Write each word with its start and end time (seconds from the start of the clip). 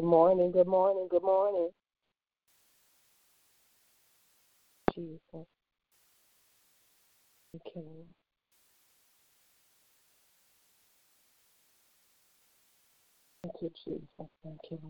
Good 0.00 0.08
morning, 0.08 0.52
good 0.52 0.66
morning, 0.66 1.08
good 1.10 1.22
morning. 1.24 1.70
Jesus. 4.94 5.20
Thank 5.32 5.62
you. 7.76 8.06
Thank 13.42 13.54
you, 13.62 13.70
Jesus. 13.84 14.30
Thank 14.44 14.60
you. 14.70 14.80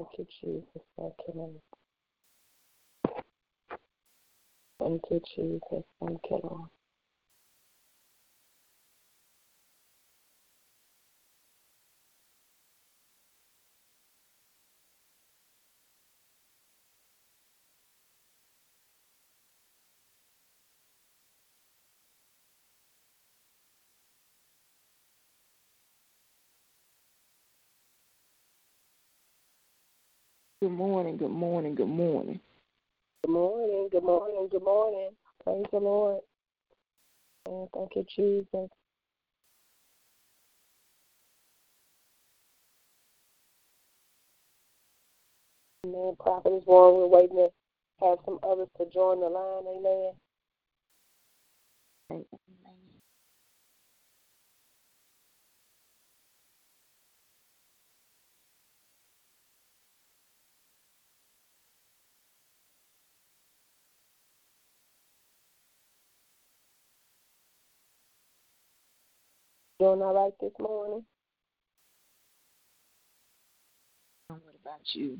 Thank 0.00 0.10
you, 0.18 0.26
Jesus. 0.40 0.82
Thank 0.98 1.14
you, 1.28 1.34
Lord. 1.34 1.75
Thank 4.80 5.02
you, 5.10 5.22
Jesus. 5.36 5.84
Thank 6.00 6.20
you, 6.30 6.40
Lord. 6.42 6.70
Good 30.62 30.72
morning, 30.72 31.16
good 31.18 31.30
morning, 31.30 31.74
good 31.76 31.88
morning. 31.88 32.40
Good 33.26 33.32
morning, 33.32 33.88
good 33.90 34.04
morning, 34.04 34.48
good 34.52 34.62
morning. 34.62 35.10
Praise 35.42 35.66
the 35.72 35.78
Lord. 35.80 36.20
And 37.46 37.68
thank 37.74 37.96
you, 37.96 38.06
Jesus. 38.14 38.70
Amen. 45.86 46.16
Prophet 46.20 46.52
is 46.54 46.62
one. 46.66 46.94
We're 46.94 47.06
waiting 47.08 47.36
to 47.36 47.50
have 48.06 48.18
some 48.24 48.38
others 48.42 48.68
to 48.78 48.86
join 48.94 49.20
the 49.20 49.28
line. 49.28 50.12
Amen. 52.10 52.26
Doing 69.78 70.00
all 70.00 70.14
right 70.14 70.32
this 70.40 70.52
morning? 70.58 71.04
What 74.28 74.40
about 74.62 74.80
you? 74.94 75.18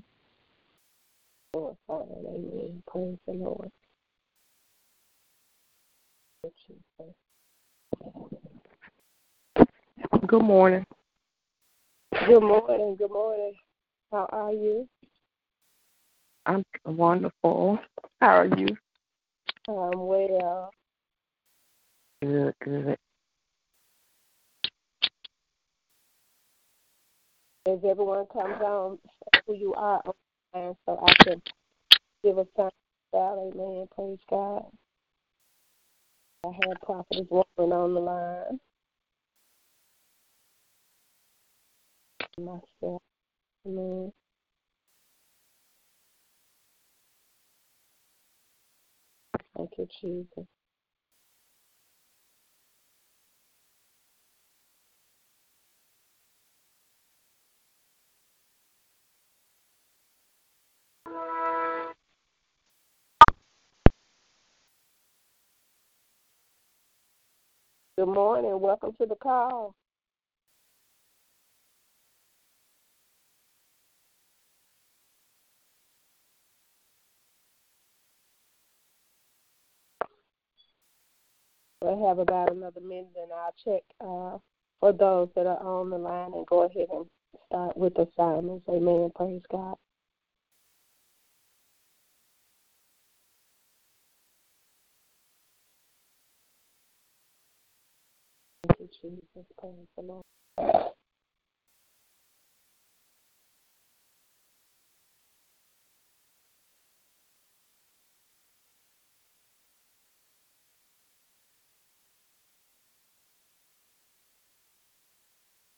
Lord, 1.54 1.76
Father, 1.86 2.14
amen. 2.26 2.82
Praise 2.90 3.18
the 3.26 3.34
Lord. 3.34 3.70
Thank 6.42 6.54
you, 6.68 6.76
Jesus. 6.98 7.14
Good 10.26 10.42
morning. 10.42 10.84
Good 12.26 12.40
morning, 12.42 12.96
good 12.96 13.10
morning. 13.10 13.52
How 14.10 14.26
are 14.32 14.52
you? 14.52 14.88
I'm 16.46 16.64
wonderful. 16.86 17.78
How 18.22 18.38
are 18.38 18.46
you? 18.46 18.68
I'm 19.68 19.98
well. 19.98 20.70
Good, 22.22 22.54
good. 22.64 22.96
As 27.68 27.78
everyone 27.88 28.26
comes 28.32 28.60
on, 28.62 28.98
who 29.46 29.54
you 29.54 29.74
are 29.74 30.02
line 30.54 30.74
so 30.86 31.00
I 31.06 31.14
can 31.24 31.42
give 32.24 32.38
a 32.38 32.46
sign. 32.56 32.70
Amen. 33.14 33.88
Praise 33.94 34.18
God. 34.30 34.64
I 36.46 36.48
have 36.48 36.80
Prophetess 36.84 37.26
Woman 37.30 37.72
on 37.72 37.94
the 37.94 38.00
line. 38.00 38.60
Myself. 42.38 43.02
Amen. 43.66 44.12
Thank 49.56 49.70
you, 49.78 49.88
Jesus. 50.00 50.55
Good 67.96 68.08
morning. 68.08 68.60
Welcome 68.60 68.92
to 69.00 69.06
the 69.06 69.14
call. 69.14 69.76
We'll 81.82 82.08
have 82.08 82.18
about 82.18 82.52
another 82.52 82.80
minute 82.80 83.10
and 83.16 83.32
I'll 83.32 83.54
check 83.64 83.82
uh, 84.00 84.38
for 84.80 84.92
those 84.92 85.28
that 85.36 85.46
are 85.46 85.62
on 85.64 85.90
the 85.90 85.98
line 85.98 86.32
and 86.34 86.46
go 86.46 86.64
ahead 86.64 86.88
and 86.92 87.06
start 87.46 87.76
with 87.76 87.94
the 87.94 88.08
assignments. 88.12 88.66
Amen. 88.68 89.10
Praise 89.16 89.42
God. 89.50 89.76
Thank 98.66 98.80
you, 98.80 98.88
Jesus. 99.10 99.46
Praise 99.60 99.88
the 99.96 100.02
Lord. 100.02 100.24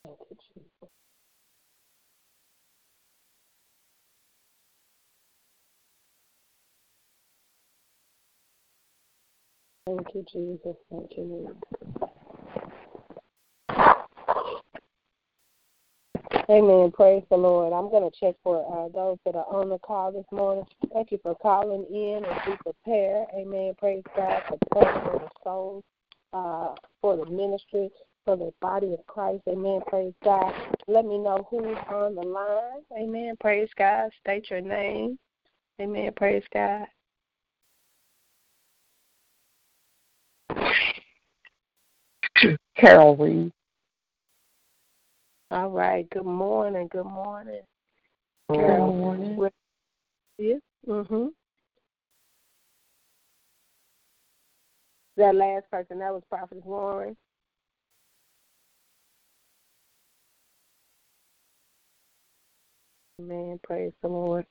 Thank 0.05 0.19
you, 0.31 0.37
Jesus. 0.53 0.89
Thank 9.87 10.07
you, 10.15 10.25
Jesus. 10.31 10.77
Thank 10.91 11.11
you, 11.17 11.23
Lord. 11.25 11.57
Amen. 16.49 16.91
Praise 16.91 17.21
the 17.29 17.37
Lord. 17.37 17.73
I'm 17.73 17.91
going 17.91 18.09
to 18.09 18.19
check 18.19 18.35
for 18.43 18.65
uh, 18.65 18.89
those 18.89 19.17
that 19.23 19.35
are 19.35 19.45
on 19.53 19.69
the 19.69 19.77
call 19.79 20.11
this 20.11 20.25
morning. 20.31 20.63
Thank 20.91 21.11
you 21.11 21.19
for 21.21 21.35
calling 21.35 21.85
in 21.91 22.25
and 22.25 22.39
be 22.43 22.57
prepared. 22.63 23.27
Amen. 23.35 23.73
Praise 23.77 24.01
God 24.15 24.41
for 24.47 24.57
praying 24.71 25.01
for 25.05 25.19
the 25.19 25.29
souls, 25.43 25.83
uh, 26.33 26.73
for 27.01 27.17
the 27.17 27.27
ministry, 27.27 27.91
for 28.25 28.35
the 28.35 28.51
body 28.61 28.93
of 28.93 29.05
Christ. 29.05 29.43
Amen. 29.47 29.81
Praise 29.85 30.13
God. 30.23 30.51
Let 30.87 31.05
me 31.05 31.19
know 31.19 31.45
who's 31.51 31.77
on 31.87 32.15
the 32.15 32.23
line. 32.23 32.81
Amen. 32.97 33.35
Praise 33.39 33.69
God. 33.77 34.09
State 34.19 34.49
your 34.49 34.61
name. 34.61 35.19
Amen. 35.79 36.11
Praise 36.15 36.43
God. 36.51 36.87
Carol 42.75 43.15
Reed. 43.17 43.51
All 45.51 45.69
right. 45.69 46.07
Good 46.11 46.25
morning. 46.25 46.87
Good 46.91 47.05
morning. 47.05 47.61
Good 48.49 48.79
morning. 48.79 49.49
Yes. 50.37 50.61
Mhm. 50.87 51.33
That 55.17 55.35
last 55.35 55.69
person, 55.69 55.99
that 55.99 56.13
was 56.13 56.23
Prophet 56.29 56.63
Warren. 56.63 57.17
Amen. 63.19 63.59
Praise 63.63 63.91
the 64.01 64.07
Lord. 64.07 64.45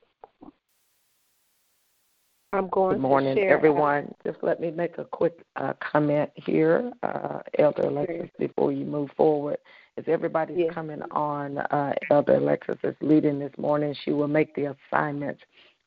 I'm 2.51 2.67
going 2.69 2.95
Good 2.97 3.01
morning, 3.01 3.39
everyone. 3.39 4.13
Just 4.23 4.39
let 4.41 4.59
me 4.59 4.71
make 4.71 4.97
a 4.97 5.05
quick 5.05 5.39
uh, 5.55 5.73
comment 5.79 6.31
here, 6.35 6.91
uh, 7.03 7.39
Elder 7.57 7.83
Alexis, 7.83 8.29
before 8.37 8.71
you 8.71 8.85
move 8.85 9.09
forward. 9.15 9.57
As 9.99 10.07
everybody's 10.07 10.57
Yes. 10.57 10.73
coming 10.73 11.01
on, 11.11 11.57
uh, 11.57 11.93
Elder 12.09 12.35
Alexis 12.35 12.77
is 12.83 12.95
leading 13.01 13.37
this 13.37 13.51
morning. 13.57 13.93
She 14.05 14.13
will 14.13 14.29
make 14.29 14.55
the 14.55 14.73
assignments. 14.73 15.41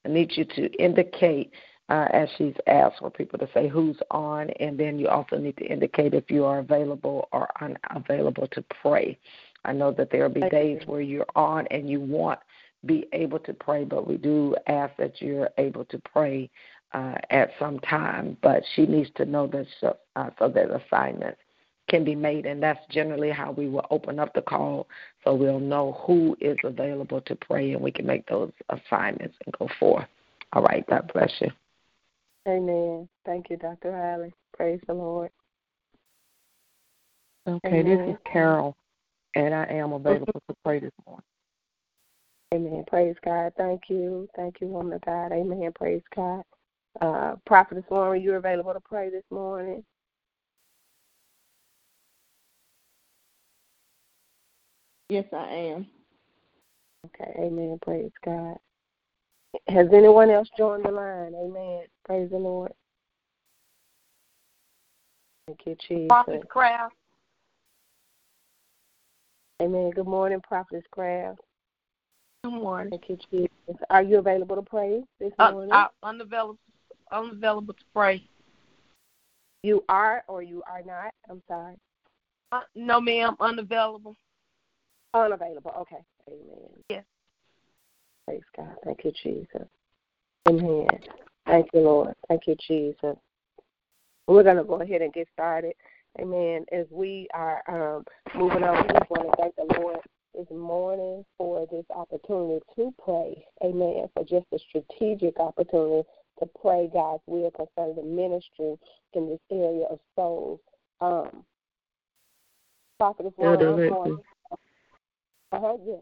I 0.05 0.11
need 0.11 0.37
you 0.37 0.45
to 0.45 0.71
indicate 0.75 1.55
uh, 1.89 2.09
as 2.11 2.29
she's 2.37 2.55
asked 2.67 2.99
for 2.99 3.11
people 3.11 3.39
to 3.39 3.49
say 3.55 3.69
who's 3.69 3.97
on, 4.11 4.51
and 4.61 4.77
then 4.77 4.99
you 4.99 5.09
also 5.09 5.39
need 5.39 5.57
to 5.57 5.65
indicate 5.65 6.13
if 6.13 6.31
you 6.31 6.45
are 6.45 6.59
available 6.59 7.27
or 7.33 7.49
unavailable 7.63 8.49
to 8.49 8.63
pray. 8.83 9.19
I 9.65 9.73
know 9.73 9.91
that 9.93 10.11
there 10.11 10.25
will 10.25 10.35
be 10.35 10.51
days 10.51 10.83
where 10.85 11.01
you're 11.01 11.25
on 11.35 11.67
and 11.69 11.89
you 11.89 11.99
want 12.01 12.39
be 12.85 13.07
able 13.15 13.39
to 13.39 13.55
pray, 13.55 13.85
but 13.85 14.07
we 14.07 14.19
do 14.19 14.55
ask 14.67 14.95
that 14.99 15.23
you're 15.23 15.49
able 15.57 15.87
to 15.87 15.99
pray 16.01 16.51
uh, 16.93 17.15
at 17.31 17.51
some 17.59 17.79
time. 17.79 18.37
But 18.43 18.63
she 18.75 18.85
needs 18.85 19.09
to 19.17 19.25
know 19.25 19.47
that 19.47 19.67
so, 19.81 19.97
uh, 20.17 20.29
so 20.39 20.49
that 20.49 20.71
assignments 20.71 21.41
can 21.93 22.05
be 22.05 22.15
made, 22.15 22.47
and 22.47 22.63
that's 22.63 22.81
generally 22.89 23.31
how 23.31 23.53
we 23.53 23.69
will 23.69 23.87
open 23.91 24.19
up 24.19 24.33
the 24.33 24.41
call, 24.41 24.89
so 25.23 25.35
we'll 25.35 25.61
know 25.61 26.03
who 26.07 26.35
is 26.41 26.57
available 26.65 27.21
to 27.21 27.37
pray, 27.37 27.73
and 27.73 27.83
we 27.83 27.93
can 27.93 28.07
make 28.07 28.27
those 28.27 28.51
assignments 28.71 29.37
and 29.45 29.55
go 29.59 29.69
forth. 29.79 30.07
All 30.55 30.63
right. 30.63 30.85
God 30.89 31.11
bless 31.13 31.31
you. 31.41 31.51
Amen. 32.49 33.09
Thank 33.27 33.51
you, 33.51 33.59
Dr. 33.59 33.91
Riley. 33.91 34.33
Praise 34.57 34.81
the 34.87 34.95
Lord. 34.95 35.31
Okay, 37.47 37.81
Amen. 37.81 37.85
this 37.85 38.15
is 38.15 38.21
Carol, 38.25 38.75
and 39.35 39.55
I 39.55 39.65
am 39.65 39.93
available 39.93 40.41
to 40.49 40.57
pray 40.65 40.81
this 40.81 40.93
morning. 41.07 41.25
Amen. 42.55 42.85
Praise 42.87 43.17
God. 43.23 43.53
Thank 43.59 43.83
you. 43.89 44.29
Thank 44.35 44.63
you, 44.63 44.69
woman 44.69 44.95
of 44.95 45.03
God. 45.03 45.33
Amen. 45.33 45.71
Praise 45.75 46.03
God. 46.17 46.43
Uh, 47.03 47.37
Prophetess 47.45 47.85
Lauren, 47.91 48.23
you 48.23 48.33
are 48.33 48.37
available 48.37 48.73
to 48.73 48.81
pray 48.81 49.11
this 49.11 49.25
morning? 49.31 49.85
Yes, 55.13 55.27
I 55.31 55.53
am. 55.53 55.87
Okay. 57.05 57.35
Amen. 57.39 57.79
Praise 57.83 58.11
God. 58.25 58.57
Has 59.69 59.87
anyone 59.93 60.31
else 60.31 60.49
joined 60.57 60.87
the 60.87 60.91
line? 60.91 61.35
Amen. 61.35 61.83
Praise 62.07 62.31
the 62.31 62.39
Lord. 62.39 62.73
Thank 65.47 65.67
you, 65.67 65.77
Jesus. 65.87 66.09
Prophet 66.09 66.49
Craft. 66.49 66.95
Amen. 69.61 69.91
Good 69.91 70.07
morning, 70.07 70.41
Prophet 70.49 70.83
Craft. 70.91 71.41
Good 72.43 72.55
morning. 72.55 72.89
Thank 72.89 73.11
you, 73.11 73.19
Jesus. 73.31 73.83
Are 73.91 74.03
you 74.03 74.19
available 74.19 74.57
to 74.57 74.63
pray 74.63 75.03
this 75.21 75.33
uh, 75.39 75.51
morning? 75.51 75.75
Uh, 75.75 75.89
unavailable, 76.03 76.59
unavailable 77.13 77.75
to 77.75 77.85
pray. 77.95 78.27
You 79.63 79.85
are 79.91 80.25
or 80.27 80.43
you 80.43 80.63
are 80.67 80.81
not? 80.83 81.13
I'm 81.29 81.43
sorry. 81.49 81.75
Uh, 82.51 82.61
no, 82.75 82.99
ma'am. 82.99 83.37
Unavailable. 83.41 84.17
Unavailable. 85.15 85.73
Okay. 85.79 86.05
Amen. 86.29 86.71
Yes. 86.89 87.05
Praise 88.27 88.43
God. 88.57 88.75
Thank 88.85 89.05
you, 89.05 89.13
Jesus. 89.23 89.69
Amen. 90.49 90.87
Thank 91.47 91.69
you, 91.75 91.81
Lord. 91.81 92.15
Thank 92.29 92.47
you, 92.47 92.57
Jesus. 92.67 93.17
We're 94.27 94.43
going 94.43 94.57
to 94.57 94.65
go 94.65 94.81
ahead 94.81 95.03
and 95.03 95.13
get 95.13 95.29
started. 95.33 95.75
Amen. 96.21 96.65
As 96.73 96.87
we 96.91 97.29
are 97.35 97.63
um, 97.69 98.05
moving 98.35 98.63
on, 98.63 98.83
we 98.83 98.99
just 98.99 99.11
want 99.11 99.31
to 99.31 99.43
thank 99.43 99.57
the 99.57 99.81
Lord 99.81 99.99
this 100.35 100.47
morning 100.51 101.25
for 101.37 101.67
this 101.71 101.85
opportunity 101.95 102.61
to 102.77 102.95
pray. 103.03 103.45
Amen. 103.65 104.09
For 104.15 104.25
just 104.25 104.47
a 104.53 104.59
strategic 104.69 105.39
opportunity 105.39 106.09
to 106.39 106.49
pray 106.61 106.89
God's 106.93 107.23
will 107.27 107.51
concerning 107.51 107.97
the 107.97 108.03
ministry 108.03 108.79
in 109.15 109.29
this 109.29 109.41
area 109.51 109.87
of 109.91 109.99
souls. 110.17 110.61
Um, 111.01 111.45
Prophetess 112.99 113.33
Lauren, 115.53 115.65
uh-huh, 115.65 115.77
yes. 115.87 116.01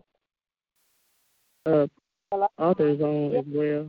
Uh, 1.66 1.86
Hello? 2.30 2.48
Arthur's 2.58 3.00
on 3.00 3.32
yes. 3.32 3.44
as 3.46 3.54
well. 3.54 3.88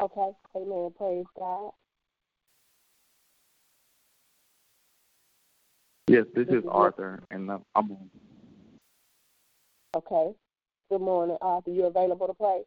Okay. 0.00 0.30
Amen. 0.56 0.90
Praise 0.96 1.24
God. 1.38 1.70
Yes, 6.08 6.24
this 6.34 6.48
is 6.48 6.64
Arthur, 6.70 7.22
and 7.30 7.50
I'm 7.50 7.62
on. 7.76 8.10
Okay. 9.96 10.32
Good 10.90 11.00
morning, 11.00 11.38
Arthur. 11.40 11.70
You 11.70 11.86
available 11.86 12.26
to 12.26 12.34
pray? 12.34 12.62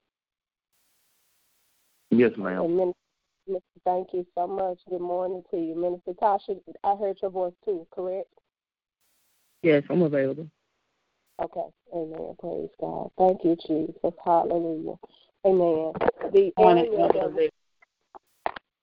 Yes, 2.10 2.32
ma'am. 2.38 2.76
Minister, 2.76 3.64
thank 3.86 4.08
you 4.14 4.26
so 4.36 4.48
much. 4.48 4.80
Good 4.90 5.02
morning 5.02 5.44
to 5.52 5.58
you, 5.58 5.76
Minister 5.76 6.14
Tasha. 6.14 6.60
I 6.84 6.96
heard 6.96 7.18
your 7.22 7.32
voice 7.32 7.54
too. 7.64 7.86
Correct? 7.92 8.30
Yes, 9.62 9.84
I'm 9.90 10.02
available. 10.02 10.50
Okay. 11.44 11.62
Amen. 11.94 12.36
Praise 12.40 12.70
God. 12.82 13.12
Thank 13.18 13.44
you, 13.44 13.56
Jesus. 13.68 14.14
Hallelujah. 14.26 14.96
Amen. 15.46 15.94
The 16.34 16.52
morning, 16.58 16.88
area 16.94 17.50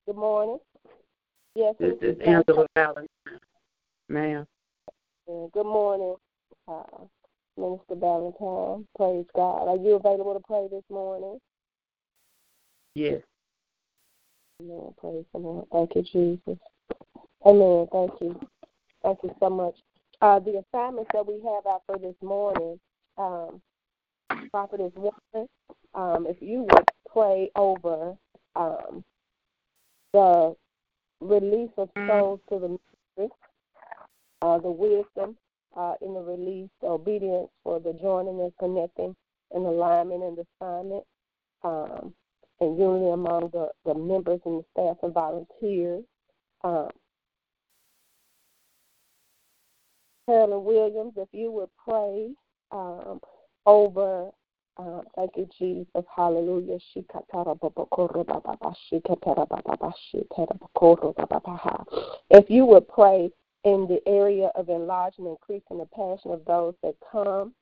Good 0.06 0.16
morning. 0.16 0.58
Yes, 1.56 1.74
this 1.78 1.94
is 2.00 2.16
Angela 2.24 2.66
Valentine. 2.76 3.08
Ma'am. 4.08 4.46
Good 5.26 5.66
morning, 5.66 6.16
uh, 6.68 6.82
Minister 7.56 7.94
Valentine. 7.96 8.86
Praise 8.96 9.26
God. 9.34 9.68
Are 9.68 9.76
you 9.76 9.94
available 9.94 10.34
to 10.34 10.40
pray 10.40 10.68
this 10.70 10.84
morning? 10.90 11.38
Yes. 12.94 13.22
Amen. 14.60 14.94
Praise 15.00 15.24
the 15.32 15.38
Lord. 15.38 15.66
Thank 15.72 15.96
you, 15.96 16.02
Jesus. 16.02 16.58
Amen. 17.44 17.88
Thank 17.90 18.12
you. 18.20 18.40
Thank 19.02 19.18
you 19.22 19.34
so 19.40 19.50
much. 19.50 19.74
Uh, 20.20 20.38
the 20.40 20.62
assignments 20.72 21.10
that 21.12 21.26
we 21.26 21.34
have 21.34 21.66
out 21.66 21.82
for 21.86 21.98
this 21.98 22.14
morning, 22.22 22.78
um, 23.18 23.60
Prophetess 24.50 24.92
Warren, 24.96 25.48
um, 25.94 26.26
if 26.28 26.36
you 26.40 26.66
would 26.70 26.84
pray 27.12 27.50
over 27.56 28.16
um, 28.56 29.04
the 30.12 30.54
release 31.20 31.70
of 31.78 31.90
souls 32.06 32.40
to 32.48 32.58
the 32.58 32.68
ministry, 32.68 33.36
uh, 34.42 34.58
the 34.58 34.70
wisdom 34.70 35.36
uh, 35.76 35.94
in 36.02 36.14
the 36.14 36.20
release, 36.20 36.70
the 36.80 36.88
obedience 36.88 37.48
for 37.62 37.80
the 37.80 37.92
joining 38.00 38.40
and 38.40 38.52
connecting 38.58 39.14
and 39.52 39.66
alignment 39.66 40.22
and 40.22 40.38
assignment, 40.38 41.04
um, 41.64 42.14
and 42.60 42.78
unity 42.78 43.10
among 43.10 43.50
the, 43.52 43.68
the 43.84 43.94
members 43.94 44.40
and 44.46 44.60
the 44.60 44.64
staff 44.72 44.96
and 45.02 45.14
volunteers. 45.14 46.04
Um, 46.62 46.88
Carolyn 50.26 50.64
Williams, 50.64 51.12
if 51.16 51.28
you 51.32 51.50
would 51.52 51.70
pray 51.86 52.30
um, 52.72 53.20
over, 53.66 54.30
uh, 54.76 55.00
thank 55.16 55.32
you, 55.36 55.48
Jesus, 55.58 56.04
hallelujah. 56.14 56.78
If 62.30 62.50
you 62.50 62.66
would 62.66 62.88
pray 62.88 63.30
in 63.64 63.86
the 63.86 64.00
area 64.06 64.50
of 64.54 64.68
enlarging, 64.68 65.26
increasing 65.26 65.78
the 65.78 65.86
passion 65.94 66.32
of 66.32 66.44
those 66.46 66.74
that 66.82 66.94
come, 67.10 67.54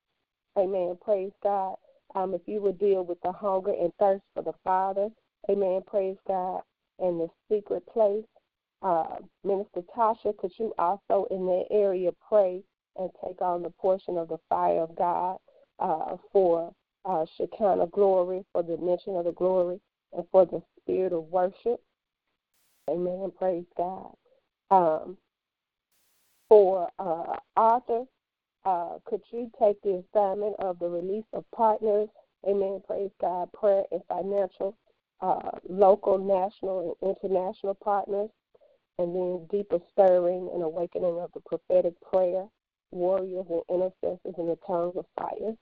amen, 0.59 0.99
praise 1.03 1.33
God. 1.43 1.77
Um, 2.15 2.35
if 2.35 2.43
you 2.47 2.61
would 2.61 2.79
deal 2.79 3.05
with 3.05 3.21
the 3.23 3.33
hunger 3.33 3.73
and 3.73 3.93
thirst 3.99 4.23
for 4.35 4.43
the 4.43 4.53
Father, 4.65 5.09
amen, 5.51 5.83
praise 5.87 6.17
God, 6.29 6.63
in 6.99 7.19
the 7.19 7.29
secret 7.51 7.85
place, 7.87 8.25
uh, 8.83 9.17
Minister 9.45 9.83
Tasha, 9.97 10.37
could 10.39 10.53
you 10.59 10.75
also 10.79 11.27
in 11.31 11.47
that 11.47 11.67
area 11.71 12.11
pray 12.29 12.63
and 12.97 13.11
take 13.25 13.41
on 13.41 13.63
the 13.63 13.71
portion 13.71 14.19
of 14.19 14.29
the 14.29 14.39
fire 14.49 14.81
of 14.83 14.97
God 14.97 15.39
uh, 15.79 16.17
for 16.33 16.73
uh, 17.05 17.25
Shekinah 17.37 17.87
glory, 17.93 18.45
for 18.53 18.63
the 18.63 18.77
mention 18.79 19.17
of 19.17 19.25
the 19.25 19.33
glory, 19.33 19.81
and 20.13 20.25
for 20.31 20.47
the 20.47 20.63
spirit 20.81 21.13
of 21.13 21.25
worship? 21.25 21.81
Amen. 22.91 23.33
Praise 23.39 23.65
God. 23.77 24.15
Um, 24.71 25.17
for 26.49 26.89
uh, 26.99 27.37
Arthur, 27.57 28.05
uh, 28.65 28.99
could 29.05 29.23
you 29.31 29.51
take 29.59 29.81
the 29.83 30.03
assignment 30.05 30.57
of 30.59 30.79
the 30.79 30.89
release 30.89 31.25
of 31.33 31.45
partners? 31.55 32.09
Amen. 32.47 32.83
Praise 32.87 33.11
God. 33.21 33.53
Prayer 33.53 33.85
and 33.93 34.03
financial, 34.09 34.77
uh, 35.21 35.51
local, 35.69 36.19
national, 36.19 36.97
and 37.03 37.17
international 37.17 37.75
partners 37.75 38.31
and 38.99 39.15
then 39.15 39.47
deeper 39.51 39.79
stirring 39.93 40.51
and 40.53 40.63
awakening 40.63 41.19
of 41.19 41.31
the 41.35 41.41
prophetic 41.41 41.95
prayer, 42.01 42.47
warriors 42.91 43.47
and 43.51 43.63
intercessors 43.71 44.35
in 44.39 44.47
the 44.47 44.59
tongues 44.67 44.95
of 44.97 45.07
fire. 45.19 45.55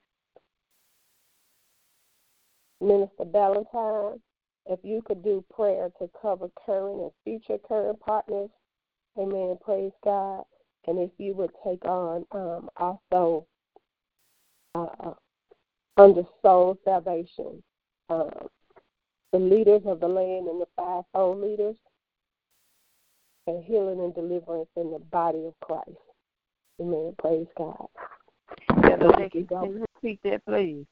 Minister 2.81 3.25
Valentine, 3.25 4.19
if 4.65 4.79
you 4.83 5.01
could 5.05 5.23
do 5.23 5.43
prayer 5.53 5.89
to 5.99 6.09
cover 6.19 6.49
current 6.65 7.01
and 7.01 7.11
future 7.23 7.59
current 7.67 7.99
partners, 7.99 8.49
amen, 9.17 9.57
praise 9.63 9.91
God. 10.03 10.43
And 10.87 10.99
if 10.99 11.11
you 11.17 11.33
would 11.35 11.51
take 11.63 11.85
on 11.85 12.25
um, 12.31 12.69
also 12.75 13.45
uh, 14.73 15.13
under 15.97 16.23
soul 16.41 16.77
salvation, 16.83 17.61
um, 18.09 18.47
the 19.31 19.39
leaders 19.39 19.83
of 19.85 19.99
the 19.99 20.07
land 20.07 20.47
and 20.47 20.61
the 20.61 20.67
five 20.75 21.03
fivefold 21.13 21.41
leaders, 21.41 21.75
and 23.47 23.63
healing 23.63 23.99
and 23.99 24.13
deliverance 24.13 24.69
in 24.75 24.91
the 24.91 24.99
body 24.99 25.45
of 25.45 25.53
Christ. 25.61 25.89
Amen. 26.79 27.15
Praise 27.19 27.47
God. 27.57 27.87
Thank 28.69 29.35
you. 29.35 29.45
Can 29.45 29.73
you 29.73 29.85
repeat 30.01 30.19
that, 30.23 30.45
please? 30.45 30.85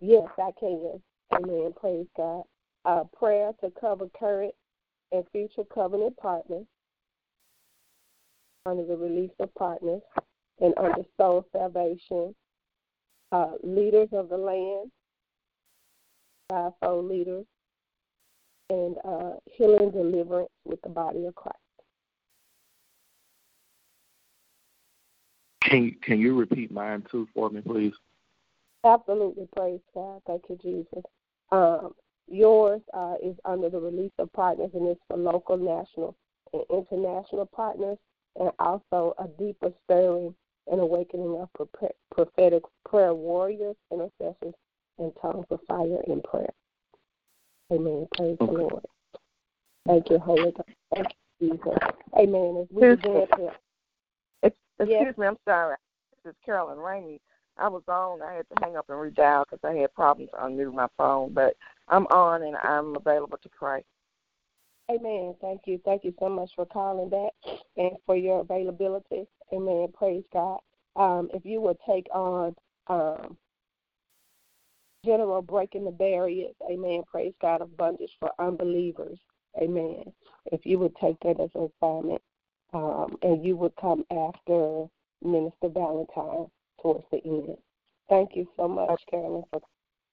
Yes, 0.00 0.28
I 0.38 0.50
can. 0.58 1.00
Amen. 1.32 1.72
Praise 1.80 2.06
God. 2.16 2.44
uh, 2.84 3.04
prayer 3.16 3.52
to 3.60 3.70
cover 3.80 4.06
current 4.18 4.54
and 5.12 5.24
future 5.32 5.64
covenant 5.72 6.16
partners 6.16 6.66
under 8.66 8.84
the 8.84 8.96
release 8.96 9.30
of 9.40 9.54
partners 9.54 10.02
and 10.60 10.74
under 10.78 11.02
soul 11.16 11.44
salvation, 11.52 12.34
uh, 13.32 13.52
leaders 13.62 14.08
of 14.12 14.28
the 14.28 14.36
land, 14.36 14.90
fivefold 16.48 17.08
leaders, 17.08 17.44
and 18.72 18.96
uh, 19.04 19.32
healing 19.44 19.90
deliverance 19.90 20.50
with 20.64 20.80
the 20.82 20.88
body 20.88 21.26
of 21.26 21.34
Christ. 21.34 21.58
Can 25.62 25.94
can 26.02 26.18
you 26.18 26.36
repeat 26.36 26.72
mine 26.72 27.04
too 27.10 27.28
for 27.34 27.50
me, 27.50 27.60
please? 27.60 27.92
Absolutely, 28.84 29.46
praise 29.56 29.80
God. 29.94 30.22
Thank 30.26 30.42
you, 30.48 30.58
Jesus. 30.60 31.04
Um, 31.52 31.92
yours 32.28 32.80
uh, 32.94 33.14
is 33.22 33.36
under 33.44 33.68
the 33.68 33.78
release 33.78 34.12
of 34.18 34.32
partners, 34.32 34.70
and 34.74 34.88
it's 34.88 35.00
for 35.06 35.16
local, 35.16 35.56
national, 35.56 36.16
and 36.52 36.62
international 36.70 37.46
partners, 37.46 37.98
and 38.40 38.50
also 38.58 39.14
a 39.18 39.28
deeper 39.40 39.70
stirring 39.84 40.34
and 40.70 40.80
awakening 40.80 41.40
of 41.40 41.68
prophetic 42.10 42.62
prayer 42.88 43.14
warriors, 43.14 43.76
intercessors, 43.92 44.54
and 44.98 45.12
tongues 45.20 45.46
of 45.50 45.60
fire 45.68 46.00
in 46.06 46.22
prayer. 46.22 46.52
Amen. 47.72 48.06
Praise 48.16 48.36
okay. 48.40 48.52
the 48.52 48.58
Lord. 48.58 48.84
Thank 49.86 50.10
you, 50.10 50.18
Holy 50.18 50.52
God. 50.52 50.64
Thank 50.94 51.06
you, 51.40 51.50
Jesus. 51.50 51.78
Amen. 52.18 52.56
As 52.60 52.66
we 52.70 52.96
begin 52.96 53.26
to. 53.36 53.52
Excuse 54.42 54.88
yes. 54.88 55.18
me, 55.18 55.26
I'm 55.26 55.38
sorry. 55.46 55.76
This 56.24 56.32
is 56.32 56.36
Carolyn 56.44 56.78
Rainey. 56.78 57.20
I 57.56 57.68
was 57.68 57.82
on. 57.88 58.22
I 58.22 58.34
had 58.34 58.46
to 58.48 58.64
hang 58.64 58.76
up 58.76 58.86
and 58.88 58.98
redial 58.98 59.44
because 59.44 59.60
I 59.64 59.74
had 59.74 59.94
problems 59.94 60.30
unmuting 60.40 60.74
my 60.74 60.88
phone, 60.96 61.32
but 61.32 61.54
I'm 61.88 62.06
on 62.06 62.42
and 62.42 62.56
I'm 62.56 62.96
available 62.96 63.38
to 63.42 63.48
pray. 63.48 63.84
Amen. 64.90 65.34
Thank 65.40 65.62
you. 65.66 65.80
Thank 65.84 66.04
you 66.04 66.12
so 66.18 66.28
much 66.28 66.50
for 66.54 66.66
calling 66.66 67.08
back 67.08 67.32
and 67.76 67.92
for 68.04 68.16
your 68.16 68.40
availability. 68.40 69.26
Amen. 69.52 69.88
Praise 69.96 70.24
God. 70.32 70.58
Um, 70.96 71.30
if 71.32 71.46
you 71.46 71.60
would 71.60 71.78
take 71.88 72.06
on 72.12 72.54
um, 72.88 73.36
general 75.04 75.42
breaking 75.42 75.84
the 75.84 75.90
barriers, 75.90 76.54
amen. 76.70 77.02
Praise 77.10 77.34
God 77.40 77.62
of 77.62 77.76
bondage 77.76 78.12
for 78.20 78.30
unbelievers, 78.38 79.18
amen. 79.60 80.04
If 80.46 80.64
you 80.64 80.78
would 80.78 80.94
take 80.96 81.18
that 81.20 81.40
as 81.40 81.50
an 81.54 81.70
assignment, 81.82 82.22
um, 82.74 83.16
and 83.22 83.44
you 83.44 83.56
would 83.56 83.74
come 83.80 84.04
after 84.10 84.86
Minister 85.22 85.68
Valentine 85.68 86.46
towards 86.80 87.04
the 87.10 87.22
end. 87.24 87.56
Thank 88.08 88.36
you 88.36 88.48
so 88.56 88.68
much, 88.68 89.00
Carolyn, 89.10 89.44
for 89.50 89.60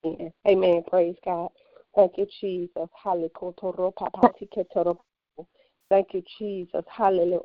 coming 0.04 0.20
in. 0.20 0.52
Amen. 0.52 0.84
Praise 0.90 1.16
God. 1.26 1.50
Thank 1.96 2.14
you, 2.18 2.28
Jesus. 2.40 2.90
Hallelujah. 3.04 3.30
Thank 5.90 6.14
you, 6.14 6.24
Jesus. 6.38 6.86
Hallelujah. 6.90 7.40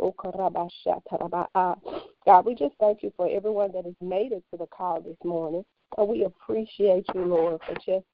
God, 2.26 2.46
we 2.46 2.54
just 2.54 2.74
thank 2.80 3.02
you 3.02 3.12
for 3.16 3.28
everyone 3.30 3.72
that 3.72 3.84
has 3.84 3.94
made 4.00 4.32
it 4.32 4.44
to 4.50 4.56
the 4.58 4.66
call 4.66 5.00
this 5.00 5.16
morning. 5.24 5.64
And 5.96 6.08
we 6.08 6.24
appreciate 6.24 7.06
you, 7.14 7.24
Lord, 7.24 7.60
for 7.66 7.74
just 7.74 8.06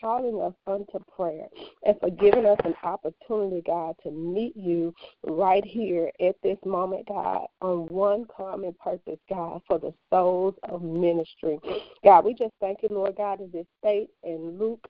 calling 0.00 0.40
us 0.42 0.52
unto 0.66 0.98
prayer 1.16 1.46
and 1.84 1.98
for 2.00 2.10
giving 2.10 2.44
us 2.44 2.58
an 2.64 2.74
opportunity, 2.82 3.62
God, 3.66 3.94
to 4.02 4.10
meet 4.10 4.56
you 4.56 4.94
right 5.24 5.64
here 5.64 6.10
at 6.20 6.36
this 6.42 6.58
moment, 6.64 7.08
God, 7.08 7.46
on 7.60 7.86
one 7.86 8.26
common 8.34 8.74
purpose, 8.82 9.18
God, 9.28 9.62
for 9.66 9.78
the 9.78 9.94
souls 10.10 10.54
of 10.64 10.82
ministry. 10.82 11.58
God, 12.04 12.24
we 12.24 12.34
just 12.34 12.52
thank 12.60 12.82
you, 12.82 12.88
Lord 12.90 13.16
God, 13.16 13.40
as 13.40 13.48
it 13.54 13.66
states 13.80 14.12
in 14.22 14.58
Luke 14.58 14.86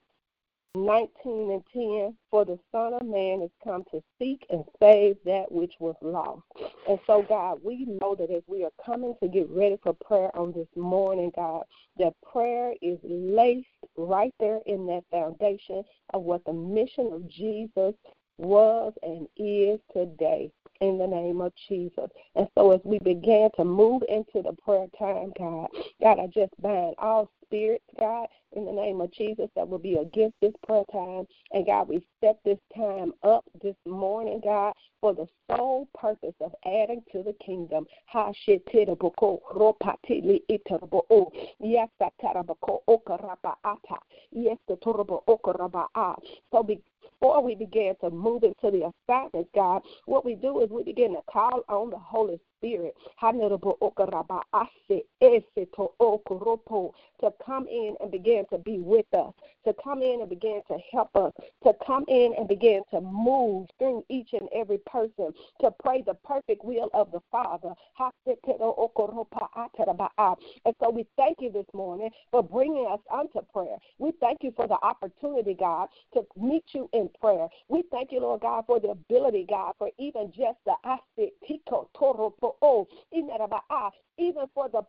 19 0.85 1.51
and 1.51 1.63
10 1.73 2.15
For 2.29 2.45
the 2.45 2.59
Son 2.71 2.93
of 2.93 3.05
Man 3.05 3.41
is 3.41 3.51
come 3.63 3.83
to 3.91 4.01
seek 4.19 4.45
and 4.49 4.63
save 4.79 5.17
that 5.25 5.51
which 5.51 5.73
was 5.79 5.95
lost. 6.01 6.41
And 6.87 6.99
so, 7.07 7.23
God, 7.27 7.59
we 7.63 7.85
know 7.85 8.15
that 8.15 8.31
as 8.31 8.43
we 8.47 8.63
are 8.63 8.71
coming 8.85 9.15
to 9.21 9.27
get 9.27 9.49
ready 9.49 9.77
for 9.83 9.93
prayer 9.93 10.35
on 10.35 10.51
this 10.53 10.67
morning, 10.75 11.31
God, 11.35 11.63
that 11.97 12.13
prayer 12.31 12.73
is 12.81 12.99
laced 13.03 13.67
right 13.95 14.33
there 14.39 14.59
in 14.65 14.85
that 14.87 15.03
foundation 15.11 15.83
of 16.13 16.23
what 16.23 16.45
the 16.45 16.53
mission 16.53 17.11
of 17.11 17.27
Jesus 17.27 17.93
was 18.37 18.93
and 19.03 19.27
is 19.37 19.79
today 19.93 20.51
in 20.81 20.97
the 20.97 21.07
name 21.07 21.41
of 21.41 21.53
Jesus. 21.67 22.09
And 22.35 22.47
so 22.55 22.71
as 22.71 22.81
we 22.83 22.99
began 22.99 23.49
to 23.57 23.65
move 23.65 24.03
into 24.07 24.41
the 24.43 24.55
prayer 24.63 24.87
time, 24.97 25.33
God, 25.37 25.67
God, 26.01 26.19
I 26.19 26.27
just 26.27 26.53
bind 26.61 26.95
all 26.99 27.29
spirits, 27.45 27.83
God, 27.99 28.27
in 28.55 28.65
the 28.65 28.71
name 28.71 29.01
of 29.01 29.11
Jesus 29.11 29.49
that 29.55 29.67
will 29.67 29.79
be 29.79 29.95
against 29.95 30.35
this 30.41 30.53
prayer 30.65 30.83
time. 30.91 31.25
And 31.51 31.65
God, 31.65 31.87
we 31.87 32.05
set 32.21 32.37
this 32.45 32.59
time 32.75 33.13
up 33.23 33.45
this 33.61 33.75
morning, 33.85 34.41
God, 34.43 34.73
for 35.01 35.13
the 35.13 35.27
sole 35.49 35.87
purpose 35.97 36.35
of 36.41 36.53
adding 36.65 37.03
to 37.11 37.23
the 37.23 37.33
kingdom. 37.43 37.85
So 46.51 46.63
be 46.63 46.81
before 47.19 47.43
we 47.43 47.55
begin 47.55 47.93
to 48.01 48.09
move 48.09 48.43
into 48.43 48.71
the 48.71 48.91
assignments, 49.09 49.49
God, 49.53 49.81
what 50.05 50.25
we 50.25 50.35
do 50.35 50.61
is 50.61 50.69
we 50.69 50.83
begin 50.83 51.13
to 51.13 51.21
call 51.31 51.63
on 51.69 51.89
the 51.89 51.97
Holy 51.97 52.39
Spirit 52.57 52.95
to 57.21 57.33
come 57.45 57.67
in 57.67 57.95
and 57.99 58.11
begin 58.11 58.45
to 58.51 58.57
be 58.57 58.79
with 58.79 59.05
us, 59.13 59.33
to 59.65 59.73
come 59.83 60.01
in 60.01 60.21
and 60.21 60.29
begin 60.29 60.61
to 60.67 60.77
help 60.91 61.15
us, 61.15 61.33
to 61.63 61.73
come 61.85 62.05
in 62.07 62.33
and 62.37 62.47
begin 62.47 62.81
to 62.91 63.01
move 63.01 63.67
through 63.79 64.05
each 64.09 64.29
and 64.33 64.47
every 64.53 64.77
person, 64.79 65.33
to 65.59 65.71
pray 65.83 66.01
the 66.01 66.13
perfect 66.13 66.63
will 66.63 66.89
of 66.93 67.11
the 67.11 67.19
Father. 67.31 67.73
And 70.65 70.75
so 70.79 70.89
we 70.89 71.05
thank 71.17 71.37
you 71.41 71.51
this 71.51 71.65
morning 71.73 72.09
for 72.31 72.43
bringing 72.43 72.87
us 72.91 72.99
unto 73.11 73.41
prayer. 73.51 73.77
We 73.97 74.11
thank 74.19 74.43
you 74.43 74.53
for 74.55 74.67
the 74.67 74.77
opportunity, 74.83 75.53
God, 75.53 75.89
to 76.13 76.25
meet 76.39 76.65
you 76.73 76.89
in 76.93 77.09
prayer. 77.19 77.47
We 77.67 77.83
thank 77.91 78.11
you, 78.11 78.21
Lord 78.21 78.41
God, 78.41 78.65
for 78.67 78.79
the 78.79 78.89
ability, 78.89 79.47
God, 79.49 79.73
for 79.77 79.89
even 79.97 80.31
just 80.31 80.57
the 80.65 80.75
even 84.19 84.45
for 84.53 84.69
the 84.69 84.81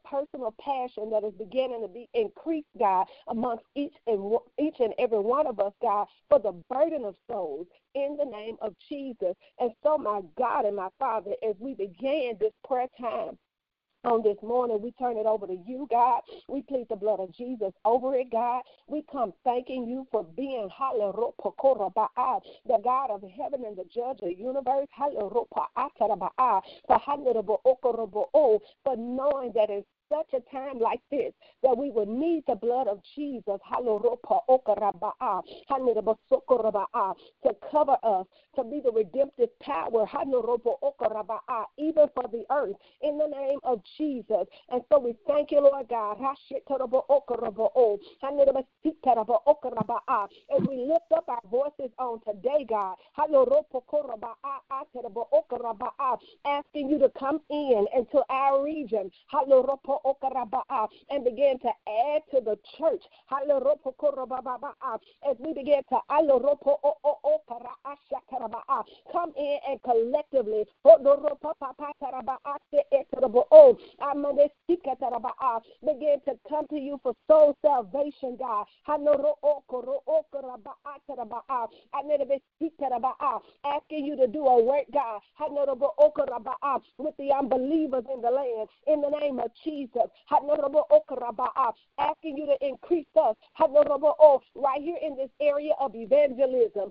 passion 0.69 1.11
that 1.11 1.25
is 1.25 1.33
beginning 1.39 1.83
to 1.83 1.89
be 1.89 2.09
increased, 2.15 2.69
God, 2.79 3.07
amongst 3.29 3.65
each 3.75 3.95
and 4.07 4.37
each 4.61 4.77
and 4.81 4.93
every 4.99 5.21
one 5.21 5.47
of 5.47 5.61
us, 5.61 5.73
God, 5.81 6.07
for 6.29 6.39
the 6.39 6.53
burden 6.69 7.05
of 7.05 7.15
souls 7.31 7.67
in 7.95 8.17
the 8.19 8.25
name 8.25 8.57
of 8.61 8.75
Jesus. 8.89 9.35
And 9.59 9.71
so, 9.83 9.99
my 9.99 10.21
God 10.37 10.67
and 10.67 10.77
my 10.77 10.89
Father, 10.99 11.33
as 11.49 11.55
we 11.59 11.75
began 11.75 12.37
this 12.39 12.53
prayer 12.65 12.89
time, 13.01 13.39
on 14.05 14.23
this 14.23 14.37
morning. 14.43 14.81
We 14.81 14.93
turn 14.93 15.17
it 15.17 15.27
over 15.27 15.47
to 15.47 15.57
you, 15.67 15.87
God. 15.91 16.21
We 16.49 16.63
plead 16.63 16.87
the 16.89 16.97
blood 16.97 17.21
of 17.21 17.35
Jesus 17.35 17.73
over 17.85 18.15
it, 18.15 18.31
God. 18.31 18.63
We 18.87 19.05
come 19.11 19.33
thanking 19.45 19.87
you 19.87 20.07
for 20.11 20.25
being 20.25 20.69
the 20.79 22.79
God 22.85 23.11
of 23.11 23.23
heaven 23.37 23.65
and 23.67 23.77
the 23.77 23.85
judge 23.93 24.19
of 24.23 24.29
the 24.29 24.37
universe. 24.37 24.87
For 28.85 28.97
knowing 28.97 29.53
that 29.55 29.71
it's 29.71 29.87
such 30.09 30.33
a 30.35 30.41
time 30.51 30.79
like 30.79 31.01
this 31.11 31.33
that 31.63 31.77
we 31.77 31.91
would 31.91 32.09
need 32.09 32.45
the 32.47 32.55
blood 32.55 32.89
of 32.89 33.01
Jesus 33.15 33.61
to 37.43 37.55
cover 37.71 37.97
us, 38.03 38.27
to 38.57 38.65
be 38.65 38.81
the 38.81 38.93
redemptive 38.93 39.59
power, 39.61 40.07
even 41.79 42.07
for 42.15 42.29
the 42.31 42.45
earth, 42.51 42.77
in 43.03 43.19
the 43.19 43.27
name 43.27 43.59
of 43.65 43.81
Jesus. 43.97 44.47
And 44.71 44.83
so 44.91 44.99
we 44.99 45.17
thank 45.27 45.51
you, 45.51 45.61
Lord 45.61 45.89
God. 45.89 46.19
As 46.21 46.37
we 50.69 50.77
lift 50.77 51.13
up 51.17 51.29
our 51.29 51.43
voices 51.51 51.91
on 51.99 52.21
today, 52.27 52.65
God, 52.69 52.97
asking 56.45 56.89
you 56.91 56.99
to 56.99 57.11
come 57.19 57.41
in 57.51 57.87
into 57.95 58.23
our 58.31 58.63
region 58.65 59.11
and 61.11 61.25
begin 61.25 61.59
to 61.61 61.69
add 61.69 62.23
to 62.31 62.41
the 62.41 62.59
church. 62.79 63.03
As 65.29 65.37
we 65.39 65.53
begin 65.53 65.83
to 65.91 65.99
come 69.13 69.33
in 69.37 69.59
and 69.69 69.83
collectively 69.83 70.65
begin 75.85 76.21
to 76.25 76.39
come 76.49 76.67
to 76.69 76.79
you 76.79 76.99
for 77.03 77.15
soul 77.31 77.57
salvation, 77.65 78.37
God. 78.39 78.67
Asking 83.65 84.05
you 84.05 84.17
to 84.17 84.27
do 84.27 84.47
a 84.47 84.63
work, 84.63 84.85
God, 84.93 85.21
with 86.99 87.17
the 87.19 87.33
unbelievers 87.33 88.05
in 88.13 88.21
the 88.23 88.31
land. 88.31 88.69
In 88.87 89.01
the 89.01 89.11
name 89.21 89.39
of 89.39 89.51
Jesus. 89.65 89.88
Jesus. 89.93 90.11
Oh, 90.31 91.03
uh, 91.57 91.73
asking 91.99 92.37
you 92.37 92.47
to 92.47 92.57
increase 92.67 93.07
us. 93.17 93.37
Oh, 93.61 94.41
right 94.55 94.81
here 94.83 94.99
in 95.05 95.17
this 95.17 95.31
area 95.41 95.73
of 95.81 95.95
evangelism. 95.95 96.91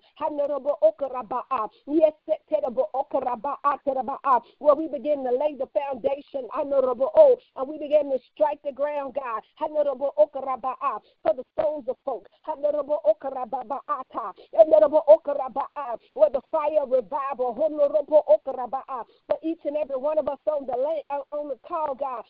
Where 4.59 4.75
we 4.75 4.87
begin 4.87 5.23
to 5.23 5.31
lay 5.31 5.55
the 5.57 5.67
foundation, 5.73 6.47
oh, 6.55 7.37
and 7.55 7.67
we 7.67 7.77
begin 7.77 8.11
to 8.11 8.19
strike 8.33 8.59
the 8.63 8.71
ground, 8.71 9.15
God, 9.15 9.41
uh, 9.59 10.99
for 11.23 11.33
the 11.35 11.43
souls 11.59 11.85
of 11.87 11.97
folk. 12.05 12.27
Uh, 12.47 12.55
where 16.13 16.29
the 16.29 16.41
fire 16.51 16.85
revival, 16.87 17.53
for 19.27 19.37
each 19.43 19.59
and 19.65 19.77
every 19.77 19.97
one 19.97 20.17
of 20.17 20.27
us 20.27 20.39
on 20.47 20.65
the 20.65 20.73
on 21.31 21.49
the 21.49 21.57
call, 21.67 21.95
God. 21.95 22.23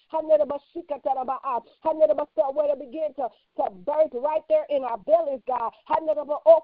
Where 2.54 2.68
to 2.68 2.76
begin 2.76 3.14
to, 3.16 3.30
to 3.58 3.70
birth 3.86 4.12
right 4.14 4.42
there 4.50 4.66
in 4.70 4.84
our 4.84 4.98
bellies, 4.98 5.42
God. 5.48 5.72
Oh, 5.90 6.64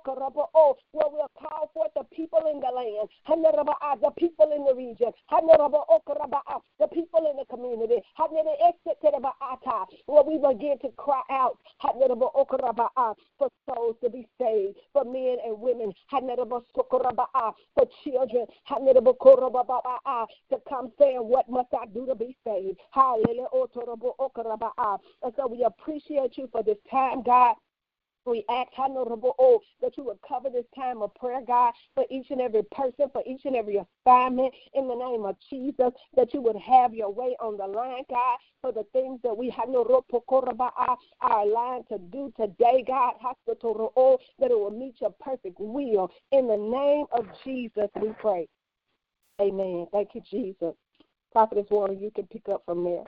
oh, 0.55 0.77
where 0.91 1.07
we'll 1.11 1.31
call 1.37 1.69
forth 1.73 1.91
the 1.95 2.03
people 2.15 2.39
in 2.51 2.59
the 2.59 2.69
land, 2.71 3.09
ah, 3.81 3.95
the 3.95 4.11
people 4.11 4.51
in 4.55 4.65
the 4.65 4.73
region, 4.75 5.11
oh, 5.31 6.01
the 6.79 6.87
people 6.87 7.29
in 7.29 7.37
the 7.37 7.45
community. 7.49 8.01
Where 10.05 10.23
we 10.23 10.37
begin 10.37 10.77
to 10.79 10.89
cry 10.97 11.21
out 11.29 11.57
for 13.37 13.49
souls 13.67 13.95
to 14.03 14.09
be 14.09 14.27
saved, 14.39 14.77
for 14.91 15.03
men 15.05 15.37
and 15.45 15.59
women, 15.59 15.93
for 16.09 17.87
children 18.03 18.45
to 20.49 20.57
come 20.69 20.91
What 20.99 21.49
must 21.49 21.73
I 21.73 21.85
do 21.87 22.05
to 22.05 22.15
be 22.15 22.35
saved? 22.45 22.79
Hallelujah. 22.91 23.47
Uh, 24.77 24.97
and 25.23 25.33
so 25.35 25.47
we 25.47 25.63
appreciate 25.63 26.37
you 26.37 26.47
for 26.51 26.63
this 26.63 26.77
time, 26.89 27.23
God. 27.23 27.55
We 28.25 28.45
ask, 28.49 28.69
oh, 28.77 29.61
that 29.81 29.97
you 29.97 30.05
would 30.05 30.19
cover 30.25 30.49
this 30.49 30.65
time 30.73 31.01
of 31.01 31.13
prayer, 31.15 31.41
God, 31.45 31.73
for 31.93 32.05
each 32.09 32.27
and 32.29 32.39
every 32.39 32.63
person, 32.71 33.09
for 33.11 33.21
each 33.25 33.41
and 33.43 33.53
every 33.53 33.75
assignment, 33.75 34.53
in 34.73 34.87
the 34.87 34.95
name 34.95 35.25
of 35.25 35.35
Jesus, 35.49 35.91
that 36.15 36.33
you 36.33 36.41
would 36.41 36.55
have 36.55 36.93
your 36.93 37.09
way 37.09 37.35
on 37.41 37.57
the 37.57 37.67
line, 37.67 38.03
God, 38.09 38.37
for 38.61 38.71
the 38.71 38.85
things 38.93 39.19
that 39.23 39.37
we 39.37 39.49
have 39.49 39.67
our 41.21 41.45
line 41.45 41.83
to 41.89 41.97
do 41.97 42.31
today, 42.37 42.85
God, 42.87 43.15
that 43.21 44.51
it 44.51 44.59
will 44.59 44.71
meet 44.71 45.01
your 45.01 45.13
perfect 45.19 45.59
will. 45.59 46.09
In 46.31 46.47
the 46.47 46.55
name 46.55 47.05
of 47.11 47.27
Jesus, 47.43 47.89
we 48.01 48.13
pray. 48.19 48.47
Amen. 49.41 49.87
Thank 49.91 50.15
you, 50.15 50.21
Jesus. 50.29 50.75
Prophetess 51.33 51.65
Warner, 51.69 51.95
you 51.95 52.11
can 52.11 52.27
pick 52.27 52.47
up 52.47 52.63
from 52.65 52.83
there. 52.85 53.03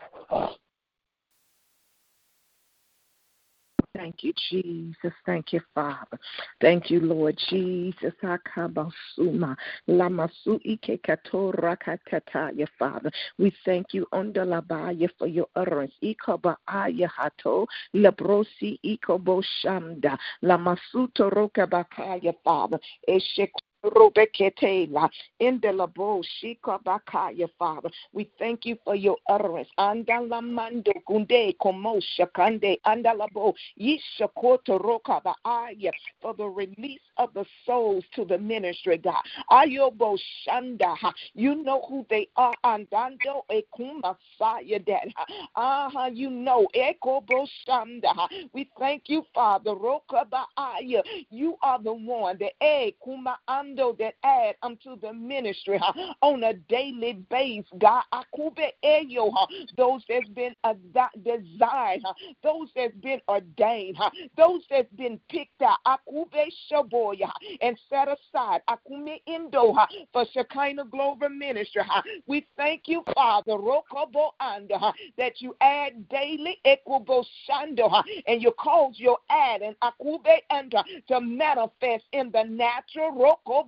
Thank 3.95 4.23
you, 4.23 4.33
Jesus. 4.49 5.13
Thank 5.25 5.53
you, 5.53 5.61
Father. 5.73 6.19
Thank 6.59 6.91
you, 6.91 6.99
Lord 6.99 7.37
Jesus. 7.49 8.13
Akabasuma. 8.21 9.55
Lamasu 9.87 10.59
ike 10.65 10.99
katora 11.01 11.77
katata, 11.77 12.51
Father. 12.77 13.09
We 13.39 13.53
thank 13.63 13.93
you 13.93 14.05
under 14.11 14.45
labaya 14.45 15.09
for 15.17 15.27
your 15.27 15.47
utterance. 15.55 15.93
Ikaba 16.03 16.57
hato. 16.67 17.65
Labrosi 17.95 18.79
ikobo 18.83 19.41
shamda. 19.63 20.17
Lamasuto 20.43 21.13
toroka 21.15 21.65
bakaya, 21.65 22.33
Father. 22.43 22.79
Eshek 23.07 23.51
Robeketela, 23.85 25.09
Indelabo, 25.41 26.23
Shika 26.41 26.81
Bakaya, 26.83 27.47
Father. 27.57 27.89
We 28.13 28.29
thank 28.39 28.65
you 28.65 28.77
for 28.83 28.95
your 28.95 29.17
utterance. 29.29 29.69
Andalamando 29.79 30.93
Gunde, 31.07 31.55
Komosha 31.61 32.27
Kande, 32.35 32.77
Andalabo, 32.85 33.53
Yishakoto 33.79 34.81
Roka 34.83 35.21
Baaya, 35.23 35.91
for 36.21 36.33
the 36.33 36.45
release 36.45 36.99
of 37.17 37.33
the 37.33 37.45
souls 37.65 38.03
to 38.15 38.25
the 38.25 38.37
ministry, 38.37 38.97
God. 38.97 39.21
Ayobo 39.51 40.17
Shanda, 40.47 40.95
you 41.33 41.55
know 41.63 41.85
who 41.87 42.05
they 42.09 42.27
are. 42.35 42.53
Andando 42.63 43.43
Ekumasaya, 43.51 44.83
Dad. 44.85 45.11
Ah, 45.55 46.07
you 46.07 46.29
know, 46.29 46.67
Ekobo 46.75 47.47
Shanda. 47.67 48.13
We 48.53 48.69
thank 48.79 49.03
you, 49.07 49.23
Father. 49.33 49.75
Roka 49.75 50.25
Baaya. 50.31 51.01
You 51.29 51.55
are 51.61 51.81
the 51.81 51.93
one, 51.93 52.37
the 52.39 52.51
Ekuma 52.61 53.35
That 53.75 54.13
add 54.23 54.55
unto 54.63 54.97
the 55.01 55.11
ministry 55.11 55.79
on 56.21 56.43
a 56.43 56.53
daily 56.53 57.13
basis, 57.29 57.69
God. 57.77 58.03
Akube 58.13 58.69
Eyo, 58.83 59.31
those 59.75 60.01
that's 60.07 60.29
been 60.29 60.55
a 60.63 60.75
designed, 61.17 62.05
those 62.41 62.69
that's 62.75 62.95
been 63.01 63.19
ordained, 63.27 63.97
those 64.37 64.61
that's 64.69 64.91
been 64.93 65.19
picked 65.29 65.61
out. 65.61 65.77
Akube 65.85 66.47
Shabo 66.71 67.13
and 67.61 67.77
set 67.89 68.07
aside 68.07 68.61
Akume 68.69 69.21
Indo 69.27 69.75
for 70.13 70.25
Shekinah 70.33 70.85
Global 70.85 71.29
Ministry. 71.29 71.83
We 72.27 72.47
thank 72.57 72.83
you, 72.87 73.03
Father, 73.13 73.53
Rokobo 73.53 74.31
Anda, 74.39 74.93
that 75.17 75.41
you 75.41 75.55
add 75.61 76.07
daily 76.09 76.57
Equabo 76.65 77.25
Shando 77.49 78.03
and 78.27 78.41
you 78.41 78.51
cause 78.59 78.93
your 78.97 79.17
add 79.29 79.61
and 79.61 79.75
Akube 79.81 80.37
Anda 80.49 80.83
to 81.07 81.21
manifest 81.21 82.05
in 82.11 82.31
the 82.31 82.43
natural 82.43 83.11
Rokobo 83.11 83.64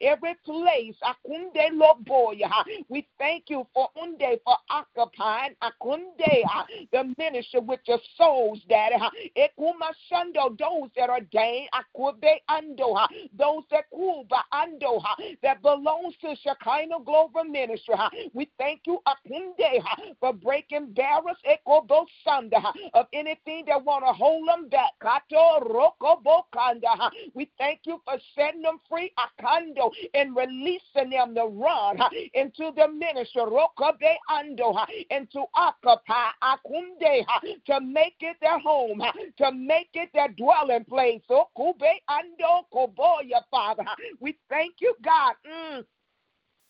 Every 0.00 0.34
place 0.44 0.96
Akunde 1.02 1.70
Loboya. 1.72 2.50
We 2.88 3.06
thank 3.18 3.44
you 3.48 3.66
for 3.74 3.88
Unde 4.00 4.38
for 4.44 4.56
occupying 4.70 5.54
Akunde 5.62 6.44
the 6.92 7.14
ministry 7.18 7.60
with 7.60 7.80
your 7.86 7.98
souls, 8.16 8.60
Daddy. 8.68 8.96
Ekuma 9.36 9.92
Shando, 10.10 10.56
those 10.58 10.90
that 10.96 11.10
are 11.10 11.14
ordained, 11.18 11.68
akube 11.74 12.34
ando, 12.50 13.06
those 13.36 13.62
that 13.70 13.84
kuba 13.90 14.44
ando, 14.52 15.02
that 15.42 15.62
belongs 15.62 16.14
to 16.20 16.34
Shekinah 16.42 17.04
Global 17.04 17.44
Ministry. 17.44 17.94
We 18.32 18.50
thank 18.58 18.82
you, 18.86 19.00
akunde, 19.06 19.82
for 20.20 20.32
breaking 20.32 20.92
barriers, 20.94 21.36
ekobo 21.48 22.06
sanda, 22.26 22.72
of 22.94 23.06
anything 23.12 23.64
that 23.66 23.84
want 23.84 24.04
to 24.06 24.12
hold 24.12 24.48
them 24.48 24.68
back. 24.68 24.92
Kato 25.00 25.60
rokobo 25.60 26.42
kanda. 26.52 27.10
We 27.34 27.50
thank 27.58 27.80
you 27.86 28.00
for 28.04 28.18
setting 28.36 28.62
them 28.62 28.78
free, 28.88 29.12
akando, 29.18 29.90
and 30.14 30.36
releasing 30.36 31.10
them 31.10 31.34
to 31.34 31.44
run 31.44 31.98
into 32.34 32.72
the 32.76 32.88
ministry, 32.88 33.42
rokobe 33.42 34.14
ando, 34.30 34.84
and 35.10 35.30
to 35.32 35.44
occupy 35.54 36.30
akunde, 36.42 37.24
to 37.66 37.80
make 37.80 38.16
it 38.20 38.36
their 38.40 38.58
home, 38.58 39.02
to 39.38 39.52
make 39.52 39.90
it 39.94 40.10
their 40.14 40.28
dwelling 40.28 40.84
place. 40.84 41.20
So 41.28 41.48
kube 41.56 41.82
ando 42.10 42.62
koboya, 42.72 43.42
Father. 43.50 43.84
We 44.20 44.36
thank 44.48 44.74
you, 44.80 44.94
God. 45.02 45.34
Mm 45.46 45.84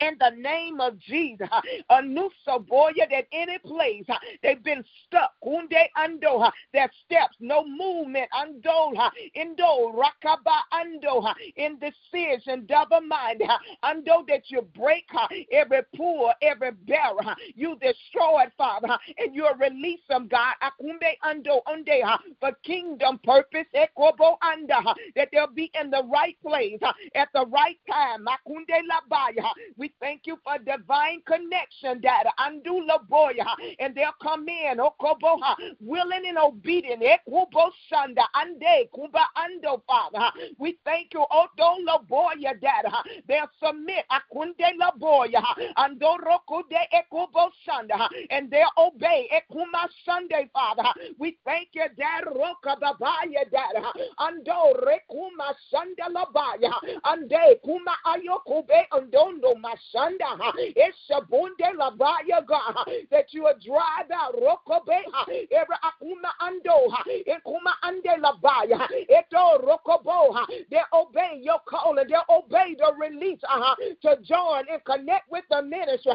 in 0.08 0.16
the 0.18 0.30
name 0.36 0.80
of 0.80 0.98
Jesus. 0.98 1.48
A 1.90 2.02
new 2.02 2.30
saboya 2.46 3.08
that 3.10 3.26
any 3.32 3.58
place 3.58 4.04
uh, 4.08 4.16
they've 4.42 4.62
been 4.62 4.84
stuck. 5.06 5.32
Kunde 5.44 5.82
ando 5.96 6.50
their 6.72 6.90
steps, 7.04 7.36
no 7.40 7.64
movement. 7.66 8.28
Ando 8.34 8.94
indo 9.34 9.92
rakaba 9.94 10.60
ando 10.72 11.32
indecision, 11.56 12.66
double 12.66 13.00
mind. 13.00 13.42
Uh, 13.42 13.58
ando 13.84 14.26
that 14.28 14.42
you 14.48 14.62
break 14.76 15.04
uh, 15.16 15.26
every 15.52 15.80
poor, 15.96 16.32
every 16.42 16.72
barrier. 16.86 17.34
You 17.54 17.76
destroy 17.80 18.42
it, 18.42 18.52
Father, 18.56 18.96
and 19.18 19.34
you 19.34 19.48
release 19.58 20.00
them, 20.08 20.28
God. 20.28 20.54
Akumbe 20.62 21.12
ando 21.24 21.60
unde 21.66 22.02
for 22.40 22.52
kingdom 22.64 23.18
purpose. 23.24 23.66
Ekobo 23.74 24.36
anda 24.42 24.80
that 25.16 25.28
they'll 25.32 25.46
be 25.46 25.70
in 25.80 25.90
the 25.90 26.02
right 26.12 26.36
place 26.42 26.80
at 27.14 27.28
the 27.34 27.46
right 27.46 27.78
time. 27.90 28.24
Makunde 28.24 28.80
labaya. 28.90 29.50
We 29.76 29.92
thank 30.00 30.22
you 30.26 30.38
for 30.44 30.58
divine 30.58 31.22
connection, 31.26 32.00
Dad. 32.00 32.26
Andula 32.38 32.98
boya, 33.10 33.46
and 33.78 33.94
they'll 33.94 34.10
come 34.22 34.48
in, 34.48 34.80
oh, 34.80 34.94
Okoboha, 35.00 35.54
willing 35.80 36.26
and 36.26 36.38
obedient. 36.38 37.02
Eh? 37.02 37.16
Ekubo 37.28 37.70
Sanda, 37.90 38.24
Ande, 38.34 38.88
Kuba 38.94 39.26
Ando, 39.36 39.82
Father. 39.86 40.30
We 40.58 40.78
thank 40.84 41.14
you, 41.14 41.24
oh, 41.30 41.46
Odola 41.58 42.06
boya, 42.08 42.58
Dad. 42.60 42.86
They'll 43.28 43.50
submit, 43.64 44.04
Akunde 44.10 44.78
la 44.78 44.90
boya, 44.92 45.42
Andoroko 45.76 46.62
de 46.68 46.78
Ekubo 46.92 47.50
Sanda, 47.66 48.08
and 48.30 48.50
they'll 48.50 48.66
obey, 48.78 49.28
eh, 49.30 49.40
Ekuma 49.40 49.88
Sunday, 50.04 50.48
Father. 50.52 50.88
We 51.18 51.36
thank 51.44 51.68
you, 51.72 51.84
Dad, 51.96 52.24
Roka 52.26 52.76
Babaya, 52.80 53.48
Dad. 53.50 53.82
Ando 54.20 54.74
Rekuma 54.82 55.54
Sanda 55.72 56.08
Labaya, 56.10 56.72
Ande 57.04 57.60
Kuma 57.64 57.94
Ayokube, 58.06 58.86
Andondo 58.92 59.54
Masanda, 59.74 60.52
Eshabunde 60.76 61.68
Labaya, 61.78 62.46
God, 62.46 62.74
that 63.10 63.26
you 63.32 63.42
will 63.42 63.54
drive 63.64 64.10
out 64.12 64.34
Rokobe, 64.34 65.02
every 65.50 65.76
Akuma 65.82 66.30
Ando, 66.40 66.92
Ekuma 67.26 67.72
Ande 67.82 68.20
Labaya, 68.22 68.88
Eto 69.10 69.62
Rokobo, 69.64 70.46
they 70.70 70.80
obey 70.92 71.40
your 71.42 71.60
call 71.66 71.98
and 71.98 72.08
they 72.08 72.16
obey 72.30 72.76
the 72.78 72.92
release 72.98 73.40
uh, 73.48 73.74
to 74.02 74.16
join 74.22 74.64
and 74.70 74.84
connect 74.84 75.30
with 75.30 75.44
the 75.50 75.62
ministry. 75.62 76.12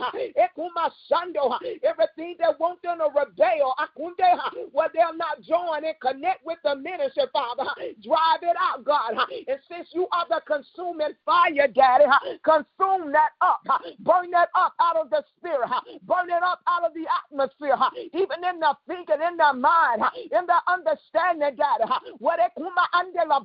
Everything 1.83 2.35
that 2.39 2.59
wants 2.59 2.81
them 2.83 2.99
to 2.99 3.07
rebel, 3.15 3.75
Akunde, 3.79 4.71
where 4.71 4.89
they'll 4.93 5.15
not 5.15 5.41
join 5.41 5.83
and 5.85 5.95
connect 6.01 6.45
with 6.45 6.59
the 6.63 6.75
ministry, 6.75 7.23
Father, 7.33 7.65
drive 8.03 8.41
it 8.41 8.55
out, 8.59 8.83
God. 8.83 9.13
And 9.47 9.59
since 9.69 9.87
you 9.93 10.07
are 10.11 10.25
the 10.29 10.41
consuming 10.45 11.13
fire, 11.25 11.67
Daddy, 11.73 12.05
consume 12.43 13.11
that 13.11 13.29
up, 13.41 13.48
burn 13.99 14.31
that 14.31 14.49
up 14.55 14.73
out 14.79 14.97
of 14.97 15.09
the 15.09 15.23
spirit, 15.37 15.69
burn 16.03 16.29
it 16.29 16.43
up 16.43 16.61
out 16.67 16.85
of 16.85 16.93
the 16.93 17.05
atmosphere, 17.09 17.77
even 18.13 18.43
in 18.43 18.59
the 18.59 18.75
thinking, 18.87 19.21
in 19.25 19.37
the 19.37 19.53
mind, 19.53 20.01
in 20.15 20.45
the 20.45 20.59
understanding, 20.67 21.55
Daddy, 21.57 21.91
what 22.19 22.37
they 22.37 22.49
kuma 22.55 22.87
under 22.93 23.27
la 23.27 23.39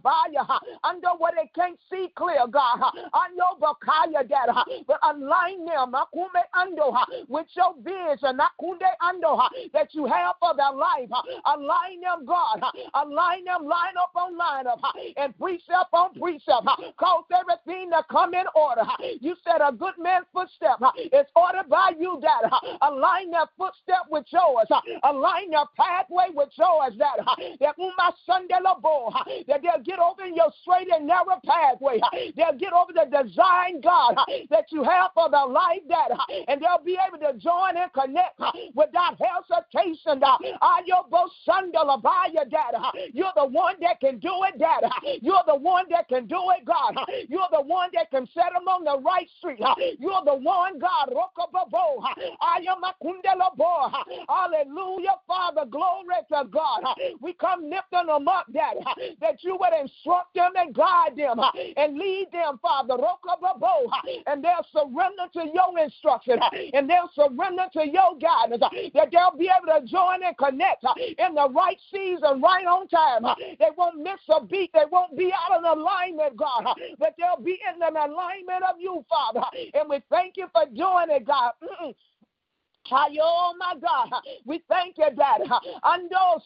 under 0.85 1.09
what 1.19 1.35
they 1.37 1.51
can't 1.55 1.79
see 1.91 2.09
clear, 2.17 2.47
God, 2.51 2.81
on 3.13 3.37
your 3.37 3.57
bakaya, 3.61 4.27
Daddy, 4.29 4.85
but 4.87 4.99
align 5.03 5.65
them, 5.65 5.95
under 6.55 6.91
with 7.29 7.47
your 7.57 7.75
vision, 7.83 8.39
under 9.01 9.37
that 9.73 9.89
you 9.93 10.07
have 10.07 10.37
for 10.41 10.55
their 10.57 10.73
life, 10.73 11.11
align 11.47 12.01
them, 12.01 12.27
God, 12.27 12.63
align 12.95 13.45
them, 13.45 13.67
line 13.67 13.97
up 14.01 14.13
on 14.15 14.37
line 14.37 14.67
up, 14.67 14.81
and 15.17 15.37
precept 15.39 15.93
on 15.93 16.15
precept, 16.15 16.67
cause 16.99 17.25
everything 17.33 17.91
to 17.91 18.05
come 18.11 18.35
in 18.35 18.47
order. 18.55 18.83
You 19.21 19.35
said 19.45 19.61
a 19.61 19.73
good 19.73 19.94
man's 19.99 20.27
footstep 20.33 20.79
is 21.13 21.27
ordered 21.37 21.69
by 21.69 21.93
you, 21.99 22.21
Dad. 22.21 22.51
Align 22.83 23.31
that 23.33 23.49
footstep 23.57 24.07
with 24.11 24.25
yours, 24.31 24.69
align 25.03 25.53
your 25.53 25.67
pathway 25.77 26.27
with 26.35 26.51
yours, 26.57 26.95
Dad. 26.99 27.25
That 27.61 27.75
my 27.79 28.11
son, 28.27 28.47
that 28.49 29.61
they'll 29.63 29.83
get 29.85 29.99
over 29.99 30.27
your 30.27 30.51
straight 30.63 30.89
and 30.93 31.07
narrow 31.07 31.41
pathway. 31.45 32.01
They'll 32.37 32.59
get 32.59 32.73
over 32.73 32.93
the 32.93 33.07
design, 33.11 33.81
God, 33.81 34.17
that 34.51 34.67
you 34.71 34.83
have 34.85 35.11
for 35.15 35.31
their 35.31 35.47
life, 35.47 35.81
Dad, 35.89 36.13
and 36.49 36.61
they'll 36.61 36.85
be 36.85 36.99
able 37.07 37.19
to 37.19 37.39
join 37.39 37.77
and 37.77 37.93
connect 37.93 38.41
without 38.75 39.19
hesitation. 39.19 40.23
Are 40.61 40.83
your 40.87 41.05
Sunday 41.45 41.79
by 42.03 42.29
your 42.33 42.45
Dad? 42.45 42.75
You're 43.13 43.33
the 43.37 43.47
one 43.47 43.77
that 43.81 44.01
can 44.01 44.19
do 44.19 44.45
it, 44.45 44.59
Dad. 44.59 44.85
You're 45.23 45.45
the 45.47 45.57
one 45.57 45.87
that 45.91 46.09
can 46.09 46.27
do 46.27 46.41
it, 46.57 46.65
God. 46.65 46.97
You're 47.29 47.49
the 47.53 47.63
one 47.63 47.91
that 47.95 48.11
can 48.11 48.27
set 48.35 48.53
them 48.53 48.69
on 48.69 48.85
the 48.85 48.99
right 49.01 49.29
street. 49.39 49.61
You're 49.99 50.25
the 50.25 50.35
one, 50.35 50.79
God. 50.79 51.13
I 52.41 52.65
am 52.69 52.83
a 52.85 52.95
kundelo 53.03 53.51
Hallelujah, 54.29 55.17
Father. 55.27 55.65
Glory 55.71 56.15
to 56.29 56.45
God. 56.51 56.83
We 57.21 57.33
come 57.35 57.63
lifting 57.65 58.07
them 58.07 58.29
up, 58.29 58.47
Dad, 58.53 58.77
that 59.21 59.43
you 59.43 59.57
would 59.59 59.73
instruct 59.81 60.35
them 60.35 60.53
and 60.57 60.75
guide 60.75 61.17
them 61.17 61.41
and 61.77 61.99
lead 61.99 62.29
them, 62.33 62.59
Father. 62.63 62.97
And 64.27 64.45
they'll 64.45 64.67
surrender 64.73 65.27
to 65.35 65.45
your 65.53 65.79
instruction 65.79 66.39
and 66.73 66.89
they'll 66.89 67.11
surrender 67.15 67.65
to 67.75 67.87
your 67.89 68.17
guidance, 68.19 68.63
that 68.95 69.11
they'll 69.11 69.37
be 69.39 69.51
able 69.51 69.81
to 69.81 69.87
join 69.87 70.23
and 70.25 70.37
connect 70.37 70.85
in 71.19 71.35
the 71.35 71.49
right 71.51 71.79
season, 71.93 72.41
right 72.41 72.67
on 72.67 72.89
time. 72.89 73.25
They 73.59 73.69
won't 73.77 73.99
miss 74.03 74.21
a 74.31 74.45
beat, 74.45 74.71
they 74.73 74.85
won't 74.91 75.17
be 75.17 75.33
out 75.33 75.59
of 75.65 75.79
alignment, 75.79 76.37
God, 76.37 76.65
but 76.99 77.15
they'll 77.19 77.43
be 77.45 77.59
in 77.75 77.83
an 77.83 77.97
alignment 77.97 78.63
of 78.69 78.77
you, 78.81 79.05
Father. 79.09 79.45
And 79.75 79.89
we 79.91 80.01
thank 80.11 80.37
you 80.37 80.47
for 80.53 80.65
doing 80.67 81.07
it, 81.11 81.27
God. 81.27 81.53
Mm-mm. 81.63 81.95
Oh 82.91 83.55
my 83.59 83.75
God, 83.81 84.11
we 84.45 84.63
thank 84.69 84.99
you, 84.99 85.09
God. 85.17 85.41
Ando 85.85 86.41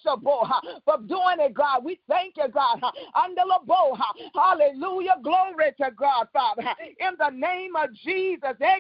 for 0.85 0.99
doing 1.07 1.41
it, 1.41 1.55
God. 1.55 1.85
We 1.85 1.99
thank 2.09 2.37
you, 2.37 2.49
God. 2.49 2.81
Andalabo, 3.17 3.99
hallelujah, 4.35 5.17
glory 5.23 5.73
to 5.81 5.91
God, 5.97 6.29
Father. 6.33 6.63
In 7.01 7.15
the 7.19 7.31
name 7.31 7.75
of 7.77 7.93
Jesus, 7.95 8.57
eh, 8.61 8.79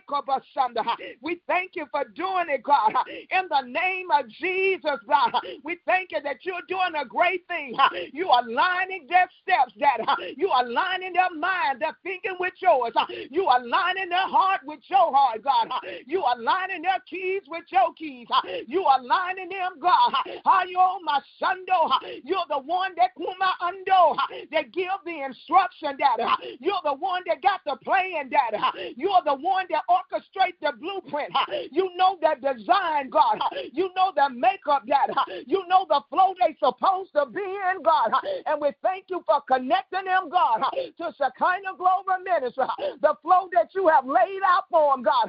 we 1.21 1.40
thank 1.47 1.73
you 1.75 1.87
for 1.90 2.05
doing 2.14 2.47
it, 2.49 2.62
God. 2.62 2.92
In 3.09 3.49
the 3.51 3.62
name 3.62 4.11
of 4.11 4.29
Jesus, 4.29 4.99
God, 5.09 5.33
we 5.64 5.79
thank 5.87 6.12
you 6.12 6.21
that 6.23 6.44
you're 6.44 6.62
doing 6.68 6.94
a 7.01 7.05
great 7.05 7.47
thing. 7.49 7.77
You 8.12 8.29
are 8.31 8.47
lining 8.49 9.07
their 9.09 9.29
steps, 9.42 9.73
Dad. 9.79 10.01
You 10.37 10.51
are 10.51 10.66
lining 10.66 11.12
their 11.12 11.31
mind, 11.31 11.81
their 11.81 11.97
thinking 12.03 12.37
with 12.38 12.55
yours. 12.61 12.92
You 13.31 13.47
are 13.47 13.64
lining 13.64 14.09
their 14.09 14.29
heart 14.29 14.61
with 14.64 14.81
your 14.88 15.12
heart, 15.14 15.42
God. 15.42 15.68
You 16.07 16.23
are 16.25 16.38
lining 16.38 16.83
their 16.83 17.01
keys 17.09 17.42
with 17.48 17.64
your 17.70 17.92
keys. 17.94 18.26
You 18.66 18.84
are 18.84 19.02
lining 19.02 19.48
them, 19.48 19.80
God. 19.80 20.12
My 20.44 21.20
shundo. 21.40 21.90
You're 22.24 22.46
the 22.48 22.58
one 22.58 22.92
that 22.96 23.11
kuma 23.16 23.54
undo 23.61 24.46
that 24.52 24.72
give 24.72 24.98
the 25.04 25.24
instruction, 25.24 25.96
Daddy. 25.98 26.58
You're 26.61 26.82
the 26.84 26.94
one 26.94 27.22
that 27.26 27.42
got 27.42 27.61
the 27.64 27.76
plan, 27.84 28.30
Daddy. 28.30 28.94
You're 28.96 29.22
the 29.24 29.34
one 29.34 29.66
that 29.70 29.84
orchestrate 29.88 30.58
the 30.61 30.72
blueprint. 30.78 31.32
You 31.70 31.90
know 31.96 32.18
the 32.20 32.34
design, 32.40 33.11
God. 33.11 33.38
You 33.72 33.90
know 33.96 34.12
the 34.14 34.30
makeup, 34.34 34.87
Daddy. 34.87 35.44
You 35.46 35.64
know 35.68 35.87
the 35.88 36.02
flow 36.11 36.34
they 36.40 36.56
supposed 36.58 37.12
to 37.14 37.26
be 37.26 37.42
in, 37.42 37.82
God. 37.82 38.11
And 38.46 38.61
we 38.61 38.70
thank 38.82 39.06
you 39.08 39.22
for 39.26 39.40
connecting 39.42 40.04
them, 40.04 40.28
God, 40.30 40.62
to 40.72 41.14
Shekinah 41.16 41.76
Glory 41.76 42.22
Ministry. 42.24 42.64
The 43.00 43.14
flow 43.22 43.48
that 43.52 43.68
you 43.74 43.88
have 43.88 44.06
laid 44.06 44.40
out 44.46 44.64
for 44.70 44.94
them, 44.94 45.02
God. 45.02 45.28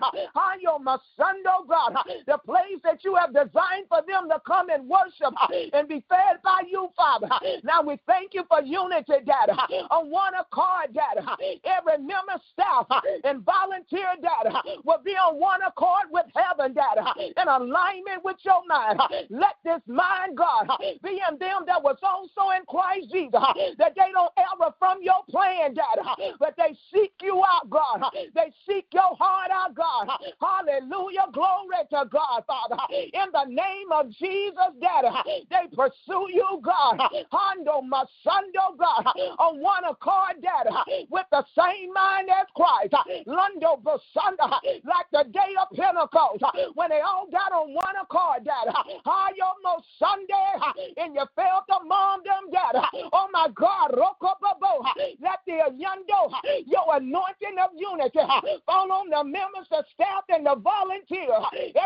You're 0.61 0.79
my 0.79 0.97
son, 1.15 1.35
God 1.67 1.95
the 2.27 2.37
place 2.45 2.79
that 2.83 3.03
you 3.03 3.15
have 3.15 3.33
designed 3.33 3.87
for 3.87 4.01
them 4.07 4.29
to 4.29 4.39
come 4.45 4.69
and 4.69 4.87
worship 4.87 5.33
uh, 5.41 5.47
and 5.73 5.87
be 5.87 6.03
fed 6.09 6.41
by 6.43 6.61
you, 6.69 6.89
Father. 6.95 7.27
Uh, 7.31 7.39
now 7.63 7.81
we 7.81 7.97
thank 8.07 8.33
you 8.33 8.43
for 8.47 8.61
unity, 8.61 9.13
Dad, 9.25 9.49
uh, 9.49 9.93
on 9.93 10.09
one 10.09 10.33
accord, 10.35 10.93
Dad. 10.93 11.23
Every 11.65 11.97
member, 11.99 12.37
staff, 12.53 12.87
and 13.23 13.43
volunteer, 13.43 14.13
Dad, 14.21 14.53
will 14.83 15.01
be 15.03 15.11
on 15.11 15.39
one 15.39 15.61
accord 15.61 16.07
with 16.11 16.25
heaven, 16.35 16.73
Dad, 16.73 16.97
in 17.17 17.47
alignment 17.47 18.23
with 18.23 18.37
your 18.43 18.61
mind. 18.67 18.99
Let 19.29 19.55
this 19.63 19.81
mind, 19.87 20.37
God, 20.37 20.67
be 21.03 21.21
in 21.29 21.37
them 21.39 21.63
that 21.67 21.81
was 21.83 21.97
also 22.03 22.51
in 22.57 22.63
Christ 22.67 23.11
Jesus, 23.11 23.41
that 23.77 23.93
they 23.95 24.11
don't 24.13 24.31
ever 24.37 24.73
from 24.79 24.97
your 25.01 25.23
plan, 25.29 25.73
Dad, 25.73 25.99
but 26.39 26.55
they 26.57 26.77
seek 26.93 27.13
you 27.21 27.41
out, 27.47 27.69
God. 27.69 28.01
They 28.35 28.51
seek 28.67 28.87
your 28.93 29.15
heart 29.19 29.51
out, 29.51 29.75
God. 29.75 30.09
Hallelujah. 30.39 31.27
Glory 31.33 31.83
to 31.91 31.98
God, 32.05 32.43
Father. 32.47 32.77
In 32.91 33.29
the 33.33 33.45
name 33.45 33.91
of 33.91 34.09
Jesus, 34.11 34.71
Daddy, 34.81 35.09
they 35.49 35.67
pursue 35.75 36.27
you, 36.33 36.61
God. 36.63 36.99
Hondo, 37.31 37.81
Masando, 37.81 38.77
God, 38.77 39.05
on 39.39 39.59
one 39.61 39.83
accord, 39.85 40.41
Daddy, 40.41 41.07
with 41.09 41.25
the 41.31 41.43
same 41.57 41.93
mind 41.93 42.29
as 42.29 42.47
Christ. 42.55 42.93
Lundo, 43.27 43.81
Basanda, 43.81 44.59
like 44.85 45.07
the 45.11 45.25
day 45.31 45.53
of 45.59 45.67
Pentecost, 45.75 46.43
when 46.75 46.89
they 46.89 47.01
all 47.01 47.27
got 47.31 47.51
on 47.51 47.73
one 47.73 47.95
accord, 48.01 48.45
Daddy. 48.45 48.75
Hayomo 49.05 49.81
Sunday, 49.97 50.95
and 50.97 51.13
you 51.15 51.25
felt 51.35 51.65
among 51.81 52.23
them, 52.23 52.51
Daddy. 52.51 52.85
Oh 53.13 53.27
my 53.31 53.47
God, 53.55 53.91
Rokobabo, 53.91 54.83
let 55.21 55.39
the 55.45 55.59
Yando, 55.75 56.31
your 56.65 56.95
anointing 56.95 57.57
of 57.61 57.71
unity, 57.77 58.19
fall 58.65 58.91
on 58.91 59.09
the 59.09 59.23
members, 59.23 59.67
the 59.69 59.83
staff, 59.93 60.23
and 60.29 60.45
the 60.45 60.55
volunteer. 60.55 61.33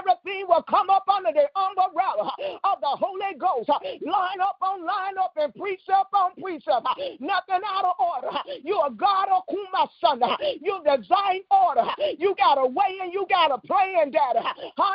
Every 0.04 0.14
everything 0.24 0.48
will 0.48 0.64
come 0.64 0.90
up 0.90 1.06
under 1.08 1.32
the 1.32 1.48
umbrella 1.56 2.34
of 2.64 2.80
the 2.82 2.88
Holy 2.88 3.38
Ghost. 3.38 3.70
Line 3.70 4.42
up 4.42 4.58
on 4.62 4.86
line 4.86 5.18
up 5.20 5.34
and 5.38 5.54
precept 5.56 6.14
on 6.14 6.32
precept. 6.42 6.88
Nothing 7.20 7.62
out 7.66 7.86
of 7.86 7.94
order. 8.00 8.38
You 8.64 8.76
are 8.76 8.90
God 8.90 9.28
of 9.30 9.44
Kuma 9.50 9.90
son. 10.02 10.22
You 10.62 10.80
design 10.84 11.42
order. 11.52 11.90
You 12.18 12.36
got 12.38 12.58
a 12.58 12.66
way 12.66 13.00
and 13.02 13.14
you 13.14 13.26
got 13.30 13.52
a 13.52 13.58
plan, 13.60 14.12
Daddy. 14.12 14.40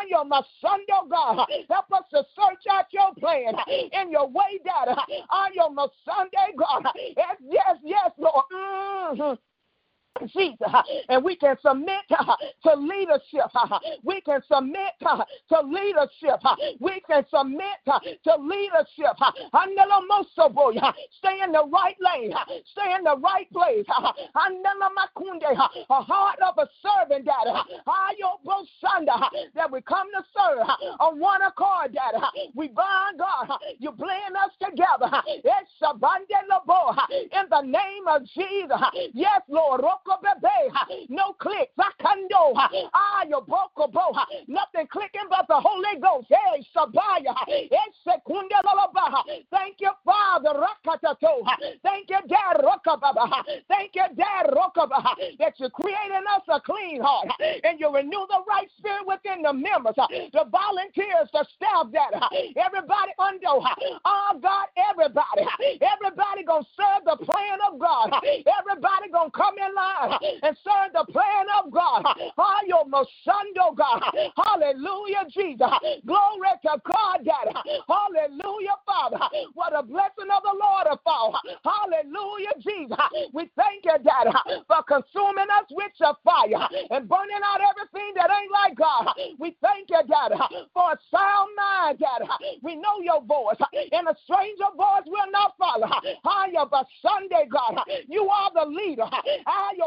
You're 0.09 0.25
my 0.25 0.43
son, 0.61 0.81
God. 1.11 1.47
Help 1.69 1.93
us 1.93 2.05
to 2.11 2.25
search 2.37 2.65
out 2.71 2.87
your 2.93 3.15
plan 3.15 3.55
in 3.93 4.11
your 4.11 4.29
way, 4.29 4.61
Daddy. 4.65 4.99
You're 5.55 5.71
my 5.71 5.87
Sunday, 6.05 6.55
God. 6.59 6.87
Yes, 7.17 7.37
yes, 7.49 7.77
yes, 7.85 8.11
Lord. 8.19 8.45
Mm-hmm. 8.53 9.48
Jesus, 10.27 10.57
uh, 10.73 10.83
and 11.09 11.23
we 11.25 11.37
can 11.37 11.57
submit 11.65 12.01
uh, 12.11 12.37
to 12.65 12.75
leadership. 12.75 13.51
Uh, 13.55 13.79
we 14.03 14.21
can 14.21 14.41
submit 14.51 14.93
to 15.01 15.61
leadership. 15.63 16.41
We 16.81 17.01
can 17.07 17.25
submit 17.31 17.79
to 17.87 18.37
leadership. 18.39 19.17
Stay 21.19 21.41
in 21.43 21.53
the 21.53 21.65
right 21.71 21.97
lane. 22.01 22.33
Stay 22.73 22.95
in 22.97 23.05
the 23.05 23.17
right 23.19 23.51
place. 23.53 23.87
A 25.91 26.03
heart 26.03 26.39
of 26.47 26.59
a 26.59 26.69
servant, 26.83 27.25
Daddy. 27.25 27.51
That 29.55 29.71
we 29.71 29.81
come 29.83 30.09
to 30.13 30.25
serve 30.37 30.67
on 31.01 31.19
one 31.19 31.43
accord, 31.43 31.95
Daddy. 31.95 32.25
We 32.55 32.69
bind 32.69 33.19
God. 33.19 33.59
You 33.79 33.93
blend 33.93 34.37
us 34.37 34.51
together. 34.61 35.11
In 37.33 37.47
the 37.51 37.63
name 37.63 38.07
of 38.09 38.25
Jesus. 38.25 38.81
Yes, 39.15 39.43
Lord. 39.49 39.81
No 41.09 41.33
click. 41.35 41.71
Zakando. 41.79 42.53
Ah, 42.95 43.25
your 43.29 43.43
boko 43.43 43.87
bo. 43.89 44.13
Nothing 44.47 44.87
clicking 44.91 45.29
but 45.31 45.47
the 45.49 45.61
Holy 45.61 46.01
Ghost. 46.01 46.29
Hey, 46.29 46.65
Sabaya. 46.75 47.35
Thank 49.51 49.77
you, 49.81 49.91
Father. 50.05 50.53
Thank 51.83 52.11
you, 52.11 52.19
Dad. 52.29 52.65
Thank 53.69 53.95
you, 53.95 54.05
Dad, 54.17 54.47
that 55.39 55.55
you're 55.59 55.71
creating 55.71 56.25
us 56.35 56.43
a 56.49 56.61
clean 56.61 57.01
heart 57.03 57.29
and 57.65 57.79
you 57.81 57.93
renew 57.95 58.27
the 58.29 58.43
right 58.49 58.69
spirit 58.79 59.07
within 59.07 59.43
the 59.43 59.53
members, 59.53 59.95
the 59.97 60.45
volunteers, 60.51 61.29
the 61.33 61.45
staff 61.57 61.87
that 61.93 62.11
everybody 62.57 63.13
under, 63.19 63.49
oh 64.05 64.39
God, 64.43 64.67
everybody, 64.91 65.45
everybody 65.81 66.45
gonna 66.45 66.65
serve 66.77 67.05
the 67.05 67.17
plan 67.25 67.59
of 67.71 67.79
God. 67.79 68.11
Everybody 68.25 69.11
gonna 69.13 69.31
come 69.31 69.55
in 69.59 69.75
line 69.75 69.88
and 70.43 70.57
serve 70.65 70.93
the 70.93 71.05
plan 71.13 71.47
of 71.63 71.71
God. 71.71 72.05
Hallelujah 72.37 73.05
Sunday 73.25 73.61
oh 73.61 73.75
God. 73.75 74.03
Hallelujah, 74.37 75.25
Jesus. 75.31 75.69
Glory 76.07 76.53
to 76.63 76.81
God, 76.85 77.25
Daddy. 77.25 77.55
Hallelujah, 77.89 78.79
Father. 78.87 79.19
What 79.55 79.77
a 79.77 79.83
blessing 79.83 80.31
of 80.31 80.43
the 80.43 80.57
Lord 80.57 80.87
to 80.91 80.99
fall. 81.05 81.39
Hallelujah, 81.65 82.55
Jesus. 82.61 82.99
We 83.33 83.51
thank 83.57 83.85
you, 83.85 83.97
Daddy, 84.03 84.35
for 84.67 84.83
consuming 84.85 85.49
us 85.53 85.67
with 85.71 85.93
your 86.01 86.15
fire 86.25 86.69
and 86.91 87.09
burning 87.09 87.43
out 87.45 87.61
everything 87.61 88.13
that 88.17 88.31
ain't 88.31 88.53
like 88.53 88.77
God. 88.77 89.15
We 89.39 89.57
thank 89.63 89.91
you, 89.91 90.01
Daddy, 90.09 90.39
for 90.73 90.93
a 90.93 90.99
sound 91.11 91.51
mind, 91.57 91.99
Daddy. 91.99 92.31
We 92.63 92.77
know 92.77 93.01
your 93.03 93.23
voice, 93.23 93.61
and 93.93 94.09
a 94.09 94.17
stranger 94.25 94.71
voice 94.77 95.07
will 95.07 95.31
not 95.31 95.55
follow. 95.59 95.89
Higher, 96.25 96.67
but 96.71 96.87
Sunday, 97.03 97.49
God, 97.51 97.79
you 98.09 98.29
are 98.29 98.51
the 98.55 98.71
leader. 98.71 99.09
Sunday, 99.47 99.78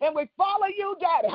and 0.00 0.14
we 0.14 0.28
follow 0.36 0.66
you, 0.76 0.96
Daddy. 1.00 1.28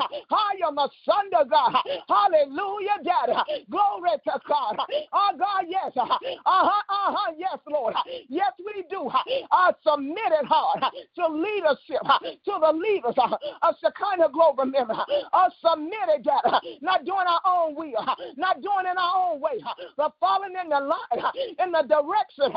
Hallelujah, 2.08 2.98
Daddy. 3.04 3.64
Glory 3.70 4.10
to 4.24 4.40
God. 4.46 4.76
Oh, 5.12 5.30
God, 5.38 5.64
yes. 5.68 5.92
Uh 5.96 6.06
huh, 6.06 6.82
uh 6.88 7.14
huh, 7.16 7.32
yes, 7.38 7.58
Lord. 7.68 7.94
Yes, 8.28 8.52
we 8.64 8.84
do. 8.90 9.10
I 9.52 9.72
submitted 9.86 10.46
heart 10.46 10.82
to 11.16 11.28
leadership, 11.28 12.02
to 12.44 12.52
the 12.60 12.72
leaders 12.72 13.14
of 13.62 13.74
Shekinah 13.80 14.30
Global 14.32 14.64
Member. 14.66 14.94
I 15.32 15.48
submitted 15.60 16.24
that, 16.24 16.62
not 16.80 17.04
doing 17.04 17.26
our 17.26 17.40
own 17.46 17.74
will, 17.74 18.04
not 18.36 18.60
doing 18.62 18.86
it 18.86 18.96
our 18.98 19.32
own 19.32 19.40
way, 19.40 19.62
but 19.96 20.12
following 20.20 20.54
in 20.62 20.68
the 20.68 20.80
line, 20.80 21.32
in 21.58 21.72
the 21.72 21.82
direction, 21.88 22.52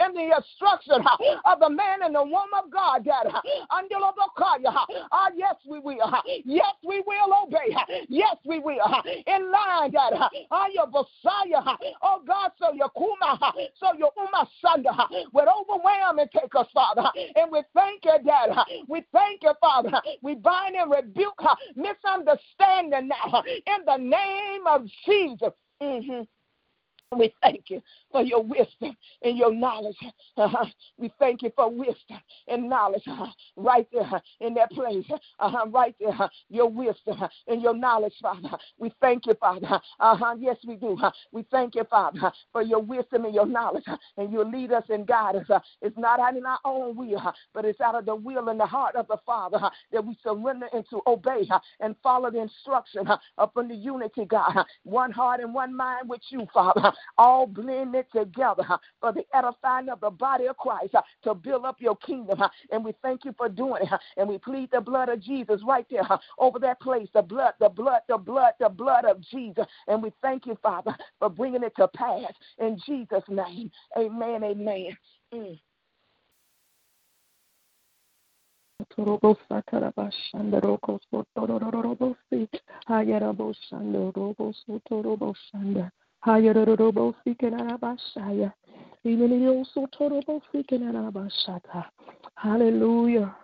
in 0.00 0.14
the 0.14 0.36
instruction 0.36 1.02
of 1.44 1.60
the 1.60 1.70
man 1.70 2.02
and 2.04 2.14
the 2.14 2.22
woman 2.22 2.54
of 2.62 2.70
God, 2.70 3.04
Dad. 3.04 3.26
Ah, 5.12 5.30
yes, 5.36 5.54
we 5.66 5.78
will. 5.80 5.98
Yes, 6.44 6.74
we 6.86 7.02
will 7.06 7.34
obey. 7.44 7.74
Yes, 8.08 8.36
we 8.44 8.58
will. 8.58 8.80
In 9.26 9.50
line, 9.50 9.90
Dad. 9.90 10.14
Ah, 10.50 10.66
your 10.72 10.86
Messiah. 10.86 11.76
Oh, 12.02 12.22
God, 12.26 12.50
so 12.58 12.72
your 12.72 12.90
Kuma, 12.90 13.38
so 13.78 13.92
your 13.98 14.10
Uma 14.16 14.48
Sanda 14.62 15.08
would 15.32 15.48
overwhelm 15.48 16.18
and 16.18 16.30
take 16.32 16.54
us, 16.54 16.66
Father. 16.72 17.08
And 17.36 17.50
we 17.50 17.62
thank 17.74 18.04
you, 18.04 18.16
Dad. 18.24 18.50
We 18.88 19.04
thank 19.12 19.42
you, 19.42 19.52
Father. 19.60 20.00
We 20.22 20.34
bind 20.34 20.76
and 20.76 20.90
rebuke 20.90 21.40
misunderstanding 21.76 23.08
now 23.08 23.42
in 23.46 23.84
the 23.86 23.96
name 23.96 24.66
of 24.66 24.86
Jesus. 25.06 25.52
Mm-hmm. 25.82 26.22
We 27.18 27.34
thank 27.42 27.64
you 27.70 27.82
for 28.12 28.22
your 28.22 28.40
wisdom 28.40 28.96
and 29.22 29.36
your 29.36 29.52
knowledge. 29.52 29.96
Uh-huh. 30.36 30.64
We 30.96 31.12
thank 31.18 31.42
you 31.42 31.50
for 31.56 31.68
wisdom 31.68 32.20
and 32.46 32.68
knowledge 32.68 33.02
uh-huh. 33.08 33.26
right 33.56 33.86
there 33.92 34.02
uh-huh, 34.02 34.20
in 34.40 34.54
that 34.54 34.70
place. 34.70 35.04
Uh-huh. 35.10 35.18
uh-huh 35.40 35.66
right 35.70 35.94
there, 35.98 36.10
uh-huh, 36.10 36.28
your 36.48 36.70
wisdom 36.70 37.20
and 37.48 37.60
your 37.60 37.74
knowledge, 37.74 38.14
Father. 38.22 38.56
We 38.78 38.92
thank 39.00 39.26
you, 39.26 39.34
Father. 39.34 39.80
Uh-huh. 39.98 40.36
Yes, 40.38 40.56
we 40.64 40.76
do. 40.76 40.96
We 41.32 41.44
thank 41.50 41.74
you, 41.74 41.82
Father, 41.90 42.30
for 42.52 42.62
your 42.62 42.80
wisdom 42.80 43.24
and 43.24 43.34
your 43.34 43.46
knowledge. 43.46 43.84
And 44.16 44.32
you 44.32 44.44
lead 44.44 44.70
us 44.70 44.84
and 44.88 45.04
guide 45.04 45.34
us. 45.34 45.62
It's 45.82 45.98
not 45.98 46.20
out 46.20 46.36
in 46.36 46.46
our 46.46 46.60
own 46.64 46.94
will, 46.94 47.32
but 47.52 47.64
it's 47.64 47.80
out 47.80 47.96
of 47.96 48.06
the 48.06 48.14
will 48.14 48.50
and 48.50 48.60
the 48.60 48.66
heart 48.66 48.94
of 48.94 49.08
the 49.08 49.18
Father 49.26 49.58
that 49.90 50.06
we 50.06 50.16
surrender 50.22 50.68
and 50.72 50.84
to 50.90 51.00
obey 51.08 51.48
and 51.80 51.96
follow 52.04 52.30
the 52.30 52.40
instruction 52.40 53.08
upon 53.36 53.66
the 53.66 53.74
unity, 53.74 54.26
God. 54.26 54.64
One 54.84 55.10
heart 55.10 55.40
and 55.40 55.52
one 55.52 55.76
mind 55.76 56.08
with 56.08 56.20
you, 56.30 56.46
Father 56.54 56.92
all 57.18 57.46
blended 57.46 58.06
together 58.14 58.64
for 59.00 59.12
the 59.12 59.24
edifying 59.34 59.88
of 59.88 60.00
the 60.00 60.10
body 60.10 60.46
of 60.46 60.56
Christ 60.56 60.94
to 61.24 61.34
build 61.34 61.64
up 61.64 61.80
your 61.80 61.96
kingdom. 61.96 62.40
And 62.70 62.84
we 62.84 62.92
thank 63.02 63.24
you 63.24 63.34
for 63.36 63.48
doing 63.48 63.82
it. 63.82 64.00
And 64.16 64.28
we 64.28 64.38
plead 64.38 64.70
the 64.70 64.80
blood 64.80 65.08
of 65.08 65.22
Jesus 65.22 65.60
right 65.66 65.86
there 65.90 66.06
over 66.38 66.58
that 66.60 66.80
place. 66.80 67.08
The 67.14 67.22
blood, 67.22 67.54
the 67.60 67.68
blood, 67.68 68.00
the 68.08 68.18
blood, 68.18 68.52
the 68.60 68.68
blood 68.68 69.04
of 69.04 69.20
Jesus. 69.20 69.66
And 69.88 70.02
we 70.02 70.12
thank 70.22 70.46
you, 70.46 70.56
Father, 70.62 70.94
for 71.18 71.28
bringing 71.28 71.62
it 71.62 71.74
to 71.76 71.88
pass 71.88 72.32
in 72.58 72.78
Jesus' 72.86 73.24
name. 73.28 73.70
Amen. 73.98 74.44
Amen. 74.44 74.96
Mm. 75.34 75.58
Hallelujah. 92.36 93.34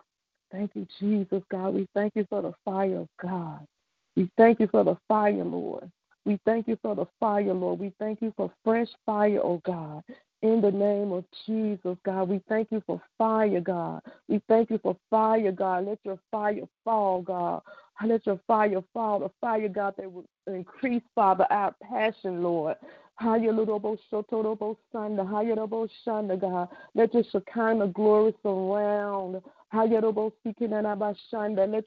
Thank 0.53 0.73
you, 0.75 0.87
Jesus, 1.01 1.43
God. 1.51 1.75
We 1.75 1.89
thank 1.95 2.15
you 2.15 2.27
for 2.29 2.43
the 2.43 2.53
fire 2.65 2.99
of 2.99 3.09
God. 3.21 3.67
We 4.15 4.31
thank 4.37 4.61
you 4.61 4.69
for 4.69 4.85
the 4.85 4.97
fire, 5.09 5.45
Lord. 5.45 5.91
We 6.25 6.39
thank 6.45 6.69
you 6.69 6.79
for 6.83 6.95
the 6.95 7.07
fire, 7.21 7.55
Lord. 7.55 7.79
We 7.79 7.93
thank 7.99 8.21
you 8.21 8.33
for 8.37 8.51
fresh 8.65 8.89
fire, 9.07 9.41
oh 9.43 9.61
God. 9.65 10.03
In 10.43 10.61
the 10.61 10.71
name 10.71 11.13
of 11.13 11.25
Jesus, 11.47 11.97
God, 12.05 12.29
we 12.29 12.43
thank 12.49 12.71
you 12.71 12.83
for 12.87 13.01
fire, 13.17 13.61
God. 13.61 14.03
We 14.29 14.43
thank 14.49 14.71
you 14.71 14.79
for 14.83 14.97
fire, 15.09 15.53
God. 15.53 15.87
Let 15.87 15.99
your 16.05 16.19
fire 16.31 16.63
fall, 16.85 17.23
God. 17.23 17.63
Let 18.05 18.27
your 18.27 18.41
fire 18.47 18.83
fall, 18.93 19.21
the 19.21 19.31
fire, 19.41 19.69
God, 19.69 19.95
that 19.97 20.13
will 20.13 20.27
increase, 20.47 21.03
Father, 21.15 21.47
our 21.51 21.75
passion, 21.83 22.43
Lord. 22.43 22.77
God. 26.37 26.69
Let 26.95 27.15
your 27.15 27.25
Shekinah 27.33 27.89
glory 27.89 28.35
surround. 28.43 29.41
Let 29.73 29.91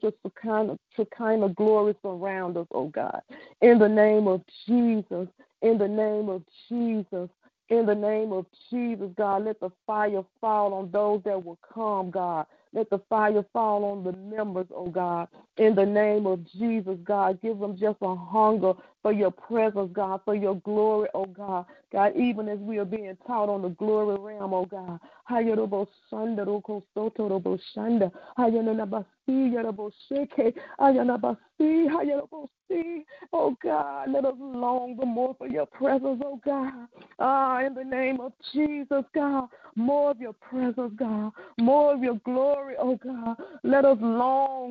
your 0.02 0.12
Shekinah, 0.26 0.78
Shekinah 0.96 1.48
glory 1.50 1.94
surround 2.02 2.56
us, 2.56 2.66
oh 2.72 2.88
God. 2.88 3.20
In 3.62 3.78
the 3.78 3.88
name 3.88 4.26
of 4.26 4.42
Jesus. 4.66 5.28
In 5.62 5.78
the 5.78 5.88
name 5.88 6.28
of 6.28 6.42
Jesus. 6.68 7.30
In 7.70 7.86
the 7.86 7.94
name 7.94 8.32
of 8.32 8.46
Jesus, 8.68 9.10
God, 9.16 9.44
let 9.44 9.60
the 9.60 9.70
fire 9.86 10.24
fall 10.40 10.74
on 10.74 10.90
those 10.90 11.22
that 11.24 11.44
will 11.44 11.58
come, 11.72 12.10
God. 12.10 12.46
Let 12.72 12.90
the 12.90 13.00
fire 13.08 13.44
fall 13.52 13.84
on 13.84 14.04
the 14.04 14.12
members, 14.12 14.66
oh 14.74 14.88
God. 14.88 15.28
In 15.56 15.74
the 15.74 15.86
name 15.86 16.26
of 16.26 16.44
Jesus, 16.52 16.98
God, 17.04 17.40
give 17.42 17.58
them 17.58 17.76
just 17.76 17.98
a 18.02 18.14
hunger 18.14 18.74
for 19.02 19.12
your 19.12 19.30
presence, 19.30 19.90
God, 19.92 20.20
for 20.24 20.34
your 20.34 20.56
glory, 20.56 21.08
oh 21.14 21.26
God. 21.26 21.66
God, 21.92 22.16
even 22.16 22.48
as 22.48 22.58
we 22.58 22.78
are 22.78 22.84
being 22.84 23.16
taught 23.26 23.48
on 23.48 23.62
the 23.62 23.70
glory 23.70 24.18
realm, 24.18 24.54
oh 24.54 24.66
God. 24.66 25.00
Oh 33.32 33.56
God, 33.62 34.10
let 34.10 34.24
us 34.24 34.34
long 34.38 34.96
the 34.98 35.06
more 35.06 35.34
for 35.36 35.48
your 35.48 35.66
presence, 35.66 36.22
oh 36.24 36.40
God. 36.44 36.72
Ah, 37.18 37.64
in 37.64 37.74
the 37.74 37.84
name 37.84 38.20
of 38.20 38.32
Jesus, 38.52 39.04
God, 39.14 39.48
more 39.76 40.10
of 40.10 40.20
your 40.20 40.32
presence, 40.32 40.92
God, 40.96 41.32
more 41.58 41.94
of 41.94 42.02
your 42.02 42.16
glory, 42.24 42.74
oh 42.78 42.96
God. 42.96 43.36
Let 43.62 43.84
us 43.84 43.98
long. 44.00 44.70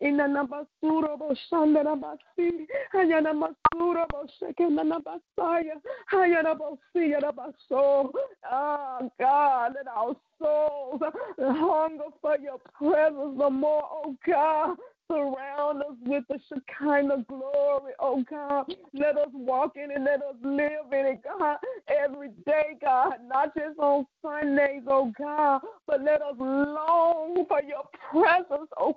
In 0.00 0.16
the 0.16 0.26
number 0.26 0.66
Masura 0.82 1.16
Boshanda 1.16 1.84
Nabasi, 1.84 2.66
Hayana 2.94 3.32
Masura 3.32 4.06
Bosheke 4.08 4.60
Nanabasaya, 4.60 5.80
Hayana 6.12 6.56
Bosia 6.56 7.20
Nabaso. 7.20 8.10
Ah, 8.50 9.00
God, 9.18 9.74
let 9.76 9.86
our 9.88 10.16
souls 10.40 11.00
hunger 11.38 12.04
for 12.20 12.36
your 12.38 12.58
presence 12.76 13.38
the 13.38 13.50
more, 13.50 13.82
oh 13.90 14.16
God. 14.26 14.76
Surround 15.08 15.82
us 15.82 15.96
with 16.06 16.24
the 16.28 16.38
Shekinah 16.48 17.26
glory, 17.28 17.92
oh 18.00 18.24
God. 18.30 18.72
Let 18.94 19.18
us 19.18 19.28
walk 19.32 19.72
in 19.76 19.90
it, 19.90 20.00
let 20.00 20.22
us 20.22 20.36
live 20.42 20.92
in 20.92 21.06
it, 21.06 21.22
God, 21.22 21.58
every 21.88 22.30
day, 22.46 22.76
God, 22.80 23.14
not 23.26 23.54
just 23.54 23.78
on 23.78 24.06
Sundays, 24.22 24.82
oh 24.88 25.12
God, 25.18 25.60
but 25.86 26.02
let 26.02 26.22
us 26.22 26.36
long 26.38 27.44
for 27.46 27.60
your 27.62 27.82
presence, 28.10 28.70
oh 28.78 28.96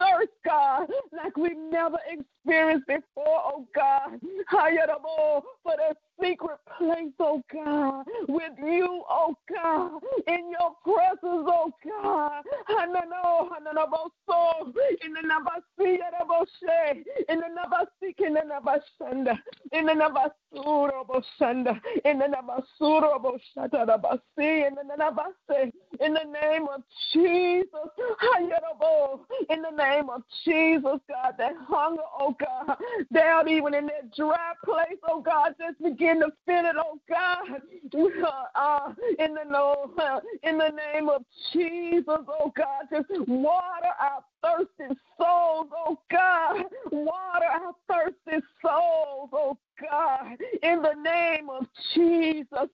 thirst, 0.00 0.30
God, 0.44 0.88
like 1.12 1.36
we've 1.36 1.56
never 1.56 1.98
experienced 2.08 2.86
before, 2.86 3.40
oh 3.44 3.66
God. 3.74 4.20
For 4.50 5.74
that 5.76 5.96
secret 6.20 6.58
place, 6.78 7.12
oh 7.20 7.42
God, 7.52 8.04
with 8.28 8.52
you, 8.58 9.02
oh 9.08 9.36
God, 9.52 10.00
in 10.26 10.50
your 10.50 10.74
presence, 10.84 11.20
oh 11.48 11.72
God. 11.84 12.42
In 12.68 12.92
the 15.12 15.20
Nabasi, 15.22 15.98
in 17.28 17.40
the 17.40 17.46
Nabasi, 17.48 18.14
in 18.18 18.34
the 18.34 18.40
Nabashanda, 18.40 19.38
in 19.72 19.86
the 19.86 19.92
Nabasuro 19.92 21.06
Boshanda, 21.06 21.80
in 22.04 22.18
the 22.18 22.26
Nabasuro 22.26 23.20
Boshata 23.20 23.86
Nabasi, 23.86 24.66
in 24.66 24.74
the 24.74 24.96
Nabase, 24.98 25.72
in 26.00 26.14
the 26.14 26.24
name 26.24 26.66
of 26.74 26.82
Jesus, 27.12 27.90
in 29.50 29.62
the 29.62 29.70
name 29.76 30.10
of 30.10 30.22
Jesus, 30.44 31.00
God, 31.08 31.34
that 31.38 31.54
hunger, 31.68 32.02
oh 32.18 32.34
God, 32.38 32.76
down 33.12 33.48
even 33.48 33.74
in 33.74 33.86
that 33.86 34.14
dry 34.16 34.52
place, 34.64 34.98
oh 35.08 35.20
God, 35.20 35.54
just 35.58 35.82
begin 35.82 36.05
feel 36.46 36.64
it, 36.64 36.76
oh 36.78 36.98
God, 37.08 37.60
uh, 38.54 38.92
in 39.18 39.34
the 39.34 39.44
uh, 39.98 40.20
in 40.42 40.58
the 40.58 40.70
name 40.70 41.08
of 41.08 41.24
Jesus, 41.52 42.04
oh 42.08 42.52
God, 42.56 42.86
just 42.92 43.08
water 43.28 43.92
our 44.00 44.22
thirsty 44.42 44.94
souls, 45.18 45.68
oh 45.76 45.98
God, 46.10 46.64
water 46.92 47.46
our 47.46 47.74
thirsty 47.88 48.44
souls, 48.62 49.30
oh 49.32 49.58
God, 49.80 50.36
in 50.62 50.82
the 50.82 50.94
name 51.02 51.50
of 51.50 51.66
Jesus, 51.94 52.68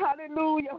hallelujah. 0.00 0.78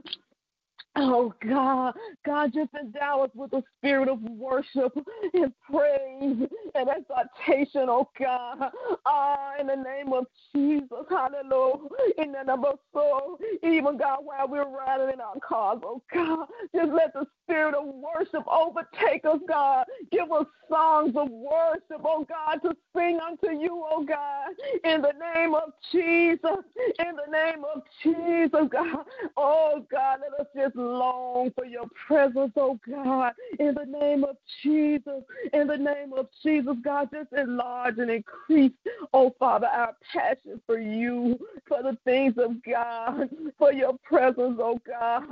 Oh 0.96 1.34
God, 1.44 1.96
God, 2.24 2.54
just 2.54 2.70
endow 2.80 3.22
us 3.24 3.32
with 3.34 3.50
the 3.50 3.64
spirit 3.78 4.08
of 4.08 4.22
worship 4.22 4.96
and 5.34 5.52
praise 5.70 6.48
and 6.76 6.90
exaltation, 6.90 7.88
oh 7.90 8.10
God. 8.20 8.72
Ah, 9.06 9.54
in 9.60 9.68
the 9.68 9.76
name 9.76 10.14
of 10.14 10.28
Jesus, 10.54 11.06
hallelujah. 11.10 11.90
In 12.20 12.32
the 12.32 12.44
name 12.44 12.64
of 12.64 12.78
soul, 12.94 13.40
even 13.64 13.98
God, 13.98 14.20
while 14.22 14.48
we're 14.48 14.70
riding 14.70 15.10
in 15.12 15.20
our 15.20 15.40
cars, 15.40 15.80
oh 15.84 16.04
God, 16.14 16.48
just 16.76 16.92
let 16.92 17.14
the 17.14 17.26
spirit 17.44 17.74
of 17.74 17.86
worship 17.86 18.44
overtake 18.48 19.26
us, 19.26 19.40
God. 19.48 19.86
Give 20.12 20.32
us 20.32 20.46
songs 20.70 21.16
of 21.16 21.30
worship, 21.30 22.02
oh 22.06 22.26
God, 22.30 22.62
to 22.62 22.76
sing 22.96 23.20
unto 23.20 23.50
you, 23.60 23.84
oh 23.90 24.06
God. 24.06 24.52
In 24.84 25.02
the 25.02 25.14
name 25.34 25.56
of 25.56 25.74
Jesus, 25.92 26.64
in 27.00 27.16
the 27.16 27.32
name 27.32 27.64
of 27.74 27.82
Jesus, 28.04 28.70
God. 28.72 29.06
Oh 29.38 29.86
God, 29.92 30.20
let 30.22 30.40
us 30.40 30.48
just 30.56 30.76
long 30.84 31.52
for 31.56 31.66
your 31.66 31.86
presence, 32.08 32.52
oh 32.56 32.80
God, 32.90 33.34
in 33.60 33.76
the 33.76 33.86
name 33.86 34.24
of 34.24 34.38
Jesus. 34.62 35.24
In 35.54 35.68
the 35.68 35.78
name 35.78 36.14
of 36.14 36.28
Jesus, 36.42 36.76
God, 36.84 37.10
just 37.14 37.32
enlarge 37.34 37.98
and 37.98 38.10
increase, 38.10 38.72
oh 39.14 39.34
Father, 39.40 39.68
our 39.68 39.96
passion 40.12 40.62
for 40.66 40.80
you, 40.80 41.40
for 41.68 41.82
the 41.84 41.98
things 42.04 42.36
of 42.38 42.64
God, 42.64 43.30
for 43.58 43.74
your 43.74 43.98
presence, 44.04 44.60
oh 44.60 44.80
God. 44.86 45.24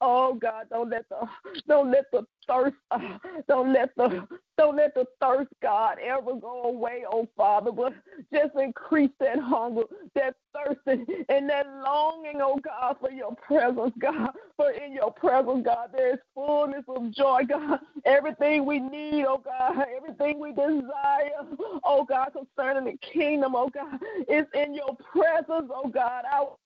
Oh 0.00 0.34
God, 0.34 0.66
don't 0.70 0.90
let 0.90 1.08
the 1.08 1.26
don't 1.68 1.90
let 1.90 2.10
the 2.10 2.26
thirst, 2.50 2.76
uh, 2.90 2.98
don't 3.48 3.72
let 3.72 3.94
the 3.96 4.26
don't 4.58 4.76
let 4.76 4.94
the 4.94 5.06
thirst, 5.22 5.48
God, 5.62 5.96
ever 6.04 6.34
go 6.34 6.64
away, 6.64 7.04
oh 7.10 7.26
Father, 7.34 7.72
but 7.72 7.94
just 8.30 8.54
increase 8.56 9.10
that 9.18 9.38
hunger, 9.38 9.84
that 10.14 10.34
thirst, 10.54 10.80
and 10.86 11.48
that 11.48 11.66
longing, 11.82 12.40
oh 12.42 12.58
God, 12.62 12.96
for 13.00 13.10
your 13.10 13.34
presence, 13.36 13.94
God. 13.98 14.30
For 14.58 14.70
in 14.72 14.92
your 14.92 15.12
presence, 15.12 15.64
God, 15.64 15.88
there 15.92 16.12
is 16.12 16.18
fullness 16.34 16.84
of 16.88 17.10
joy, 17.10 17.44
God. 17.48 17.80
Everything 18.04 18.66
we 18.66 18.80
need, 18.80 19.24
oh 19.24 19.42
God, 19.42 19.86
everything 19.96 20.38
we 20.38 20.52
desire, 20.52 21.46
oh 21.84 22.04
God, 22.06 22.28
concerning 22.34 22.84
the 22.84 22.98
kingdom, 22.98 23.54
oh 23.54 23.70
God, 23.72 23.98
is 24.28 24.44
in 24.52 24.74
your 24.74 24.94
presence, 25.10 25.70
oh 25.74 25.88
God. 25.88 26.24
Our 26.30 26.56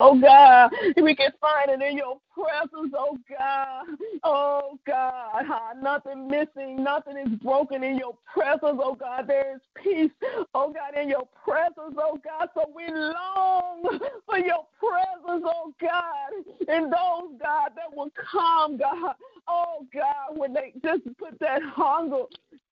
Oh 0.00 0.18
God, 0.20 0.70
we 1.02 1.14
can 1.16 1.32
find 1.40 1.70
it 1.70 1.84
in 1.84 1.96
your 1.96 2.18
presence, 2.32 2.94
oh 2.96 3.18
God. 3.28 3.84
Oh 4.22 4.78
God, 4.86 5.44
nothing 5.82 6.28
missing, 6.28 6.82
nothing 6.84 7.16
is 7.16 7.36
broken 7.40 7.82
in 7.82 7.98
your 7.98 8.16
presence, 8.32 8.80
oh 8.82 8.94
God. 8.94 9.26
There 9.26 9.56
is 9.56 9.60
peace, 9.74 10.10
oh 10.54 10.72
God, 10.72 11.00
in 11.00 11.08
your 11.08 11.26
presence, 11.44 11.96
oh 11.98 12.18
God. 12.24 12.48
So 12.54 12.70
we 12.74 12.86
long 12.92 13.98
for 14.26 14.38
your 14.38 14.66
presence, 14.78 15.44
oh 15.44 15.72
God. 15.80 16.68
And 16.68 16.86
those, 16.92 17.38
God, 17.42 17.72
that 17.74 17.94
will 17.96 18.12
come, 18.30 18.76
God. 18.76 19.14
Oh 19.48 19.86
God, 19.92 20.36
when 20.36 20.52
they 20.52 20.74
just 20.84 21.02
put 21.18 21.38
that 21.40 21.62
hunger, 21.62 22.24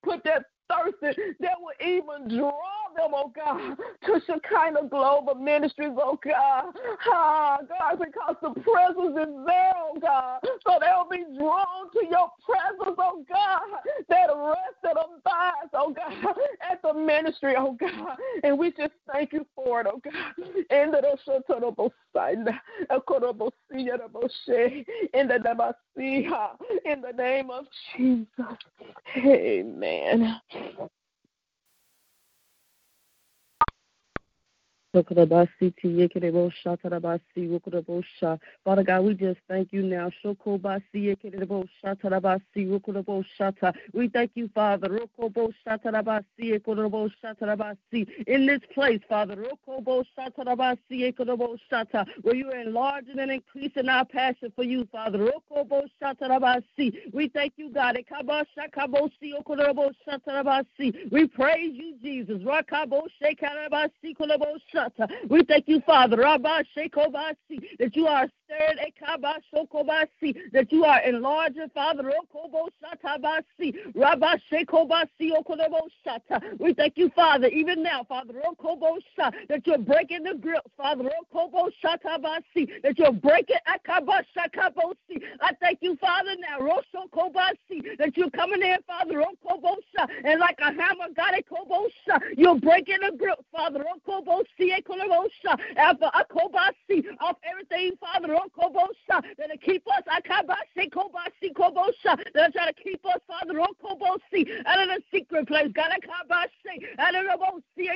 put 0.04 0.22
that 0.24 0.44
thirsty 0.68 1.22
that 1.40 1.56
will 1.60 1.86
even 1.86 2.38
draw 2.38 2.60
them, 2.96 3.12
oh 3.14 3.32
God, 3.34 3.76
to 4.06 4.20
Shekinah 4.26 4.88
Global 4.88 5.34
Ministries, 5.34 5.92
oh 5.96 6.18
God. 6.22 6.74
Ah, 7.06 7.58
God, 7.68 7.98
because 7.98 8.36
the 8.42 8.60
presence 8.60 9.16
is 9.18 9.46
there, 9.46 9.72
oh 9.76 9.98
God. 10.00 10.40
So 10.66 10.78
they'll 10.80 11.08
be 11.10 11.24
drawn 11.38 11.90
to 11.92 12.06
your 12.10 12.30
presence, 12.44 12.96
oh 12.98 13.24
God, 13.28 13.60
that 14.08 14.30
rest 14.34 14.96
of 14.96 14.96
abides, 15.18 15.70
oh 15.74 15.92
God, 15.94 16.36
at 16.70 16.82
the 16.82 16.94
ministry, 16.94 17.54
oh 17.56 17.76
God. 17.78 18.16
And 18.42 18.58
we 18.58 18.70
just 18.72 18.92
thank 19.12 19.32
you 19.32 19.46
for 19.54 19.80
it, 19.80 19.86
oh 19.90 20.00
God. 20.02 20.50
In 26.84 27.00
the 27.00 27.12
name 27.12 27.50
of 27.50 27.66
Jesus. 27.96 28.26
Amen. 29.16 30.40
Father 38.64 38.82
God, 38.82 39.04
we 39.04 39.14
just 39.14 39.38
thank 39.48 39.72
you 39.72 39.82
now. 39.82 40.10
We 43.92 44.08
thank 44.08 44.30
you, 44.34 44.48
Father. 44.54 45.00
In 48.26 48.46
this 48.46 48.60
place, 48.74 49.00
Father, 49.08 49.36
where 52.22 52.34
you 52.34 52.50
are 52.50 52.60
enlarging 52.60 53.18
and 53.18 53.30
increasing 53.30 53.88
our 53.88 54.04
passion 54.04 54.52
for 54.54 54.64
you, 54.64 54.86
Father. 54.90 55.32
We 57.12 57.28
thank 57.28 57.52
you, 57.56 57.70
God. 57.70 58.06
We 61.10 61.26
praise 61.26 61.74
you, 61.74 61.96
Jesus. 62.02 62.42
We 65.28 65.42
thank 65.44 65.68
you, 65.68 65.80
Father, 65.86 66.16
Rabbi 66.18 66.62
Shekobasi, 66.76 67.60
that 67.78 67.94
you 67.94 68.06
are 68.06 68.28
that 70.52 70.66
you 70.70 70.84
are 70.84 71.00
enlarging, 71.02 71.68
Father. 71.74 72.12
We 76.58 76.74
thank 76.74 76.96
you, 76.96 77.10
Father, 77.10 77.48
even 77.48 77.82
now, 77.82 78.04
Father, 78.04 78.34
that 78.34 79.66
you're 79.66 79.78
breaking 79.78 80.22
the 80.24 80.34
grip, 80.34 80.62
Father, 80.76 81.04
that 81.04 82.98
you're 82.98 83.12
breaking. 83.12 83.56
I 83.66 83.78
thank 85.60 85.78
you, 85.80 85.96
Father, 85.96 86.34
now, 86.38 86.58
that 87.98 88.16
you're 88.16 88.30
coming 88.30 88.62
in, 88.62 88.76
Father, 88.86 89.24
and 90.24 90.40
like 90.40 90.58
a 90.60 90.72
hammer, 90.72 91.08
God, 91.14 91.34
you're 92.36 92.58
breaking 92.58 92.98
the 93.00 93.16
grip, 93.16 93.38
Father, 93.52 93.84
off 97.20 97.36
everything, 97.44 97.92
Father, 98.00 98.35
Okobosha, 98.36 99.22
that'll 99.38 99.56
keep 99.58 99.86
us. 99.88 100.02
Akabasi 100.08 100.90
Kobasi 100.90 101.52
Kobosha, 101.54 102.18
that'll 102.34 102.52
try 102.52 102.66
to 102.66 102.74
keep 102.74 103.04
us, 103.06 103.20
Father, 103.26 103.54
Okobosi, 103.54 104.46
out 104.66 104.80
of 104.80 104.88
the 104.88 105.02
secret 105.12 105.48
place, 105.48 105.68
God 105.74 105.90
Akabasi, 105.90 106.84
out 106.98 107.14
of 107.14 107.24
the 107.24 107.36
Bosi, 107.36 107.88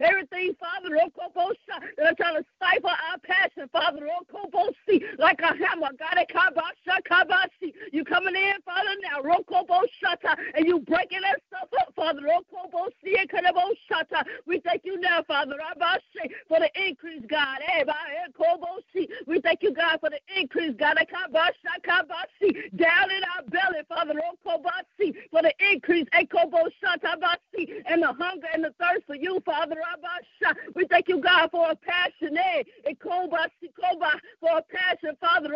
everything, 0.00 0.54
Father, 0.58 0.96
Okobosha, 0.96 1.76
that'll 1.96 2.16
try 2.16 2.34
to 2.34 2.44
stifle 2.56 2.90
our 2.90 3.18
passion, 3.22 3.68
Father, 3.72 4.06
Okobosi, 4.20 5.02
like 5.18 5.40
a 5.40 5.54
hammer, 5.56 5.90
God 5.98 6.18
Akabasha 6.18 7.00
Kabasi, 7.08 7.72
You 7.92 8.04
coming 8.04 8.34
in, 8.34 8.54
Father, 8.64 8.90
now. 9.02 9.20
Rokobo 9.22 9.82
Shata. 10.02 10.36
And 10.54 10.66
you 10.66 10.80
breaking 10.80 11.20
that 11.22 11.40
stuff 11.48 11.68
up, 11.80 11.94
Father. 11.94 12.20
Rokobo 12.20 12.88
Siekabo 13.04 13.74
Shata. 13.90 14.24
We 14.46 14.60
thank 14.60 14.82
you 14.84 15.00
now, 15.00 15.22
Father, 15.26 15.54
Rabashe, 15.54 16.30
for 16.48 16.58
the 16.60 16.70
increase, 16.86 17.24
God. 17.28 17.58
Eh, 17.66 17.84
we 19.26 19.40
thank 19.40 19.62
you, 19.62 19.72
God, 19.72 20.00
for 20.00 20.10
the 20.10 20.20
increase, 20.36 20.74
God. 20.78 20.96
Down 22.76 23.10
in 23.10 23.22
our 23.36 23.42
belly, 23.48 23.80
Father, 23.88 24.14
for 25.30 25.42
the 25.42 25.52
increase, 25.72 26.06
and 26.12 28.02
the 28.02 28.14
hunger 28.18 28.46
and 28.52 28.64
the 28.64 28.74
thirst 28.80 29.06
for 29.06 29.16
you, 29.16 29.40
Father. 29.44 29.76
We 30.74 30.86
thank 30.86 31.08
you, 31.08 31.20
God, 31.20 31.50
for 31.50 31.70
a 31.70 31.76
passion, 31.76 32.36
eh, 32.36 32.62
for 34.40 34.58
a 34.58 34.62
passion, 34.62 35.16
Father, 35.20 35.50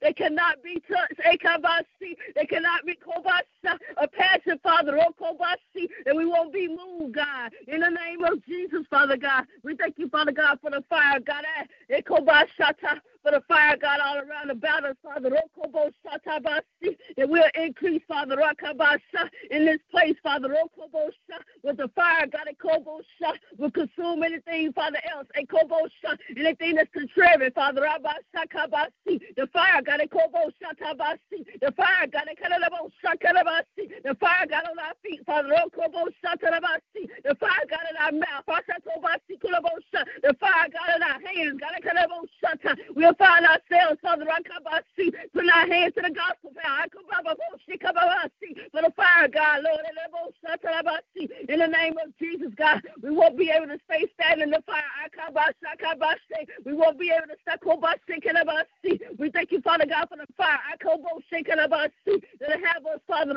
they 0.00 0.12
cannot 0.12 0.62
be 0.62 0.82
touched, 0.88 1.20
they 1.24 1.36
cannot 2.46 2.84
be 2.86 2.98
a 3.96 4.08
passion, 4.08 4.58
Father, 4.62 4.96
and 6.06 6.18
we 6.18 6.26
won't 6.26 6.52
be 6.52 6.68
moved, 6.68 7.14
God. 7.14 7.52
In 7.68 7.80
the 7.80 7.88
name 7.90 8.24
of 8.24 8.44
Jesus, 8.46 8.86
Father 8.90 9.16
God, 9.16 9.44
we 9.62 9.76
thank 9.76 9.98
you, 9.98 10.08
Father 10.08 10.32
God, 10.32 10.58
for 10.60 10.70
the 10.70 10.82
fire, 10.88 11.20
God, 11.20 11.44
eh, 11.58 11.64
for 13.22 13.32
the 13.32 13.42
fire, 13.48 13.76
God, 13.76 14.00
all 14.00 14.18
around 14.18 14.50
about 14.50 14.84
us, 14.84 14.96
Father. 15.02 15.30
That 17.16 17.28
we'll 17.28 17.44
increase, 17.54 18.02
Father, 18.08 18.36
in 19.50 19.64
this 19.66 19.78
place, 19.90 20.16
Father. 20.22 20.48
With 21.62 21.76
the 21.76 21.88
fire, 21.94 22.26
God, 22.26 22.48
will 23.58 23.70
consume 23.70 24.22
anything, 24.22 24.72
Father, 24.72 24.98
else. 25.14 25.26
Anything 26.36 26.76
that's 26.76 26.88
contrary, 26.94 27.50
Father. 27.50 27.86
The 29.36 29.46
fire, 29.52 29.82
God, 29.82 30.00
the 30.00 30.08
fire, 31.76 32.06
God, 32.06 32.26
the 34.04 34.16
fire, 34.18 34.46
God, 34.48 34.64
on 34.70 34.78
our 34.78 34.94
feet, 35.02 35.20
Father. 35.26 35.48
The 35.50 37.34
fire, 37.34 37.64
God, 37.68 37.84
in 37.90 37.96
our 38.00 38.12
mouth. 38.12 38.44
The 38.46 40.34
fire, 40.40 40.68
God, 40.72 40.96
in 40.96 41.02
our 41.02 41.20
hands. 41.20 41.29
We 41.34 41.52
We'll 42.94 43.14
find 43.14 43.46
ourselves, 43.46 43.98
Father, 44.02 44.26
putting 45.32 45.50
our 45.50 45.66
hands 45.66 45.94
to 45.94 46.02
the 46.02 46.10
gospel. 46.10 46.52
I 46.64 46.86
Shakabasi 47.68 48.70
for 48.72 48.82
the 48.82 48.92
fire, 48.96 49.28
God, 49.28 49.62
Lord, 49.64 49.80
And 49.88 49.98
I 49.98 50.08
won't 50.12 50.34
shut 50.40 50.60
sea. 51.16 51.28
in 51.48 51.58
the 51.60 51.66
name 51.66 51.94
of 52.04 52.16
Jesus, 52.18 52.52
God, 52.56 52.82
we 53.02 53.10
won't 53.10 53.36
be 53.38 53.50
able 53.50 53.68
to 53.68 53.78
stay 53.90 54.06
standing 54.14 54.44
in 54.44 54.50
the 54.50 54.62
fire. 54.66 54.82
I 55.02 55.08
cabashaka 55.08 55.98
bash. 55.98 56.18
We 56.64 56.72
won't 56.74 56.98
be 56.98 57.10
able 57.10 57.28
to 57.28 57.36
stay. 57.42 58.98
We 59.18 59.30
thank 59.30 59.52
you, 59.52 59.60
Father 59.60 59.86
God, 59.86 60.08
for 60.08 60.16
the 60.16 60.26
fire. 60.36 60.58
That 62.40 62.60
have 62.64 62.86
us, 62.86 63.00
Father, 63.06 63.34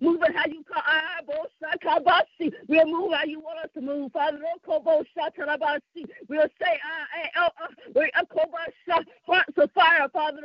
moving 0.00 0.32
how 0.32 0.44
you 0.46 0.64
call. 0.64 0.82
We'll 2.68 2.86
move 2.86 3.12
how 3.12 3.24
you 3.24 3.40
want 3.40 3.58
us 3.64 3.70
to 3.74 3.80
move, 3.80 4.12
Father. 4.12 4.38
We'll 6.28 6.48
say, 6.60 6.78
hearts 9.26 9.58
of 9.58 9.70
fire, 9.72 10.08
Father. 10.12 10.40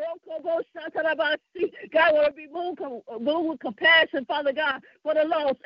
God, 1.91 2.13
will 2.13 2.31
be 2.35 2.47
moved, 2.51 2.81
moved 3.21 3.49
with 3.49 3.59
compassion, 3.59 4.25
Father 4.25 4.53
God, 4.53 4.81
for 5.03 5.13
the 5.13 5.23
lost. 5.25 5.59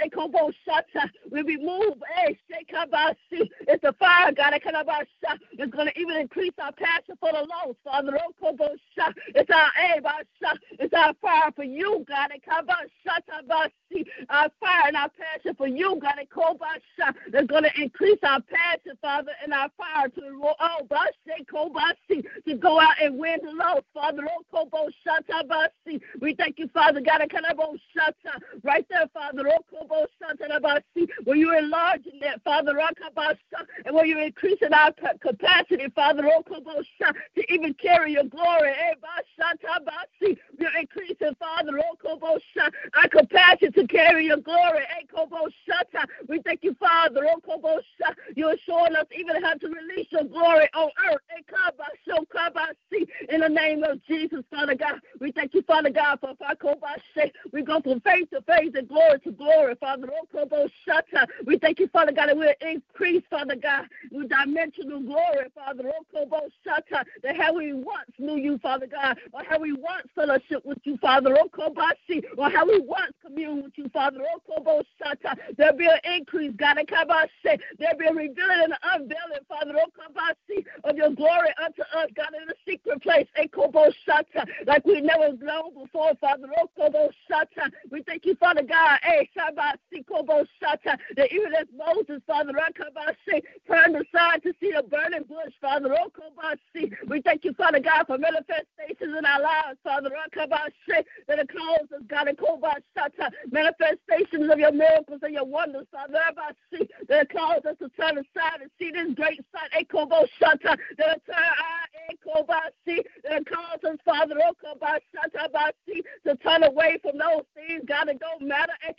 We'll 1.30 1.44
be 1.44 1.58
moved. 1.58 2.02
It's 2.28 3.82
the 3.82 3.94
fire, 4.00 4.32
God. 4.32 4.54
It's 4.54 5.72
going 5.74 5.88
to 5.88 6.00
even 6.00 6.18
increase 6.18 6.54
our 6.60 6.72
passion 6.72 7.16
for 7.20 7.32
the 7.32 7.40
lost, 7.40 7.78
Father. 7.84 8.18
It's 9.36 9.50
our 9.52 9.72
it's 10.80 10.94
our 10.94 11.14
fire 11.22 11.52
for 11.56 11.64
you, 11.64 12.06
God. 12.08 12.32
Our 14.30 14.50
fire 14.60 14.84
and 14.88 14.98
our 14.98 15.10
passion 15.10 15.56
for 15.56 15.68
you, 15.68 16.00
God. 16.02 16.16
It's 16.20 17.48
going 17.48 17.64
to 17.64 17.82
increase 17.82 18.20
our 18.24 18.42
passion, 18.42 18.98
Father, 19.02 19.32
and 19.44 19.54
our 19.54 19.70
fire 19.78 20.10
to 20.10 20.22
oh, 20.44 20.54
to 22.48 22.56
go 22.56 22.80
out 22.80 23.02
and 23.02 23.18
win 23.18 23.38
the 23.44 23.52
lost, 23.52 23.84
Father. 23.94 24.24
Oh, 24.30 24.44
Okobo 24.54 24.90
Shatabasi 25.06 26.02
we 26.20 26.34
thank 26.36 26.60
you, 26.60 26.68
Father 26.74 27.02
God. 27.02 27.22
Right 28.64 28.86
there, 28.90 29.08
Father. 29.14 29.44
Oh, 29.48 29.60
Okobo 29.60 30.06
Shata 30.22 30.60
Basi. 30.62 31.08
Where 31.24 31.36
you're 31.36 31.58
enlarging 31.58 32.20
that, 32.22 32.44
Father. 32.44 32.74
Oh, 32.80 33.34
and 33.86 33.96
where 33.96 34.06
you're 34.06 34.22
increasing 34.22 34.74
our 34.74 34.92
capacity, 35.20 35.88
Father. 35.96 36.24
Okobo 36.24 36.84
Shata, 37.00 37.14
to 37.36 37.54
even 37.54 37.74
carry 37.76 38.14
your 38.14 38.24
glory. 38.26 38.70
Eh, 38.70 40.36
you're 40.60 40.78
increasing, 40.80 41.36
Father. 41.40 41.72
Okobo 41.74 42.40
Shata, 42.56 42.72
our 42.96 43.08
capacity 43.10 43.70
to 43.70 43.88
carry 43.88 44.26
your 44.26 44.38
glory. 44.38 44.84
Eh, 44.84 45.24
we 46.28 46.42
thank 46.42 46.64
you, 46.64 46.76
Father. 46.80 47.22
Okobo 47.22 47.78
Shata. 48.00 48.16
You're 48.36 48.56
showing 48.66 48.96
us 48.96 49.06
even 49.18 49.42
how 49.44 49.54
to 49.56 49.68
release 49.68 50.08
your 50.12 50.24
glory 50.24 50.53
on 50.74 50.90
earth. 51.12 51.20
In 53.30 53.40
the 53.42 53.50
name 53.50 53.84
of 53.84 54.04
Jesus, 54.06 54.44
Father 54.52 54.76
God, 54.76 55.00
we 55.20 55.32
thank 55.32 55.54
you, 55.54 55.62
Father 55.64 55.90
God, 55.90 56.20
for 56.20 56.34
we 57.52 57.62
go 57.62 57.80
from 57.82 58.00
faith 58.02 58.30
to 58.32 58.42
faith 58.42 58.76
and 58.76 58.88
glory 58.88 59.20
to 59.22 59.32
glory, 59.32 59.76
Father. 59.76 60.08
Oh, 60.12 60.70
we 61.46 61.58
thank 61.58 61.80
you, 61.80 61.88
Father 61.88 62.12
God, 62.12 62.28
that 62.30 62.38
we'll 62.38 62.54
increase, 62.62 63.24
Father 63.30 63.56
God, 63.56 63.88
with 64.12 64.30
dimensional 64.30 65.02
glory, 65.02 65.48
Father. 65.56 65.92
Oh, 66.26 66.50
that 67.24 67.36
how 67.38 67.54
we 67.54 67.74
once 67.74 68.12
knew 68.20 68.38
you, 68.38 68.58
Father 68.60 68.88
God, 68.88 69.18
or 69.32 69.44
how 69.44 69.60
we 69.60 69.74
once 69.74 70.08
fellowship 70.16 70.66
with 70.66 70.80
you, 70.84 70.98
Father. 70.98 71.36
Oh, 71.40 71.48
Okobashi, 71.48 72.24
or 72.38 72.50
how 72.50 72.66
we 72.66 72.80
once 72.80 73.14
commune 73.26 73.64
with 73.64 73.74
you, 73.78 73.90
Father. 73.90 74.20
There'll 75.58 75.78
be 75.78 75.88
an 75.88 76.00
increase, 76.16 76.54
God. 76.58 76.78
There'll 77.80 77.98
be 77.98 78.06
a 78.08 78.14
revealing 78.14 78.62
and 78.64 78.74
an 78.74 78.80
unveiling, 78.84 79.44
Father, 79.48 79.74
of 80.84 80.98
your 80.98 81.12
glory 81.12 81.50
unto 81.64 81.82
us, 81.82 82.10
God, 82.16 82.30
in 82.40 82.48
the 82.48 82.56
secret 82.68 83.02
place. 83.02 83.28
Like 84.66 84.86
we 84.86 85.02
never 85.02 85.34
known 85.38 85.74
before, 85.82 86.14
Father. 86.20 86.48
We 87.90 88.04
thank 88.04 88.26
you, 88.26 88.36
Father 88.36 88.64
God. 88.64 89.00
Eh, 89.04 89.24
that 89.36 91.32
even 91.32 91.54
as 91.56 91.68
Moses, 91.76 92.22
Father, 92.28 92.54
turned 93.68 93.96
aside 93.96 94.44
to 94.44 94.54
see 94.60 94.72
a 94.72 94.84
burning 94.84 95.24
bush, 95.24 95.54
Father. 95.62 95.96
We 97.08 97.22
thank 97.22 97.44
you, 97.44 97.54
Father 97.54 97.80
God, 97.80 98.06
for 98.08 98.18
manifestations 98.18 99.16
in 99.18 99.26
our 99.26 99.42
lives, 99.42 99.80
Father. 99.84 100.10
That 100.10 101.40
it 101.40 101.50
calls 101.50 101.90
us, 101.92 102.02
God, 102.08 102.30
manifestations 103.52 104.52
of 104.52 104.60
your 104.60 104.72
miracles 104.72 105.20
and 105.22 105.34
your 105.34 105.46
wonders, 105.46 105.88
Father. 105.92 106.14
That 106.14 106.56
it 107.10 107.30
calls 107.30 107.66
us 107.66 107.78
to 107.80 107.90
turn 107.90 108.18
aside 108.18 108.62
and 108.62 108.72
see 108.80 108.92
this 108.92 109.14
great 109.16 109.44
sight. 109.52 109.70
That 109.74 109.82
it 109.82 111.22
turn 111.28 111.40
that 112.24 113.46
cause 113.46 113.80
us, 113.84 113.98
Father, 114.06 114.36
oh, 114.44 114.54
to 116.26 116.36
turn 116.38 116.64
away 116.64 116.98
from 117.02 117.18
those 117.18 117.44
things, 117.56 117.84
God, 117.88 118.08
that 118.08 118.20
don't 118.20 118.42
matter. 118.42 118.74
Eh, 118.88 118.94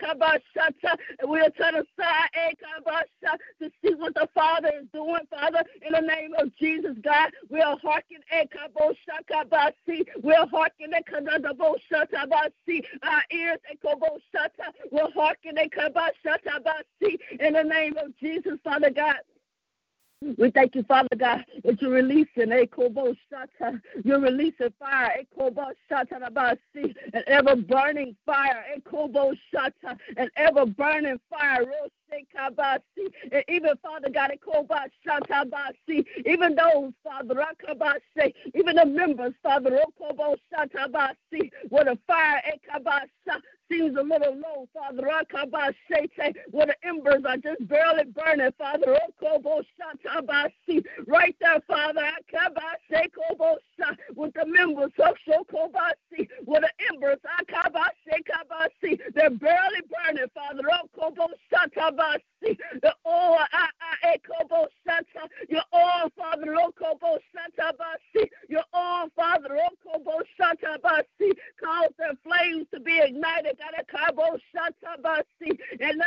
and 1.20 1.30
we'll 1.30 1.50
turn 1.50 1.74
aside 1.74 2.28
eh, 2.34 2.50
to 3.60 3.70
see 3.82 3.94
what 3.94 4.14
the 4.14 4.28
Father 4.34 4.70
is 4.80 4.86
doing, 4.92 5.20
Father, 5.30 5.62
in 5.86 5.92
the 5.92 6.00
name 6.00 6.34
of 6.38 6.54
Jesus, 6.56 6.96
God. 7.02 7.30
We'll 7.48 7.78
hearken. 7.78 8.18
Eh, 8.30 8.44
we'll 10.22 10.46
hearken. 10.48 10.92
Our 13.02 13.22
ears 13.32 13.58
we'll 14.90 15.10
hearken. 15.12 15.58
In 17.40 17.52
the 17.52 17.62
name 17.62 17.96
of 17.96 18.16
Jesus, 18.18 18.58
Father 18.64 18.90
God. 18.90 19.16
We 20.38 20.50
thank 20.50 20.74
you, 20.74 20.82
Father 20.84 21.16
God, 21.16 21.44
that 21.64 21.82
you're 21.82 21.90
releasing 21.90 22.50
a 22.52 22.66
kobo 22.66 23.14
shata. 23.30 23.80
You're 24.04 24.20
releasing 24.20 24.72
fire, 24.78 25.10
eh, 25.14 25.18
a 25.18 25.20
eh, 25.20 25.24
kobo 25.36 25.70
shata 25.90 26.22
an 27.12 27.22
ever 27.26 27.56
burning 27.56 28.16
fire, 28.24 28.64
a 28.74 28.80
kobo 28.80 29.34
shata, 29.52 29.98
an 30.16 30.30
ever 30.36 30.64
burning 30.66 31.20
fire, 31.28 31.66
and 32.12 33.44
even 33.48 33.76
Father 33.82 34.10
God, 34.10 34.30
a 34.30 34.38
Kabasi, 34.38 36.06
even 36.26 36.54
those, 36.54 36.92
Father, 37.02 37.46
even 38.54 38.76
the 38.76 38.86
members, 38.86 39.34
Father, 39.42 39.70
where 41.68 41.84
the 41.84 41.98
fire 42.06 42.42
seems 43.70 43.96
a 43.96 44.02
little 44.02 44.34
low, 44.36 44.68
Father, 44.72 45.02
where 46.50 46.66
the 46.66 46.76
embers 46.84 47.24
are 47.26 47.36
just 47.36 47.66
barely 47.68 48.04
burning, 48.04 48.52
Father, 48.58 48.96
oh, 49.22 49.62
right 51.06 51.36
there, 51.40 51.60
Father, 51.66 52.10
with 54.16 54.34
the 54.34 54.46
members, 54.46 54.92
of 54.98 55.16
Shokobashi, 55.26 56.28
where 56.44 56.60
the 56.60 56.70
embers, 56.92 57.18
they're 59.14 59.30
barely 59.30 59.80
burning, 59.90 60.26
Father, 60.34 60.62
oh, 60.72 60.88
the 62.82 62.94
oil, 63.06 63.38
your 65.48 65.62
oil, 65.74 66.10
Father, 66.16 66.56
oh, 66.56 66.68
oko 66.68 66.98
bo 67.00 67.18
shatabasi. 67.34 68.28
your 68.48 68.64
oil, 68.74 69.08
Father, 69.16 69.56
oko 69.56 69.98
bo 70.04 70.20
shatabasi, 70.38 71.32
Cause 71.62 71.90
their 71.98 72.12
flames 72.22 72.66
to 72.72 72.80
be 72.80 73.00
ignited. 73.00 73.53
And 75.80 76.00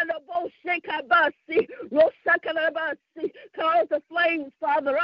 Cause 3.55 3.87
the 3.89 4.01
flames, 4.09 4.51
Father, 4.59 4.97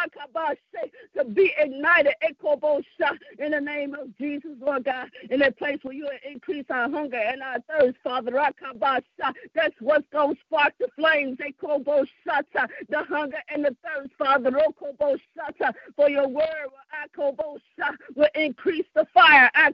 to 1.15 1.23
be 1.25 1.53
ignited. 1.57 2.13
In 3.39 3.51
the 3.51 3.61
name 3.61 3.95
of 3.95 4.15
Jesus, 4.17 4.51
Lord 4.59 4.83
God, 4.85 5.09
in 5.29 5.39
that 5.39 5.57
place 5.57 5.79
where 5.83 5.93
you 5.93 6.09
increase 6.29 6.65
our 6.69 6.89
hunger 6.89 7.17
and 7.17 7.41
our 7.41 7.57
thirst, 7.69 7.97
Father. 8.03 8.31
That's 9.55 9.75
what's 9.79 10.05
going 10.11 10.35
to 10.35 10.41
spark 10.47 10.73
the 10.79 10.87
flames. 10.95 11.37
The 11.37 11.53
hunger 13.09 13.37
and 13.49 13.65
the 13.65 13.75
thirst, 13.83 14.11
Father. 14.17 14.51
For 15.95 16.09
your 16.09 16.27
word 16.27 16.67
will 18.15 18.27
increase 18.35 18.85
the 18.95 19.05
fire. 19.13 19.49
It'll 19.55 19.73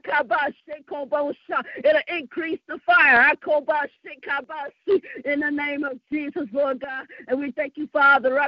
increase 2.08 2.59
the 2.68 2.78
fire. 2.86 3.32
In 5.24 5.40
the 5.40 5.50
name 5.50 5.84
of 5.84 5.98
Jesus, 6.12 6.48
Lord 6.52 6.80
God. 6.80 7.06
And 7.28 7.38
we 7.40 7.50
thank 7.52 7.76
you, 7.76 7.88
Father. 7.92 8.38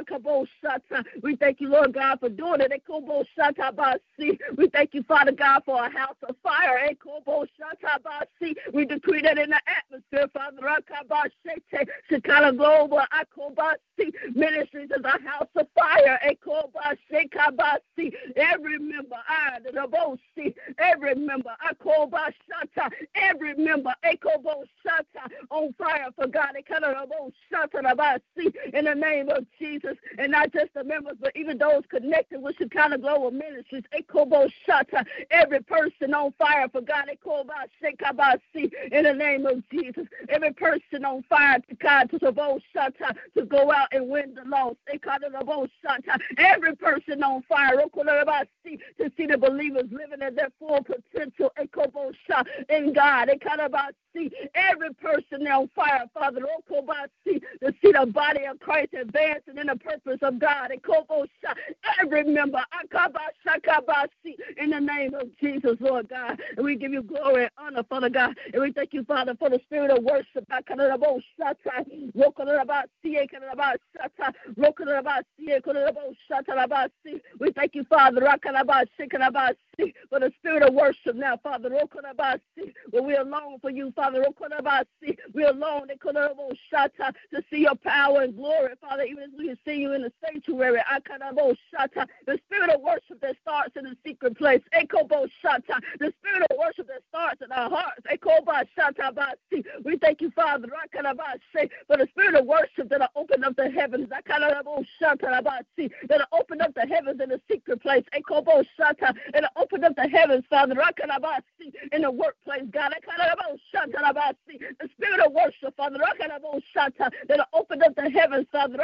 We 1.21 1.35
thank 1.35 1.61
you, 1.61 1.69
Lord 1.69 1.93
God, 1.93 2.19
for 2.19 2.29
doing 2.29 2.61
it. 2.61 2.71
We 4.55 4.67
thank 4.69 4.93
you, 4.93 5.03
Father 5.03 5.31
God, 5.31 5.63
for 5.65 5.85
a 5.85 5.89
house 5.89 6.15
of 6.27 6.35
fire. 6.43 6.89
We 8.73 8.85
decree 8.85 9.21
that 9.21 9.37
in 9.37 9.49
the 9.49 9.61
atmosphere, 9.67 10.27
Father. 10.33 10.57
Shekinah 12.09 12.53
Global 12.53 13.01
Ministries 14.33 14.89
is 14.91 15.03
a 15.03 15.21
house 15.29 15.49
of 15.55 15.67
fire. 15.77 16.19
Every 18.35 18.79
member, 18.79 19.15
every 20.77 21.15
member, 21.15 21.55
every 23.17 23.55
member, 23.55 23.93
on 25.49 25.73
fire 25.73 26.07
for 26.15 26.27
God. 26.27 26.55
In 28.73 28.85
the 28.85 28.95
name 28.95 29.29
of 29.29 29.45
Jesus, 29.59 29.97
and 30.17 30.31
not 30.31 30.51
just 30.53 30.73
the 30.73 30.83
members, 30.83 31.17
but 31.19 31.31
even 31.35 31.57
those 31.57 31.83
connected 31.89 32.41
with 32.41 32.55
Shekinah 32.57 32.97
Global 32.99 33.31
Ministries. 33.31 33.83
Every 35.31 35.61
person 35.61 36.13
on 36.13 36.33
fire 36.37 36.67
for 36.69 36.81
God. 36.81 37.09
In 38.91 39.03
the 39.03 39.13
name 39.13 39.45
of 39.45 39.63
Jesus, 39.69 40.07
every 40.29 40.53
person 40.53 41.05
on 41.05 41.23
fire 41.23 41.59
to 41.69 41.75
God 41.75 42.09
to 42.11 42.19
to 42.19 43.45
go 43.45 43.71
out 43.71 43.87
and 43.91 44.09
win 44.09 44.35
the 44.35 44.43
lost. 44.45 44.77
Every 46.37 46.75
person 46.75 47.23
on 47.23 47.41
fire 47.43 47.77
to 47.77 49.11
see 49.17 49.25
the 49.25 49.37
believers 49.37 49.85
living 49.91 50.21
at 50.21 50.35
their 50.35 50.49
full 50.59 50.83
potential 50.83 51.51
in 52.69 52.93
God. 52.93 53.29
See 54.15 54.31
every 54.53 54.93
person 54.93 55.47
on 55.47 55.69
fire, 55.75 56.05
Father, 56.13 56.41
oh, 56.43 56.61
to 57.25 57.73
see 57.81 57.91
the 57.91 58.05
body 58.05 58.45
of 58.45 58.59
Christ 58.59 58.93
advancing 58.93 59.57
in 59.57 59.67
the 59.67 59.75
purpose 59.75 60.19
of 60.21 60.37
God. 60.39 60.71
Every 61.99 62.23
member, 62.23 62.63
in 64.57 64.69
the 64.69 64.79
name 64.79 65.15
of 65.15 65.27
Jesus, 65.41 65.77
Lord 65.79 66.09
God. 66.09 66.39
And 66.55 66.63
we 66.65 66.75
give 66.75 66.93
you 66.93 67.01
glory 67.01 67.43
and 67.43 67.51
honor, 67.57 67.83
Father 67.89 68.09
God. 68.09 68.35
And 68.53 68.61
we 68.61 68.71
thank 68.71 68.93
you, 68.93 69.03
Father, 69.03 69.35
for 69.39 69.49
the 69.49 69.59
spirit 69.65 69.89
of 69.89 70.03
worship. 70.03 70.45
We 77.39 77.51
thank 77.51 77.75
you, 77.75 77.83
Father, 77.85 78.21
for 80.09 80.19
the 80.19 80.31
spirit 80.39 80.63
of 80.63 80.73
worship 80.73 81.15
now, 81.15 81.37
Father. 81.37 81.69
When 82.91 83.05
we 83.05 83.15
are 83.15 83.21
alone 83.21 83.59
for 83.59 83.71
you, 83.71 83.82
Father. 83.91 84.23
Oh, 84.25 84.33
we 85.33 85.43
are 85.43 85.51
alone 85.51 85.87
to 85.87 87.43
see 87.51 87.57
your 87.59 87.75
power 87.75 88.21
and 88.21 88.35
glory, 88.35 88.73
Father, 88.81 89.03
even 89.03 89.23
as 89.23 89.29
we 89.37 89.47
can 89.47 89.57
see 89.65 89.75
you 89.81 89.93
in 89.93 90.01
the 90.03 90.11
sanctuary. 90.23 90.79
The 91.07 92.39
spirit 92.45 92.69
of 92.69 92.81
worship 92.81 93.19
that 93.21 93.35
starts 93.41 93.75
in 93.75 93.83
the 93.85 93.97
secret 94.05 94.37
place. 94.37 94.61
The 94.71 96.13
spirit 96.19 96.43
of 96.49 96.57
worship 96.57 96.87
that 96.87 97.01
starts 97.09 97.41
in 97.41 97.51
our 97.51 97.69
hearts. 97.69 98.01
We 99.83 99.97
thank 99.97 100.21
you, 100.21 100.31
Father, 100.31 100.67
for 100.67 101.97
the 101.97 102.07
spirit 102.11 102.35
of 102.35 102.45
worship 102.45 102.89
that 102.89 103.11
open 103.15 103.43
up 103.43 103.55
the 103.55 103.69
heavens. 103.71 104.09
That 104.09 104.23
I 104.29 106.25
open 106.31 106.61
up 106.61 106.73
the 106.73 106.87
heavens 106.87 107.21
in 107.21 107.29
the 107.29 107.41
secret 107.49 107.81
place. 107.81 108.03
And 108.13 109.45
open 109.55 109.83
up 109.83 109.95
the 109.95 110.07
heavens, 110.07 110.43
Father, 110.49 110.75
in 111.91 112.01
the 112.01 112.11
workplace, 112.11 112.63
God. 112.71 112.93
The 113.73 114.89
spirit 114.95 115.19
of 115.19 115.31
worship, 115.33 115.75
Father, 115.75 115.97
that 115.97 117.47
open 117.53 117.81
up 117.83 117.95
the 117.95 118.09
heavens, 118.09 118.45
Father, 118.51 118.77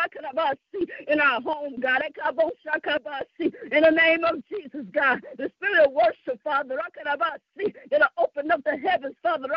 in 1.07 1.19
our 1.19 1.41
home, 1.41 1.75
God. 1.79 2.01
In 3.71 3.83
the 3.83 3.91
name 3.91 4.23
of 4.23 4.43
Jesus, 4.47 4.85
God. 4.91 5.21
The 5.37 5.51
spirit 5.57 5.85
of 5.85 5.93
worship, 5.93 6.41
Father, 6.43 6.79
that 7.91 8.11
open 8.17 8.51
up 8.51 8.63
the 8.63 8.77
heavens, 8.77 9.15
Father, 9.21 9.47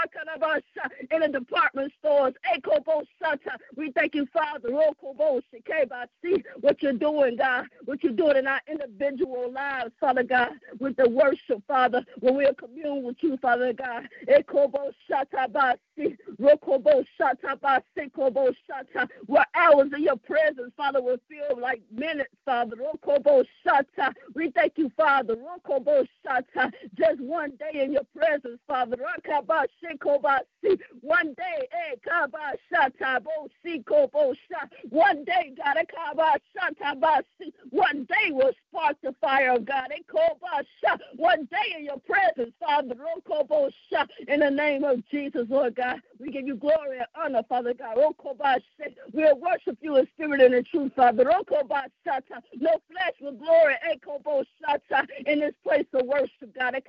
in 1.11 1.21
the 1.21 1.29
department 1.29 1.93
stores. 1.99 2.35
We 3.77 3.91
thank 3.93 4.15
you, 4.15 4.27
Father, 4.33 4.71
what 6.61 6.83
you're 6.83 6.93
doing, 6.93 7.37
God, 7.37 7.67
what 7.85 8.03
you're 8.03 8.13
doing 8.13 8.37
in 8.37 8.47
our 8.47 8.61
individual 8.69 9.51
lives, 9.51 9.93
Father 9.99 10.23
God, 10.23 10.51
with 10.79 10.97
the 10.97 11.09
worship, 11.09 11.63
Father, 11.67 12.05
when 12.21 12.37
we 12.37 12.45
are 12.47 12.55
commune 12.55 13.03
with 13.03 13.17
you, 13.23 13.37
Father 13.39 13.73
God. 13.73 14.09
Where 19.27 19.47
hours 19.55 19.91
in 19.95 20.03
your 20.03 20.17
presence, 20.17 20.73
Father, 20.77 21.03
will 21.03 21.19
feel 21.29 21.59
like 21.61 21.83
minutes, 21.91 22.35
Father. 22.45 22.77
We 24.35 24.51
thank 24.51 24.73
you, 24.77 24.91
Father. 24.97 25.37
Just 26.97 27.21
one 27.21 27.53
day 27.57 27.83
in 27.83 27.93
your 27.93 28.05
presence, 28.17 28.61
Father. 28.67 28.97
One 31.01 31.35
day, 31.35 31.69
eh, 31.73 31.95
one 34.91 35.25
day, 35.25 35.53
God, 35.57 35.77
kaba 35.95 36.41
shatabasi, 36.57 37.53
one 37.71 38.05
day 38.05 38.31
will 38.31 38.53
spark 38.69 38.97
the 39.03 39.15
fire 39.21 39.53
of 39.53 39.65
God. 39.65 39.93
One 41.17 41.49
day 41.51 41.77
in 41.79 41.85
your 41.85 41.99
presence, 41.99 42.55
Father. 42.61 42.97
In 44.29 44.41
the 44.41 44.51
name 44.51 44.85
of 44.85 45.03
Jesus, 45.13 45.47
Lord 45.51 45.77
God, 45.77 46.01
we 46.19 46.31
give 46.31 46.47
you 46.47 46.57
glory 46.57 46.99
and 46.99 47.07
honor, 47.15 47.43
Father 47.47 47.75
God. 47.75 47.99
Oh, 47.99 48.15
we'll 49.13 49.39
worship 49.39 49.77
you 49.83 49.97
in 49.97 50.07
spirit 50.15 50.41
and 50.41 50.55
in 50.55 50.65
truth, 50.65 50.93
Father. 50.97 51.31
Oh, 51.31 51.43
no 51.51 52.77
flesh 52.91 53.15
will 53.21 53.33
glory 53.33 53.75
eh, 53.87 55.03
in 55.27 55.41
this 55.41 55.55
place 55.63 55.85
of 55.93 56.07
worship, 56.07 56.55
God. 56.59 56.75
Eh, 56.75 56.81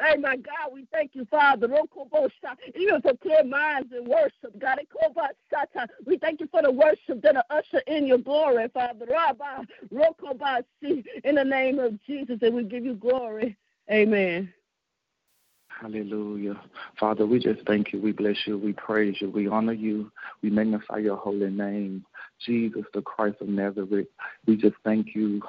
hey, 0.00 0.16
my 0.18 0.36
God, 0.36 0.72
we 0.72 0.86
thank 0.90 1.14
you, 1.14 1.24
Father. 1.30 1.68
Oh, 1.72 2.28
even 2.74 3.00
for 3.00 3.16
clear 3.18 3.44
minds 3.44 3.92
and 3.92 4.08
worship, 4.08 4.58
God. 4.58 4.80
Eh, 4.80 5.86
we 6.04 6.18
thank 6.18 6.40
you 6.40 6.48
for 6.50 6.62
the 6.62 6.72
worship 6.72 7.22
that 7.22 7.36
are 7.36 7.44
usher 7.50 7.82
in 7.86 8.08
your 8.08 8.18
glory, 8.18 8.68
Father. 8.74 9.06
In 10.82 11.34
the 11.36 11.44
name 11.44 11.78
of 11.78 12.02
Jesus, 12.04 12.38
and 12.42 12.54
we 12.56 12.64
give 12.64 12.84
you 12.84 12.94
glory. 12.94 13.56
Amen. 13.90 14.52
Hallelujah. 15.82 16.60
Father, 17.00 17.26
we 17.26 17.40
just 17.40 17.66
thank 17.66 17.92
you. 17.92 18.00
We 18.00 18.12
bless 18.12 18.36
you. 18.46 18.56
We 18.56 18.72
praise 18.72 19.16
you. 19.20 19.28
We 19.30 19.48
honor 19.48 19.72
you. 19.72 20.12
We 20.40 20.48
magnify 20.48 20.98
your 20.98 21.16
holy 21.16 21.50
name. 21.50 22.06
Jesus, 22.46 22.84
the 22.94 23.02
Christ 23.02 23.38
of 23.40 23.48
Nazareth. 23.48 24.06
We 24.46 24.56
just 24.56 24.76
thank 24.84 25.16
you. 25.16 25.42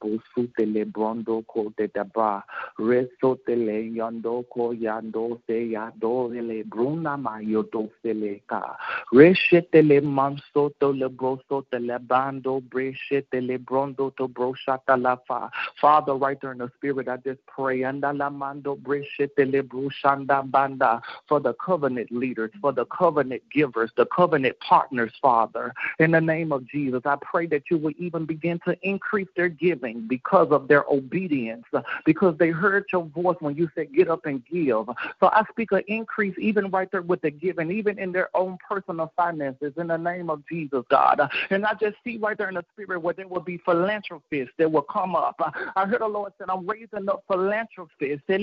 Busutele 0.00 0.84
brondo 0.84 1.44
ko 1.46 1.72
de 1.76 1.88
daba 1.88 2.42
resotele 2.78 3.94
yando 3.96 4.44
ko 4.48 4.72
yando 4.72 5.40
se 5.46 5.70
yadorele 5.74 6.64
bruna 6.68 7.16
mayo 7.16 7.62
dosele 7.64 8.40
ka 8.46 8.76
reshetele 9.12 10.00
mansoto 10.00 10.92
le 10.96 11.08
brosotele 11.08 11.98
bando 12.06 12.60
breshetele 12.60 13.58
brondo 13.58 14.14
to 14.16 14.28
broshata 14.28 14.96
la 14.96 15.16
fa 15.26 15.50
Father 15.80 16.16
there 16.40 16.52
in 16.52 16.58
the 16.58 16.70
spirit 16.76 17.08
I 17.08 17.16
just 17.18 17.44
pray 17.46 17.82
anda 17.82 18.12
la 18.12 18.30
mando 18.30 18.76
breshetele 18.76 19.62
brushanda 19.62 20.48
banda 20.50 21.00
for 21.28 21.40
the 21.40 21.54
covenant 21.54 22.10
leaders 22.12 22.50
for 22.60 22.72
the 22.72 22.86
covenant 22.86 23.42
givers 23.52 23.90
the 23.96 24.06
covenant 24.06 24.56
partners 24.60 25.12
Father. 25.20 25.74
In 25.98 26.12
the 26.12 26.20
name 26.20 26.52
of 26.52 26.66
Jesus 26.66 27.02
I 27.04 27.16
pray 27.20 27.46
that 27.48 27.64
you 27.70 27.78
will 27.78 27.92
even 27.98 28.26
begin 28.26 28.60
to 28.66 28.76
increase 28.82 29.28
their 29.36 29.48
gifts 29.48 29.71
giving, 29.72 30.06
because 30.06 30.48
of 30.50 30.68
their 30.68 30.84
obedience, 30.90 31.64
because 32.04 32.36
they 32.38 32.50
heard 32.50 32.84
your 32.92 33.06
voice 33.06 33.36
when 33.40 33.56
you 33.56 33.70
said, 33.74 33.94
Get 33.94 34.08
up 34.08 34.26
and 34.26 34.44
give. 34.46 34.86
So 35.20 35.26
I 35.26 35.44
speak 35.50 35.72
an 35.72 35.82
increase 35.88 36.34
even 36.38 36.70
right 36.70 36.90
there 36.90 37.02
with 37.02 37.20
the 37.22 37.30
giving, 37.30 37.70
even 37.70 37.98
in 37.98 38.12
their 38.12 38.34
own 38.36 38.58
personal 38.68 39.12
finances, 39.16 39.72
in 39.76 39.88
the 39.88 39.96
name 39.96 40.30
of 40.30 40.42
Jesus, 40.48 40.84
God. 40.90 41.20
And 41.50 41.66
I 41.66 41.74
just 41.74 41.96
see 42.04 42.18
right 42.18 42.36
there 42.36 42.48
in 42.48 42.54
the 42.54 42.64
spirit 42.72 43.02
where 43.02 43.14
there 43.14 43.28
will 43.28 43.40
be 43.40 43.58
philanthropists 43.58 44.52
that 44.58 44.70
will 44.70 44.82
come 44.82 45.14
up. 45.14 45.36
I 45.76 45.86
heard 45.86 46.00
the 46.00 46.08
Lord 46.08 46.32
said, 46.38 46.48
I'm 46.50 46.66
raising 46.66 47.08
up 47.08 47.24
philanthropists 47.30 48.22
to 48.26 48.38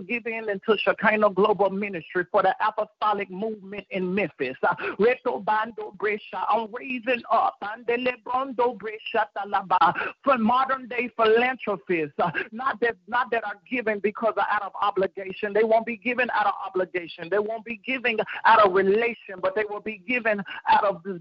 give 0.00 0.26
in 0.26 0.48
into 0.48 0.78
Shekinah 0.78 1.30
Global 1.30 1.70
Ministry 1.70 2.26
for 2.30 2.42
the 2.42 2.54
apostolic 2.66 3.30
movement 3.30 3.86
in 3.90 4.14
Memphis. 4.14 4.56
I'm 4.62 4.96
raising 6.72 7.22
up 7.30 7.56
for 10.24 10.38
modern 10.38 10.88
day 10.88 11.10
philanthropists, 11.16 12.14
not 12.52 12.80
that 12.80 12.96
not 13.08 13.30
that 13.30 13.44
are 13.44 13.58
given 13.70 13.98
because 14.00 14.34
of 14.36 14.44
out 14.50 14.62
of 14.62 14.72
obligation. 14.80 15.52
They 15.52 15.64
won't 15.64 15.86
be 15.86 15.96
given 15.96 16.28
out 16.34 16.46
of 16.46 16.54
obligation. 16.66 17.28
They 17.30 17.38
won't 17.38 17.64
be 17.64 17.80
giving 17.84 18.18
out 18.44 18.64
of 18.64 18.72
relation, 18.72 19.36
but 19.40 19.54
they 19.54 19.64
will 19.68 19.80
be 19.80 20.02
given 20.06 20.42
out 20.68 20.84
of 20.84 21.02
them 21.02 21.20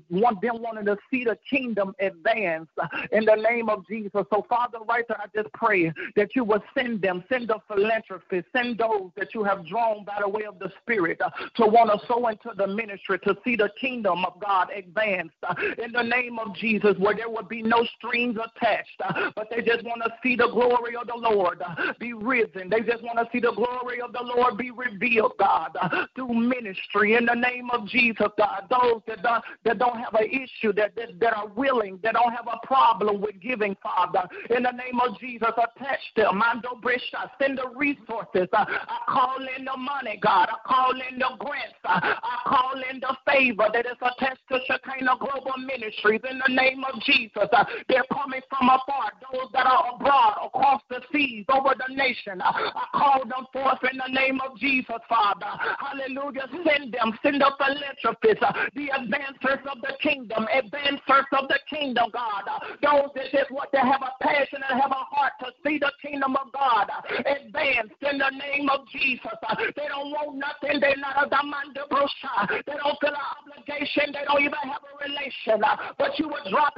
wanting 0.61 0.85
to 0.85 0.97
see 1.09 1.23
the 1.23 1.37
kingdom 1.49 1.93
advance 1.99 2.69
in 3.11 3.25
the 3.25 3.35
name 3.35 3.69
of 3.69 3.87
Jesus. 3.87 4.11
So 4.31 4.45
Father, 4.49 4.79
right 4.87 5.05
there, 5.07 5.19
I 5.19 5.25
just 5.35 5.51
pray 5.53 5.91
that 6.15 6.35
you 6.35 6.43
will 6.43 6.63
send 6.77 7.01
them, 7.01 7.23
send 7.29 7.47
the 7.49 7.59
philanthropists, 7.67 8.49
send 8.55 8.77
those 8.77 9.11
that 9.17 9.33
you 9.33 9.43
have 9.43 9.65
drawn 9.67 10.03
by 10.03 10.17
the 10.21 10.29
way 10.29 10.43
of 10.43 10.59
the 10.59 10.71
Spirit 10.81 11.19
uh, 11.21 11.29
to 11.55 11.65
want 11.65 11.91
to 11.91 12.05
sow 12.07 12.27
into 12.27 12.51
the 12.55 12.67
ministry, 12.67 13.19
to 13.19 13.37
see 13.43 13.55
the 13.55 13.69
kingdom 13.79 14.25
of 14.25 14.39
God 14.39 14.69
advance 14.75 15.31
uh, 15.47 15.53
in 15.83 15.91
the 15.91 16.01
name 16.01 16.39
of 16.39 16.55
Jesus, 16.55 16.95
where 16.97 17.15
there 17.21 17.29
will 17.29 17.43
be 17.43 17.61
no 17.61 17.85
strings 17.97 18.35
attached, 18.35 18.99
uh, 19.05 19.29
but 19.35 19.47
they 19.51 19.61
just 19.61 19.83
want 19.83 20.01
to 20.03 20.09
see 20.23 20.35
the 20.35 20.47
glory 20.47 20.95
of 20.95 21.05
the 21.05 21.15
Lord 21.15 21.61
uh, 21.61 21.93
be 21.99 22.13
risen. 22.13 22.67
They 22.67 22.79
just 22.79 23.03
want 23.03 23.19
to 23.19 23.27
see 23.31 23.39
the 23.39 23.53
glory 23.53 24.01
of 24.01 24.11
the 24.11 24.23
Lord 24.23 24.57
be 24.57 24.71
revealed, 24.71 25.33
God, 25.37 25.77
uh, 25.79 26.07
through 26.15 26.33
ministry 26.33 27.13
in 27.13 27.27
the 27.27 27.35
name 27.35 27.69
of 27.69 27.87
Jesus, 27.87 28.25
God. 28.39 28.65
Those 28.71 29.01
that 29.05 29.21
don't, 29.21 29.43
that 29.65 29.77
don't 29.77 29.99
have 29.99 30.15
an 30.15 30.31
issue, 30.31 30.73
that, 30.73 30.95
that, 30.95 31.19
that 31.19 31.33
are 31.35 31.47
willing, 31.49 31.99
that 32.01 32.13
don't 32.13 32.31
have 32.31 32.47
a 32.47 32.65
problem 32.65 33.21
with 33.21 33.39
giving, 33.39 33.77
Father, 33.83 34.27
in 34.49 34.63
the 34.63 34.71
name 34.71 34.99
of 34.99 35.19
Jesus, 35.19 35.49
attach 35.49 35.99
them. 36.15 36.39
Mando 36.39 36.79
Brescia, 36.81 37.29
send 37.39 37.59
the 37.59 37.69
resources. 37.75 38.47
I 38.51 38.65
call 39.07 39.37
in 39.59 39.65
the 39.65 39.77
money, 39.77 40.17
God. 40.23 40.49
I 40.49 40.57
call 40.67 40.93
in 40.93 41.19
the 41.19 41.29
grants. 41.37 41.75
I 41.83 42.39
call 42.47 42.81
in 42.91 42.99
the 42.99 43.15
favor 43.27 43.67
that 43.71 43.85
is 43.85 43.97
attached 44.01 44.41
to 44.49 44.57
Shekinah 44.65 45.17
Global 45.19 45.57
Ministries 45.59 46.21
in 46.27 46.41
the 46.47 46.51
name 46.51 46.83
of 46.83 46.99
Jesus. 47.01 47.10
Uh, 47.35 47.65
they're 47.87 48.07
coming 48.13 48.41
from 48.49 48.69
afar, 48.69 49.11
those 49.31 49.51
that 49.53 49.65
are 49.65 49.95
abroad, 49.95 50.37
across 50.45 50.81
the 50.89 51.01
seas, 51.11 51.45
over 51.49 51.75
the 51.75 51.93
nation. 51.93 52.41
Uh, 52.41 52.51
I 52.51 52.85
call 52.93 53.21
them 53.25 53.45
forth 53.51 53.79
in 53.91 53.97
the 53.97 54.11
name 54.13 54.39
of 54.41 54.57
Jesus, 54.57 55.01
Father. 55.09 55.51
Hallelujah. 55.79 56.47
Send 56.51 56.93
them, 56.93 57.17
send 57.23 57.41
the 57.41 57.51
philanthropists, 57.57 58.43
uh, 58.43 58.53
the 58.75 58.89
advancers 58.95 59.63
of 59.67 59.81
the 59.81 59.93
kingdom, 60.01 60.47
advancers 60.53 61.27
of 61.33 61.47
the 61.47 61.59
kingdom, 61.69 62.09
God. 62.13 62.43
Uh, 62.47 62.59
those 62.81 63.11
that 63.15 63.31
just 63.31 63.51
want 63.51 63.71
to 63.73 63.79
have 63.79 64.01
a 64.01 64.11
passion 64.23 64.59
and 64.69 64.79
have 64.79 64.91
a 64.91 65.03
heart 65.11 65.33
to 65.39 65.47
see 65.65 65.77
the 65.79 65.91
kingdom 66.01 66.35
of 66.35 66.51
God 66.53 66.87
uh, 66.89 67.01
advance 67.27 67.91
in 68.01 68.17
the 68.17 68.31
name 68.37 68.69
of 68.69 68.87
Jesus. 68.89 69.35
Uh, 69.47 69.55
they 69.75 69.87
don't 69.87 70.11
want 70.11 70.37
nothing. 70.37 70.79
They're 70.79 70.97
not 70.97 71.27
a 71.27 71.29
demand 71.29 71.75
They 71.75 72.77
don't 72.77 72.97
feel 72.99 73.15
an 73.15 73.27
obligation. 73.39 74.13
They 74.13 74.23
don't 74.25 74.41
even 74.41 74.63
have 74.63 74.83
a 74.85 74.93
relation. 75.01 75.61
But 75.97 76.17
you 76.19 76.27
will 76.27 76.45
drop 76.49 76.70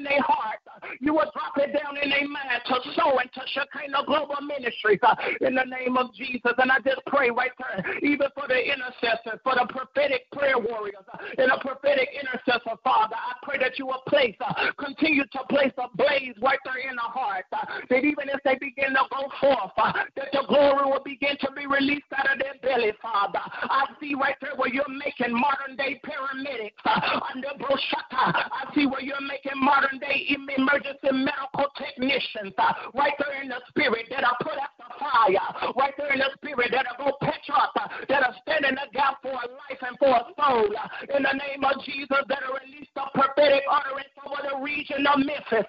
in 0.00 0.04
their 0.04 0.22
heart. 0.24 0.64
You 1.00 1.12
will 1.12 1.28
drop 1.36 1.52
it 1.60 1.76
down 1.76 2.00
in 2.00 2.08
their 2.08 2.24
mind 2.24 2.64
to 2.66 2.76
sow 2.96 3.20
into 3.20 3.40
Shekinah 3.52 4.08
Global 4.08 4.40
Ministries 4.40 4.98
uh, 5.02 5.14
in 5.44 5.54
the 5.54 5.64
name 5.64 5.96
of 5.96 6.12
Jesus. 6.14 6.56
And 6.56 6.72
I 6.72 6.80
just 6.80 7.04
pray 7.06 7.28
right 7.28 7.52
there, 7.60 7.84
even 8.00 8.28
for 8.32 8.48
the 8.48 8.56
intercessors, 8.56 9.40
for 9.44 9.54
the 9.54 9.68
prophetic 9.68 10.24
prayer 10.32 10.58
warriors, 10.58 10.99
and 11.38 11.50
a 11.50 11.58
prophetic 11.58 12.08
intercessor, 12.14 12.76
Father. 12.82 13.16
I 13.16 13.34
pray 13.42 13.58
that 13.58 13.78
you 13.78 13.86
will 13.86 14.02
place, 14.08 14.36
uh, 14.40 14.72
continue 14.78 15.24
to 15.24 15.40
place 15.48 15.72
a 15.78 15.88
blaze 15.96 16.34
right 16.42 16.58
there 16.64 16.78
in 16.88 16.96
the 16.96 17.08
heart, 17.08 17.46
uh, 17.52 17.64
that 17.88 18.04
even 18.04 18.28
as 18.30 18.40
they 18.44 18.56
begin 18.56 18.94
to 18.94 19.04
go 19.10 19.28
forth, 19.40 19.72
uh, 19.76 19.92
that 20.16 20.28
the 20.32 20.44
glory 20.48 20.84
will 20.84 21.04
begin 21.04 21.36
to 21.40 21.50
be 21.56 21.66
released 21.66 22.10
out 22.16 22.30
of 22.32 22.38
their 22.38 22.54
belly, 22.62 22.92
Father. 23.02 23.40
I 23.44 23.86
see 24.00 24.14
right 24.14 24.36
there 24.40 24.56
where 24.56 24.72
you're 24.72 24.88
making 24.88 25.32
modern 25.32 25.76
day 25.76 26.00
paramedics 26.04 26.80
under 26.84 27.52
Broshata. 27.58 28.48
I 28.50 28.70
see 28.74 28.86
where 28.86 29.02
you're 29.02 29.20
making 29.20 29.56
modern 29.56 29.98
day 29.98 30.26
emergency 30.28 31.12
medical 31.12 31.68
technicians 31.76 32.54
right 32.94 33.14
there 33.18 33.42
in 33.42 33.48
the 33.48 33.60
spirit 33.68 34.06
that 34.10 34.24
are 34.24 34.36
put 34.42 34.58
out 34.58 34.79
fire, 35.00 35.72
right 35.74 35.94
there 35.96 36.12
in 36.12 36.20
the 36.20 36.28
spirit 36.36 36.68
that 36.76 36.84
are 36.84 36.98
going 37.00 37.16
to 37.16 37.24
patch 37.24 37.48
up, 37.48 37.72
that 38.08 38.22
are 38.22 38.36
standing 38.44 38.76
the 38.76 38.86
gap 38.92 39.16
for 39.24 39.32
a 39.32 39.48
life 39.48 39.80
and 39.80 39.96
for 39.96 40.12
a 40.12 40.24
soul. 40.36 40.68
In 41.16 41.24
the 41.24 41.32
name 41.32 41.64
of 41.64 41.80
Jesus, 41.82 42.20
that 42.28 42.44
are 42.44 42.60
released 42.60 42.92
the 42.94 43.08
prophetic 43.16 43.64
utterance 43.64 44.12
over 44.20 44.44
the 44.44 44.60
region 44.60 45.06
of 45.08 45.24
Memphis. 45.24 45.64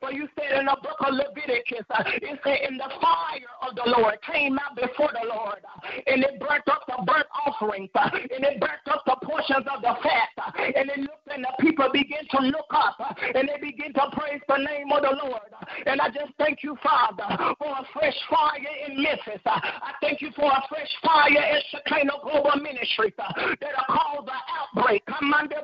For 0.00 0.12
you 0.12 0.28
said 0.36 0.60
in 0.60 0.66
the 0.66 0.76
book 0.84 1.00
of 1.00 1.14
Leviticus, 1.16 1.88
it 2.20 2.38
said, 2.44 2.58
In 2.68 2.76
the 2.76 2.90
fire 3.00 3.48
of 3.64 3.74
the 3.74 3.88
Lord 3.88 4.20
came 4.22 4.58
out 4.58 4.76
before 4.76 5.10
the 5.16 5.26
Lord, 5.26 5.64
and 6.06 6.22
it 6.22 6.38
burnt 6.38 6.68
up 6.68 6.84
the 6.86 7.02
burnt 7.06 7.26
offerings, 7.46 7.90
and 7.96 8.44
it 8.44 8.60
burnt 8.60 8.84
up 8.90 9.02
the 9.06 9.16
portions 9.24 9.66
of 9.72 9.80
the 9.80 9.94
fat, 10.04 10.28
and 10.76 10.90
it 10.90 10.98
looked 11.00 11.20
and 11.32 11.44
the 11.44 11.54
people 11.60 11.88
begin 11.92 12.26
to 12.30 12.38
look 12.42 12.70
up, 12.70 12.98
and 13.34 13.48
they 13.48 13.58
begin 13.60 13.92
to 13.94 14.04
praise 14.12 14.40
the 14.48 14.58
name 14.58 14.90
of 14.92 15.02
the 15.02 15.14
Lord. 15.24 15.46
And 15.86 16.00
I 16.00 16.09
just 16.10 16.32
thank 16.38 16.62
you, 16.62 16.76
Father, 16.82 17.54
for 17.58 17.70
a 17.70 17.84
fresh 17.92 18.16
fire 18.28 18.60
in 18.88 19.02
Memphis. 19.02 19.40
I 19.46 19.92
thank 20.00 20.20
you 20.20 20.30
for 20.36 20.46
a 20.46 20.62
fresh 20.68 20.90
fire 21.02 21.30
in 21.30 21.60
Shekinah 21.70 22.20
Global 22.22 22.60
Ministry 22.60 23.12
that'll 23.16 23.88
cause 23.88 24.26
an 24.26 24.42
outbreak. 24.58 25.04
Come 25.06 25.32
under 25.34 25.56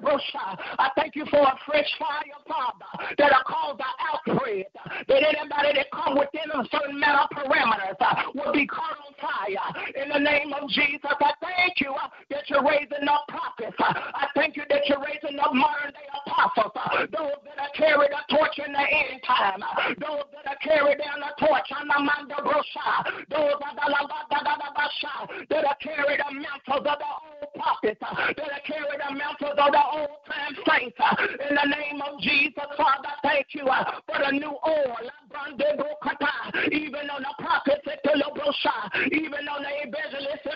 I 0.78 0.90
thank 0.96 1.16
you 1.16 1.26
for 1.30 1.40
a 1.40 1.54
fresh 1.66 1.88
fire, 1.98 2.38
Father, 2.46 3.14
that'll 3.18 3.44
cause 3.46 3.78
an 3.78 3.94
outbreak. 4.12 4.66
That 5.08 5.22
anybody 5.22 5.74
that 5.74 5.90
come 5.92 6.18
within 6.18 6.48
a 6.54 6.64
certain 6.70 6.96
amount 6.96 7.30
of 7.30 7.36
parameters 7.36 7.96
uh, 8.00 8.30
will 8.34 8.52
be 8.52 8.66
caught 8.66 8.96
on 9.02 9.12
fire. 9.20 10.02
In 10.02 10.08
the 10.08 10.18
name 10.18 10.52
of 10.52 10.68
Jesus, 10.70 11.00
I 11.04 11.32
thank 11.42 11.80
you 11.80 11.92
uh, 11.92 12.08
that 12.30 12.48
you're 12.48 12.64
raising 12.64 13.08
up 13.08 13.26
prophets. 13.28 13.76
Uh, 13.78 13.92
I 14.14 14.28
thank 14.34 14.56
you 14.56 14.62
that 14.68 14.86
you're 14.88 15.02
raising 15.02 15.38
up 15.38 15.52
modern 15.54 15.92
day 15.92 16.08
apostles. 16.26 16.72
Uh, 16.74 17.06
those 17.12 17.40
that 17.44 17.58
are 17.58 17.74
carrying 17.76 18.10
the 18.10 18.36
torch 18.36 18.58
in 18.64 18.72
the 18.72 18.86
end 18.86 19.20
time. 19.26 19.62
Uh, 19.62 19.94
those 20.00 20.24
that 20.36 20.52
are 20.52 20.60
carry 20.60 20.94
down 20.96 21.20
the 21.20 21.32
torch 21.40 21.64
on 21.72 21.88
the 21.88 21.96
Manda 21.96 22.36
Those 22.44 23.56
that 25.48 25.64
are 25.64 25.76
carry 25.80 26.16
the 26.16 26.30
mantles 26.34 26.84
of 26.84 26.84
the 26.84 26.92
old 26.92 27.54
prophets. 27.56 28.00
Uh, 28.02 28.32
that 28.36 28.52
are 28.52 28.64
carry 28.66 28.96
the 29.00 29.14
mantles 29.16 29.56
of 29.56 29.72
the 29.72 29.84
old 29.96 30.20
time 30.28 30.54
saints. 30.68 30.96
In 31.48 31.56
the 31.56 31.66
name 31.72 32.02
of 32.02 32.20
Jesus, 32.20 32.68
Father, 32.76 33.16
thank 33.22 33.46
you 33.52 33.64
for 33.64 34.18
the 34.20 34.30
new 34.32 34.52
oil. 34.52 34.96
Even 36.72 37.10
on 37.10 37.22
the 37.22 37.34
prophets, 37.38 37.86
even 39.12 39.48
on 39.48 39.62
the 39.62 39.72
evangelists, 39.88 40.46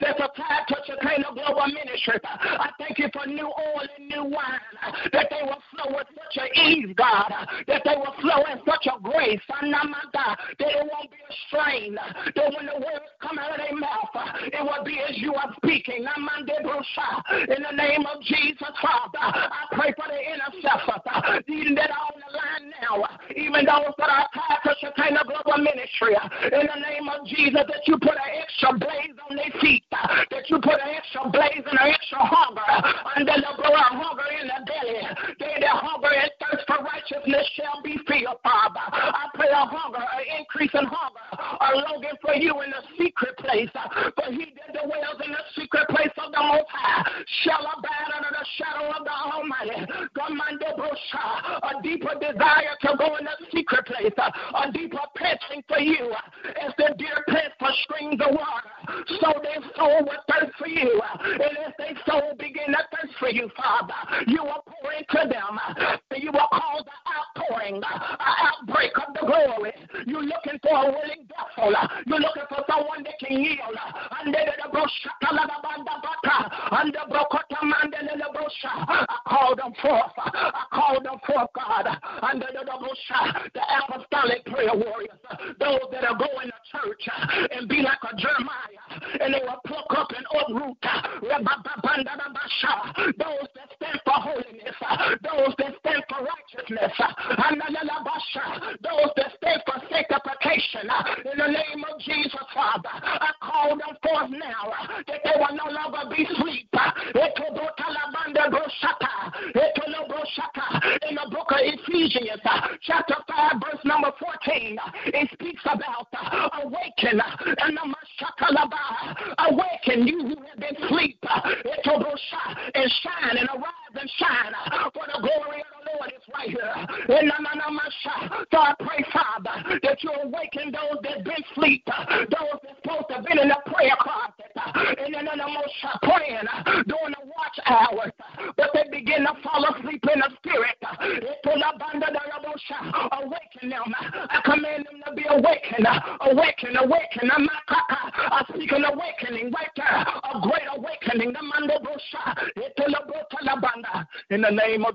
that's 0.00 0.20
a 0.20 0.28
tied 0.36 0.64
to 0.68 0.76
Shekinah 0.86 1.34
Global 1.34 1.66
Ministry. 1.68 2.18
I 2.24 2.70
thank 2.78 2.98
you 2.98 3.08
for 3.12 3.26
new 3.26 3.46
oil 3.46 3.86
and 3.98 4.08
new 4.08 4.24
wine, 4.24 4.60
that 5.12 5.26
they 5.30 5.42
will 5.42 5.62
flow 5.70 5.96
with 5.96 6.06
such 6.14 6.44
a 6.44 6.60
ease, 6.68 6.94
God, 6.96 7.32
that 7.66 7.82
they 7.84 7.94
will 7.96 8.14
flow 8.22 8.40
in 8.50 8.58
such 8.64 8.86
a 8.86 8.96
grace. 9.02 9.42
That 9.50 10.38
it 10.58 10.86
won't 10.86 11.10
be 11.10 11.18
a 11.18 11.34
strain, 11.48 11.94
that 11.94 12.48
when 12.54 12.66
the 12.66 12.78
words 12.78 13.10
come 13.20 13.38
out 13.38 13.50
of 13.50 13.58
their 13.58 13.74
mouth, 13.74 14.14
it 14.46 14.62
will 14.62 14.84
be 14.84 15.00
as 15.02 15.18
you 15.18 15.34
are 15.34 15.52
speaking. 15.56 16.06
In 16.06 17.62
the 17.62 17.76
name 17.76 18.06
of 18.06 18.22
Jesus, 18.22 18.72
Father, 18.80 19.18
I 19.18 19.66
pray 19.72 19.92
for 19.96 20.06
the 20.06 20.20
intercessors, 20.22 21.02
even 21.48 21.74
that 21.74 21.90
are 21.90 22.06
on 22.12 22.20
the 22.20 22.30
line 22.30 22.70
now, 22.80 23.02
even 23.34 23.64
those 23.66 23.94
that 23.98 24.10
are 24.10 24.28
tied 24.30 24.62
to 24.64 24.74
Shekinah 24.80 25.24
Global 25.26 25.58
Ministry. 25.62 26.14
In 26.52 26.66
the 26.68 26.78
name 26.78 27.08
of 27.08 27.26
Jesus, 27.26 27.64
that 27.66 27.82
you 27.86 27.98
put 27.98 28.14
an 28.14 28.30
extra 28.38 28.78
blaze 28.78 29.16
on 29.30 29.36
their 29.36 29.52
feet, 29.60 29.84
that 29.90 30.46
you 30.48 30.60
put 30.60 30.78
an 30.78 30.92
extra 30.94 31.28
blaze 31.30 31.64
and 31.66 31.78
an 31.78 31.88
extra 31.90 32.20
hunger 32.20 32.70
under 33.16 33.34
the 33.34 33.52
blood, 33.58 33.92
for 37.24 37.30
shall 37.54 37.82
be 37.82 37.98
filled, 38.06 38.38
Father. 38.42 38.80
I 38.92 39.28
pray 39.34 39.48
a 39.50 39.64
hunger, 39.66 39.98
an 39.98 40.38
increase 40.38 40.70
in 40.74 40.86
hunger, 40.86 41.01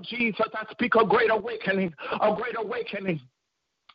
Jesus, 0.08 0.46
I 0.54 0.64
speak 0.70 0.94
a 0.94 1.04
great 1.04 1.30
awakening. 1.30 1.92
A 2.20 2.34
great 2.34 2.56
awakening 2.58 3.20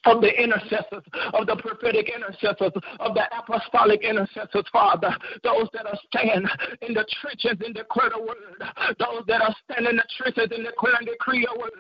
of 0.06 0.22
the 0.22 0.30
intercessors, 0.30 1.04
of 1.34 1.48
the 1.48 1.56
prophetic 1.56 2.12
intercessors, 2.14 2.72
of 3.00 3.14
the 3.14 3.24
apostolic 3.38 4.04
intercessors, 4.04 4.66
Father. 4.72 5.16
Those 5.44 5.68
that 5.74 5.86
are 5.86 5.98
standing 6.12 6.50
in 6.82 6.94
the 6.94 7.06
trenches 7.22 7.58
and 7.66 7.74
declare 7.74 8.10
the 8.10 8.20
word. 8.20 8.60
Those 9.00 9.24
that 9.28 9.42
are 9.42 9.56
standing 9.64 9.92
in 9.92 9.98
the 9.98 10.08
trenches 10.18 10.50
and 10.52 10.66
declare 10.66 10.96
and 11.00 11.08
decree 11.08 11.48
your 11.48 11.58
word 11.58 11.72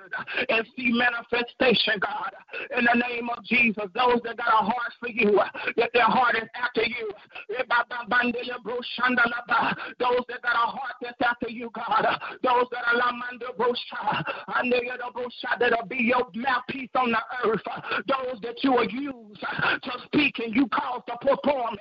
and 0.49 0.65
see 0.75 0.91
manifestation, 0.91 1.99
God. 1.99 2.31
In 2.77 2.85
the 2.85 2.95
name 3.09 3.29
of 3.29 3.43
Jesus, 3.43 3.85
those 3.93 4.21
that 4.23 4.37
got 4.37 4.47
a 4.47 4.63
heart 4.65 4.93
for 4.99 5.09
you, 5.09 5.39
that 5.77 5.91
their 5.93 6.07
heart 6.07 6.35
is 6.35 6.47
after 6.55 6.83
you. 6.83 7.11
Eh, 7.57 7.63
those 9.99 10.23
that 10.27 10.41
got 10.41 10.55
a 10.55 10.67
heart 10.67 10.95
that's 11.01 11.21
after 11.23 11.49
you, 11.49 11.69
God. 11.73 12.05
Those 12.43 12.65
that 12.71 12.83
are 12.87 12.99
Lamanda 12.99 13.55
Brosha, 13.57 14.23
that'll 15.59 15.87
be 15.87 15.97
your 15.97 16.27
mouthpiece 16.35 16.89
on 16.95 17.11
the 17.11 17.19
earth 17.45 17.61
those 18.07 18.39
that 18.41 18.63
you 18.63 18.71
will 18.71 18.89
use 18.89 19.37
to 19.81 19.91
speak 20.05 20.39
and 20.39 20.55
you 20.55 20.67
cause 20.67 21.01
the 21.07 21.17
performance, 21.21 21.79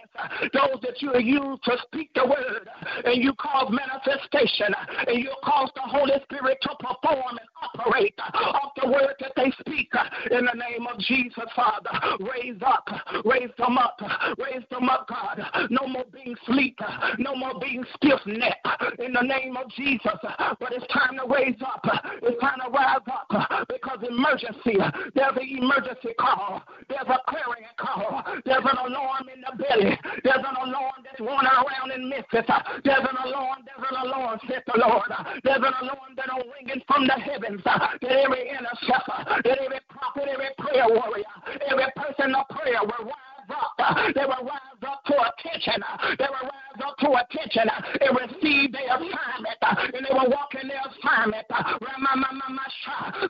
those 0.53 0.81
that 0.83 1.01
you 1.01 1.11
will 1.13 1.21
use 1.21 1.59
to 1.65 1.77
speak 1.87 2.11
the 2.15 2.25
word 2.25 2.69
and 3.05 3.23
you 3.23 3.33
cause 3.35 3.71
manifestation 3.71 4.75
and 5.07 5.19
you 5.19 5.33
cause 5.45 5.71
the 5.75 5.83
Holy 5.83 6.15
Spirit 6.25 6.59
to 6.63 6.71
perform 6.81 7.39
and 7.39 7.49
operate 7.63 8.15
off 8.35 8.73
the 8.81 8.89
word 8.89 9.15
that 9.21 9.33
they 9.37 9.53
speak 9.61 9.91
in 10.31 10.45
the 10.45 10.55
name 10.55 10.87
of 10.87 10.99
Jesus, 11.01 11.45
Father. 11.55 11.91
Raise 12.21 12.61
up, 12.65 12.89
raise 13.25 13.51
them 13.59 13.79
up, 13.79 14.01
raise 14.39 14.65
them 14.71 14.89
up, 14.89 15.09
God. 15.09 15.41
No 15.71 15.87
more 15.87 16.05
being 16.13 16.37
sleep, 16.47 16.79
no 17.19 17.35
more 17.35 17.59
being 17.61 17.85
stiff 17.97 18.21
neck 18.27 18.59
in 18.99 19.13
the 19.13 19.23
name 19.23 19.57
of 19.57 19.71
Jesus. 19.71 20.19
But 20.61 20.73
it's 20.73 20.87
time 20.93 21.17
to 21.19 21.27
raise 21.33 21.61
up, 21.63 21.85
it's 22.23 22.41
time 22.41 22.59
to 22.65 22.71
rise 22.71 23.07
up 23.07 23.67
because 23.69 23.99
emergency, 24.09 24.79
there's 25.15 25.37
an 25.37 25.49
emergency 25.59 26.15
call. 26.19 26.63
There's 26.89 27.09
a 27.09 27.19
clarion 27.29 27.73
call. 27.79 28.23
There's 28.45 28.65
an 28.65 28.79
alarm 28.79 29.27
in 29.33 29.41
the 29.41 29.53
belly. 29.57 29.99
There's 30.25 30.45
an 30.45 30.57
alarm 30.69 31.03
that's 31.05 31.21
running 31.21 31.51
around 31.51 31.93
in 31.95 32.09
Memphis. 32.09 32.47
There's 32.85 33.07
an 33.07 33.19
alarm. 33.25 33.65
There's 33.65 33.87
an 33.91 33.97
alarm, 34.09 34.39
said 34.49 34.63
the 34.67 34.79
Lord. 34.79 35.11
There's 35.45 35.63
an 35.63 35.75
alarm 35.83 36.13
that 36.17 36.31
are 36.31 36.45
ringing 36.59 36.83
from 36.87 37.07
the 37.07 37.15
heavens. 37.15 37.61
That 37.65 37.99
every 38.03 38.51
intercessor, 38.51 39.19
that 39.45 39.59
every 39.59 39.81
prophet, 39.89 40.29
every 40.29 40.53
prayer 40.59 40.89
warrior, 40.89 41.33
every 41.71 41.91
person 41.97 42.35
of 42.35 42.49
prayer 42.49 42.83
will 42.83 43.07
rise 43.07 43.32
up. 43.53 44.15
They 44.15 44.25
will 44.25 44.45
rise 44.45 44.83
up 44.87 45.05
to 45.07 45.15
attention. 45.15 45.83
They 46.19 46.27
will 46.27 46.49
rise 46.49 46.81
up 46.85 46.97
to 46.99 47.09
attention 47.21 47.69
and 48.01 48.19
receive 48.19 48.73
their 48.73 48.97
assignment. 48.97 49.59
And 49.63 50.07
they 50.07 50.13
will 50.13 50.31
walk 50.31 50.55
in 50.61 50.69
their 50.69 50.81
assignment 50.81 51.47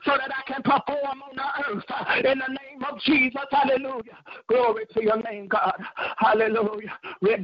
so 0.05 0.11
that 0.17 0.31
I 0.31 0.43
can 0.47 0.61
perform 0.63 1.21
on 1.21 1.35
the 1.35 1.43
earth. 1.69 1.83
In 2.25 2.39
the 2.39 2.47
name 2.47 2.83
of 2.89 2.99
Jesus. 3.01 3.41
Hallelujah. 3.51 4.17
Glory 4.47 4.85
to 4.93 5.03
your 5.03 5.21
name, 5.23 5.47
God. 5.47 5.73
Hallelujah. 6.17 6.93
In 7.21 7.43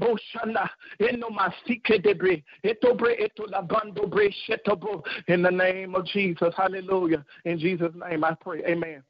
the 5.41 5.51
name 5.51 5.95
of 5.95 6.05
Jesus. 6.05 6.53
Hallelujah. 6.57 7.25
In 7.45 7.59
Jesus' 7.59 7.93
name 7.95 8.23
I 8.23 8.33
pray. 8.35 8.63
Amen. 8.65 9.03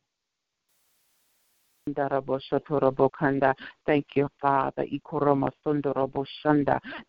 Thank 3.85 4.05
you, 4.15 4.29
Father. 4.41 4.85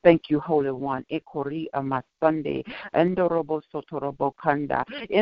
Thank 0.02 0.30
you, 0.30 0.40
Holy 0.40 0.70
One. 0.70 1.04
In 1.10 1.20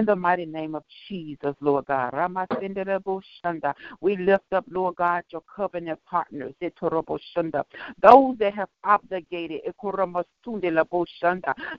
the 0.04 0.16
mighty 0.16 0.46
name 0.46 0.74
of 0.74 0.82
Jesus, 1.08 1.54
Lord 1.60 1.86
God. 1.86 2.14
We 4.00 4.16
lift 4.16 4.52
up, 4.52 4.64
Lord 4.70 4.96
God, 4.96 5.22
your 5.30 5.42
covenant 5.54 6.00
partners. 6.06 6.54
Those 6.60 8.36
that 8.38 8.54
have 8.54 8.68
obligated. 8.84 9.60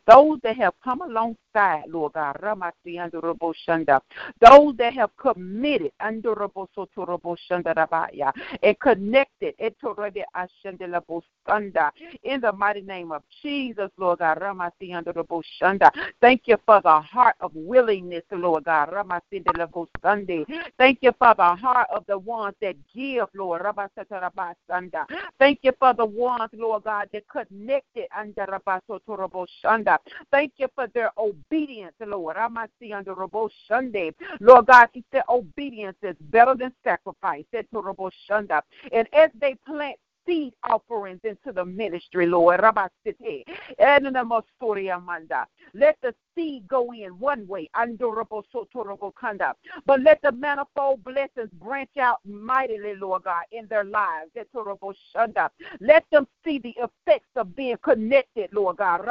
Those 0.08 0.40
that 0.44 0.58
have 0.58 0.74
come 0.84 1.02
alongside, 1.02 1.84
Lord 1.88 2.14
God. 2.14 2.36
Those 4.42 4.76
that 4.78 4.94
have 4.94 5.10
committed 5.18 5.92
and 7.78 8.80
connected 8.80 9.56
It 9.58 9.76
Ashenda 10.36 11.02
Boshanda. 11.08 11.92
in 12.24 12.42
the 12.42 12.52
mighty 12.52 12.82
name 12.82 13.12
of 13.12 13.24
Jesus, 13.42 13.90
Lord 13.98 14.20
God. 14.20 14.40
Thank 16.22 16.42
you 16.46 16.58
for 16.66 16.82
the 16.82 17.02
heart 17.02 17.36
of 17.40 17.52
willingness, 17.56 18.24
Lord 18.32 18.66
God. 18.66 18.90
Thank 20.78 21.00
you 21.02 21.12
for 21.18 21.36
the 21.36 21.56
heart 21.56 21.88
of 21.94 22.06
the 22.08 22.18
ones 22.18 22.56
that 22.62 22.76
give, 22.94 23.28
Lord. 23.34 23.62
Thank 25.40 25.60
you 25.62 25.72
for 25.80 25.94
the 25.94 26.06
ones, 26.06 26.50
Lord 26.54 26.84
God, 26.84 27.10
that 27.14 27.24
connected. 27.28 28.08
Under 28.16 28.48
Shanda. 29.64 29.98
Thank 30.32 30.54
you 30.58 30.68
for 30.76 30.88
their 30.88 31.12
obedience, 31.18 31.94
Lord. 32.00 32.36
Lord 34.40 34.66
God, 34.66 34.90
you 34.94 35.04
said 35.12 35.24
obedience 35.30 35.98
is 36.04 36.16
better 36.20 36.56
than 36.56 36.74
sacrifice. 36.84 37.46
And 38.92 39.08
as 39.14 39.30
they 39.40 39.56
plant 39.66 39.98
seed 40.26 40.54
offerings 40.70 41.20
into 41.24 41.52
the 41.52 41.66
ministry, 41.66 42.28
Lord. 42.28 42.62
Let 45.74 45.98
the 46.02 46.16
seed 46.40 46.68
go 46.68 46.94
in 46.94 47.20
one 47.20 47.46
way, 47.48 47.70
but 49.86 50.02
let 50.02 50.22
the 50.22 50.32
manifold 50.32 51.04
blessings 51.04 51.50
branch 51.54 51.98
out 52.00 52.20
mightily, 52.26 52.96
Lord 52.96 53.24
God, 53.24 53.44
in 53.52 53.68
their 53.68 53.84
lives. 53.84 54.32
Let 55.82 56.06
them 56.12 56.28
see 56.46 56.60
the 56.60 56.76
effects 56.78 57.30
of 57.36 57.56
being 57.56 57.78
connected, 57.84 58.50
Lord 58.54 58.78
God. 58.78 59.02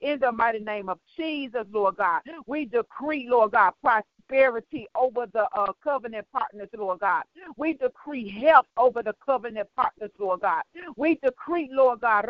In 0.00 0.20
the 0.20 0.32
mighty 0.32 0.58
name 0.60 0.88
of 0.88 0.98
Jesus, 1.16 1.64
Lord 1.72 1.96
God, 1.96 2.22
we 2.46 2.66
decree, 2.66 3.26
Lord 3.28 3.52
God, 3.52 3.72
prosperity 3.82 4.86
over 4.94 5.26
the 5.32 5.48
uh, 5.56 5.72
covenant 5.82 6.26
partners, 6.32 6.68
Lord 6.76 7.00
God. 7.00 7.24
We 7.56 7.72
decree 7.74 8.28
health 8.28 8.66
over 8.76 9.02
the 9.02 9.14
covenant 9.24 9.68
partners, 9.76 10.10
Lord 10.18 10.40
God. 10.42 10.62
We 10.96 11.16
decree, 11.16 11.70
Lord 11.72 12.00
God, 12.00 12.26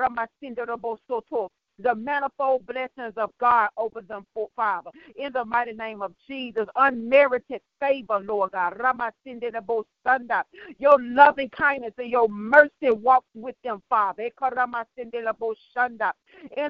the 1.79 1.95
manifold 1.95 2.67
blessings 2.67 3.15
of 3.17 3.31
God 3.41 3.69
over 3.77 4.01
them, 4.03 4.27
Father. 4.57 4.91
In 5.17 5.33
the 5.33 5.45
mighty 5.45 5.73
name 5.73 6.03
of 6.03 6.13
Jesus, 6.29 6.67
unmerited 6.77 7.61
favor, 7.81 8.21
Lord 8.21 8.53
God. 8.53 8.75
Your 10.79 10.97
loving 11.01 11.49
kindness 11.51 11.93
and 11.99 12.11
your 12.11 12.29
mercy 12.29 12.91
walks 12.91 13.27
with 13.35 13.57
them, 13.65 13.83
Father. 13.89 14.25
In 14.25 14.31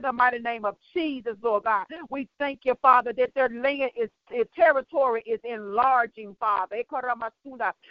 the 0.02 0.12
mighty 0.12 0.38
name 0.38 0.64
of 0.64 0.76
Jesus, 0.92 1.34
Lord 1.42 1.64
God, 1.64 1.86
we 2.10 2.28
thank 2.38 2.60
you, 2.64 2.74
Father, 2.80 3.12
that 3.12 3.34
their 3.34 3.48
land 3.48 3.90
is 3.96 4.08
territory 4.56 5.22
is 5.26 5.40
enlarging, 5.44 6.36
Father. 6.40 6.76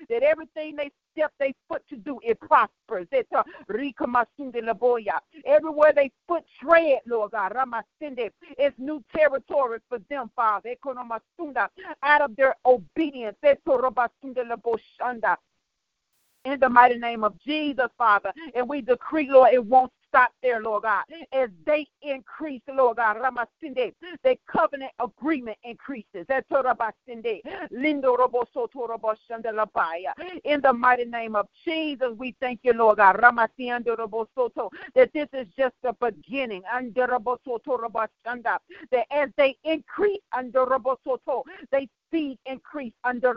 That 0.10 0.24
everything 0.24 0.76
they 0.76 0.92
step 1.14 1.32
they 1.40 1.54
foot 1.70 1.82
to 1.90 1.96
do, 1.96 2.20
it 2.24 2.40
prospers. 2.40 3.08
It's 3.12 3.32
uh, 3.34 3.44
Everywhere 5.46 5.94
they 5.96 6.12
foot 6.28 6.44
tread, 6.62 7.00
Lord 7.06 7.32
God, 7.32 7.54
it's 8.58 8.76
new 8.78 9.04
territory 9.16 9.80
for 9.90 10.00
them, 10.10 10.30
Father. 10.36 10.76
Out 12.04 12.22
of 12.22 12.36
their 12.36 12.56
obedience. 12.66 13.38
In 16.46 16.60
the 16.60 16.70
mighty 16.70 16.98
name 17.00 17.24
of 17.24 17.40
Jesus, 17.40 17.88
Father. 17.98 18.34
And 18.54 18.68
we 18.68 18.82
decree, 18.82 19.30
Lord, 19.30 19.54
it 19.54 19.64
won't 19.66 19.92
stop 20.14 20.32
there, 20.44 20.62
Lord 20.62 20.84
God. 20.84 21.04
As 21.32 21.50
they 21.66 21.88
increase, 22.04 22.62
Lord 22.72 22.98
God, 22.98 23.18
Ramasinde, 23.18 23.94
the 24.24 24.38
covenant 24.48 24.92
agreement 25.00 25.58
increases. 25.64 26.28
In 30.44 30.62
the 30.62 30.74
mighty 30.74 31.06
name 31.06 31.36
of 31.36 31.48
Jesus, 31.66 32.10
we 32.18 32.36
thank 32.40 32.60
you, 32.64 32.74
Lord 32.74 32.98
God, 32.98 33.16
Ramasinde, 33.18 33.86
that 34.94 35.14
this 35.14 35.28
is 35.34 35.48
just 35.58 35.74
the 35.82 35.94
beginning. 36.00 36.62
That 38.92 39.06
as 39.12 39.30
they 39.38 39.58
increase, 39.64 40.20
they 41.72 41.90
seed 42.12 42.38
increase 42.46 42.94
under 43.04 43.34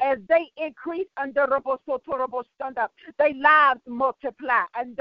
As 0.00 0.18
they 0.28 0.50
increase 0.56 1.06
under 1.18 1.46
their 3.18 3.34
lives 3.34 3.80
multiply 3.86 4.62
under 4.78 4.93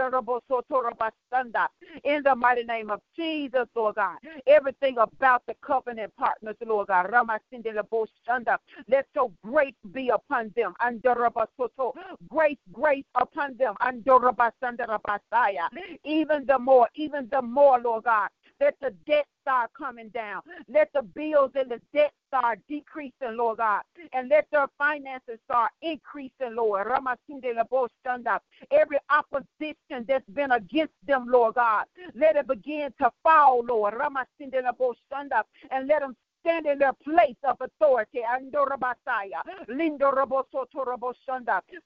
in 2.03 2.23
the 2.23 2.35
mighty 2.35 2.63
name 2.63 2.89
of 2.89 3.01
Jesus, 3.15 3.67
Lord 3.75 3.95
God. 3.95 4.17
Everything 4.47 4.97
about 4.97 5.43
the 5.47 5.55
covenant 5.65 6.13
partners, 6.17 6.55
Lord 6.65 6.87
God. 6.87 7.11
Let 8.87 9.05
your 9.15 9.31
grace 9.45 9.73
be 9.91 10.09
upon 10.09 10.53
them. 10.55 10.73
Grace, 12.29 12.57
grace 12.71 13.05
upon 13.15 13.57
them. 13.57 13.75
Even 16.03 16.45
the 16.45 16.59
more, 16.59 16.89
even 16.95 17.27
the 17.31 17.41
more, 17.41 17.79
Lord 17.79 18.03
God. 18.03 18.29
Let 18.59 18.75
the 18.79 18.91
debt 19.05 19.25
start 19.41 19.71
coming 19.77 20.09
down. 20.09 20.41
Let 20.67 20.91
the 20.93 21.01
bills 21.01 21.51
and 21.55 21.69
the 21.69 21.81
debt 21.93 22.13
start 22.27 22.59
decreasing, 22.69 23.35
Lord 23.35 23.57
God. 23.57 23.81
And 24.13 24.29
let 24.29 24.47
their 24.51 24.67
finances 24.77 25.39
start 25.45 25.71
increasing, 25.81 26.55
Lord. 26.55 26.87
Every 28.71 28.97
opposition 29.09 30.05
that's 30.07 30.29
been 30.33 30.51
against 30.51 30.93
them, 31.05 31.25
Lord 31.27 31.55
God, 31.55 31.85
let 32.15 32.35
it 32.35 32.47
begin 32.47 32.93
to 32.99 33.11
fall, 33.23 33.63
Lord. 33.65 33.95
And 33.95 35.87
let 35.87 36.01
them 36.01 36.15
stand 36.41 36.65
in 36.65 36.79
their 36.79 36.93
place 36.93 37.35
of 37.43 37.57
authority. 37.61 38.21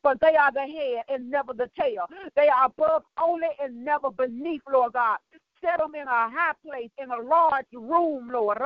For 0.01 0.15
they 0.15 0.35
are 0.35 0.51
the 0.51 0.61
head 0.61 1.03
and 1.09 1.29
never 1.29 1.53
the 1.53 1.69
tail. 1.79 2.05
They 2.35 2.49
are 2.49 2.65
above 2.65 3.03
only 3.19 3.47
and 3.61 3.83
never 3.83 4.11
beneath, 4.11 4.61
Lord 4.71 4.93
God 4.93 5.17
set 5.61 5.79
them 5.79 5.95
in 5.95 6.07
a 6.07 6.29
high 6.29 6.53
place, 6.65 6.89
in 6.97 7.11
a 7.11 7.21
large 7.21 7.65
room, 7.73 8.29
Lord. 8.31 8.57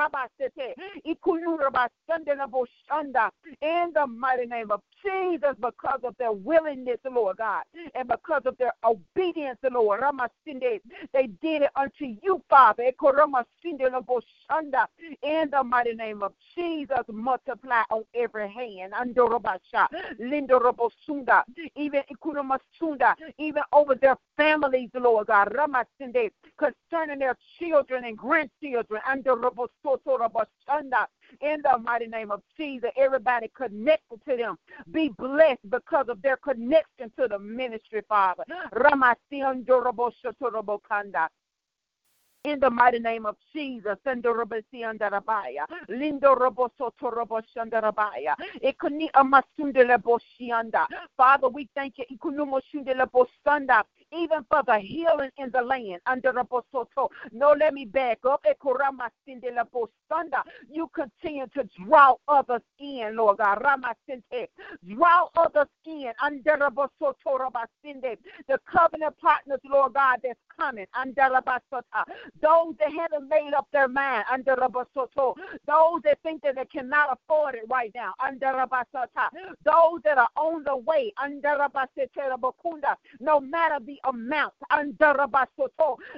In 3.61 3.93
the 3.93 4.07
mighty 4.07 4.45
name 4.45 4.71
of 4.71 4.81
Jesus, 5.03 5.55
because 5.59 5.99
of 6.03 6.15
their 6.17 6.31
willingness, 6.31 6.99
Lord 7.09 7.37
God, 7.37 7.63
and 7.95 8.07
because 8.07 8.43
of 8.45 8.57
their 8.57 8.73
obedience, 8.83 9.59
Lord. 9.63 10.01
They 11.13 11.27
did 11.41 11.63
it 11.63 11.71
unto 11.75 12.05
you, 12.21 12.41
Father. 12.49 12.91
In 15.23 15.49
the 15.49 15.63
mighty 15.63 15.93
name 15.93 16.21
of 16.23 16.33
Jesus, 16.55 16.99
multiply 17.11 17.83
on 17.89 18.03
every 18.13 18.49
hand. 18.51 18.93
Even 21.75 22.03
even 23.37 23.63
over 23.73 23.95
their 23.95 24.17
families, 24.35 24.89
Lord 24.93 25.27
God 25.27 25.53
Ramasinde, 25.53 26.31
concerning 26.57 27.19
their 27.19 27.37
children 27.59 28.05
and 28.05 28.17
grandchildren. 28.17 29.01
In 31.41 31.61
the 31.61 31.77
mighty 31.81 32.07
name 32.07 32.31
of 32.31 32.41
Jesus, 32.57 32.89
everybody 32.97 33.49
connected 33.55 34.19
to 34.27 34.35
them 34.35 34.57
be 34.91 35.09
blessed 35.17 35.69
because 35.69 36.07
of 36.09 36.21
their 36.21 36.37
connection 36.37 37.11
to 37.17 37.27
the 37.27 37.39
ministry, 37.39 38.01
Father 38.07 38.43
in 42.43 42.59
the 42.59 42.69
mighty 42.69 42.99
name 42.99 43.25
of 43.25 43.35
Jesus. 43.53 43.97
Father, 51.17 51.47
we 51.49 51.69
thank 51.75 51.97
you. 51.97 52.05
Even 54.13 54.45
for 54.49 54.63
the 54.65 54.79
healing 54.79 55.31
in 55.37 55.51
the 55.51 55.61
land 55.61 56.01
under 56.05 56.31
the 56.31 56.43
bosoto. 56.43 57.09
No, 57.31 57.53
let 57.53 57.73
me 57.73 57.85
back 57.85 58.19
up. 58.25 58.45
You 60.69 60.89
continue 60.93 61.47
to 61.55 61.69
draw 61.85 62.15
others 62.27 62.61
in, 62.79 63.15
Lord 63.15 63.37
God. 63.37 63.63
Draw 64.87 65.27
others 65.37 65.67
in 65.85 66.11
under 66.21 66.57
the. 66.57 68.17
The 68.47 68.59
covenant 68.65 69.17
partners, 69.19 69.59
Lord 69.65 69.93
God, 69.93 70.19
that's 70.23 70.39
coming 70.57 70.87
under 70.93 71.29
the 71.29 71.41
those 72.41 72.75
that 72.79 72.91
haven't 72.93 73.29
made 73.29 73.53
up 73.55 73.67
their 73.71 73.87
mind 73.87 74.25
under 74.31 74.55
Rabasoto, 74.55 75.35
those 75.67 76.01
that 76.03 76.19
think 76.23 76.41
that 76.43 76.55
they 76.55 76.65
cannot 76.65 77.17
afford 77.17 77.55
it 77.55 77.65
right 77.69 77.91
now 77.95 78.13
under 78.25 78.47
Rabasota, 78.47 79.29
those 79.63 80.01
that 80.03 80.17
are 80.17 80.29
on 80.35 80.63
the 80.63 80.77
way 80.77 81.13
under 81.21 81.49
Rabakunda, 81.49 82.95
no 83.19 83.39
matter 83.39 83.79
the 83.85 83.99
amount 84.05 84.53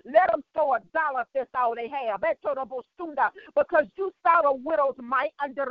let 0.06 0.32
them 0.32 0.44
throw 0.54 0.74
a 0.76 0.80
dollar 0.94 1.22
if 1.22 1.28
that's 1.36 1.50
all 1.56 1.76
they 1.76 1.90
have. 1.90 2.22
Because 3.56 3.88
you 3.98 4.12
saw 4.26 4.42
the 4.44 4.54
widow's 4.54 4.96
mite 5.00 5.34
under 5.44 5.66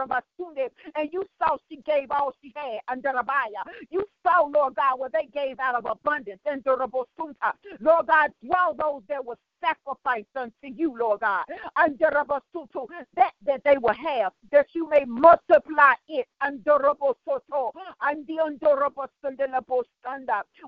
and 0.96 1.10
you 1.12 1.24
saw 1.38 1.56
she 1.70 1.78
gave 1.78 2.10
all 2.10 2.32
she 2.42 2.52
had 2.56 2.80
under. 2.88 3.12
You 3.90 4.04
saw, 4.26 4.42
Lord 4.42 4.74
God, 4.76 4.98
what 4.98 5.12
they 5.12 5.28
gave 5.32 5.58
out 5.60 5.76
of 5.76 5.86
abundance. 5.86 6.40
Lord 7.80 8.06
God, 8.06 8.30
draw 8.44 8.72
those 8.72 9.02
that 9.08 9.24
were 9.24 9.38
sacrificed 9.64 10.28
unto 10.36 10.52
you, 10.64 10.96
Lord 10.98 11.20
God. 11.20 11.44
Under 11.76 12.10
that 13.16 13.32
that 13.46 13.62
they 13.64 13.78
will 13.78 13.94
have, 13.94 14.32
that 14.52 14.66
you 14.74 14.88
may 14.88 15.04
multiply 15.06 15.94
it. 16.08 16.26
Under 16.40 16.78
Soto, 17.26 17.72
and 18.02 18.26
the 18.26 18.40
under 18.40 18.68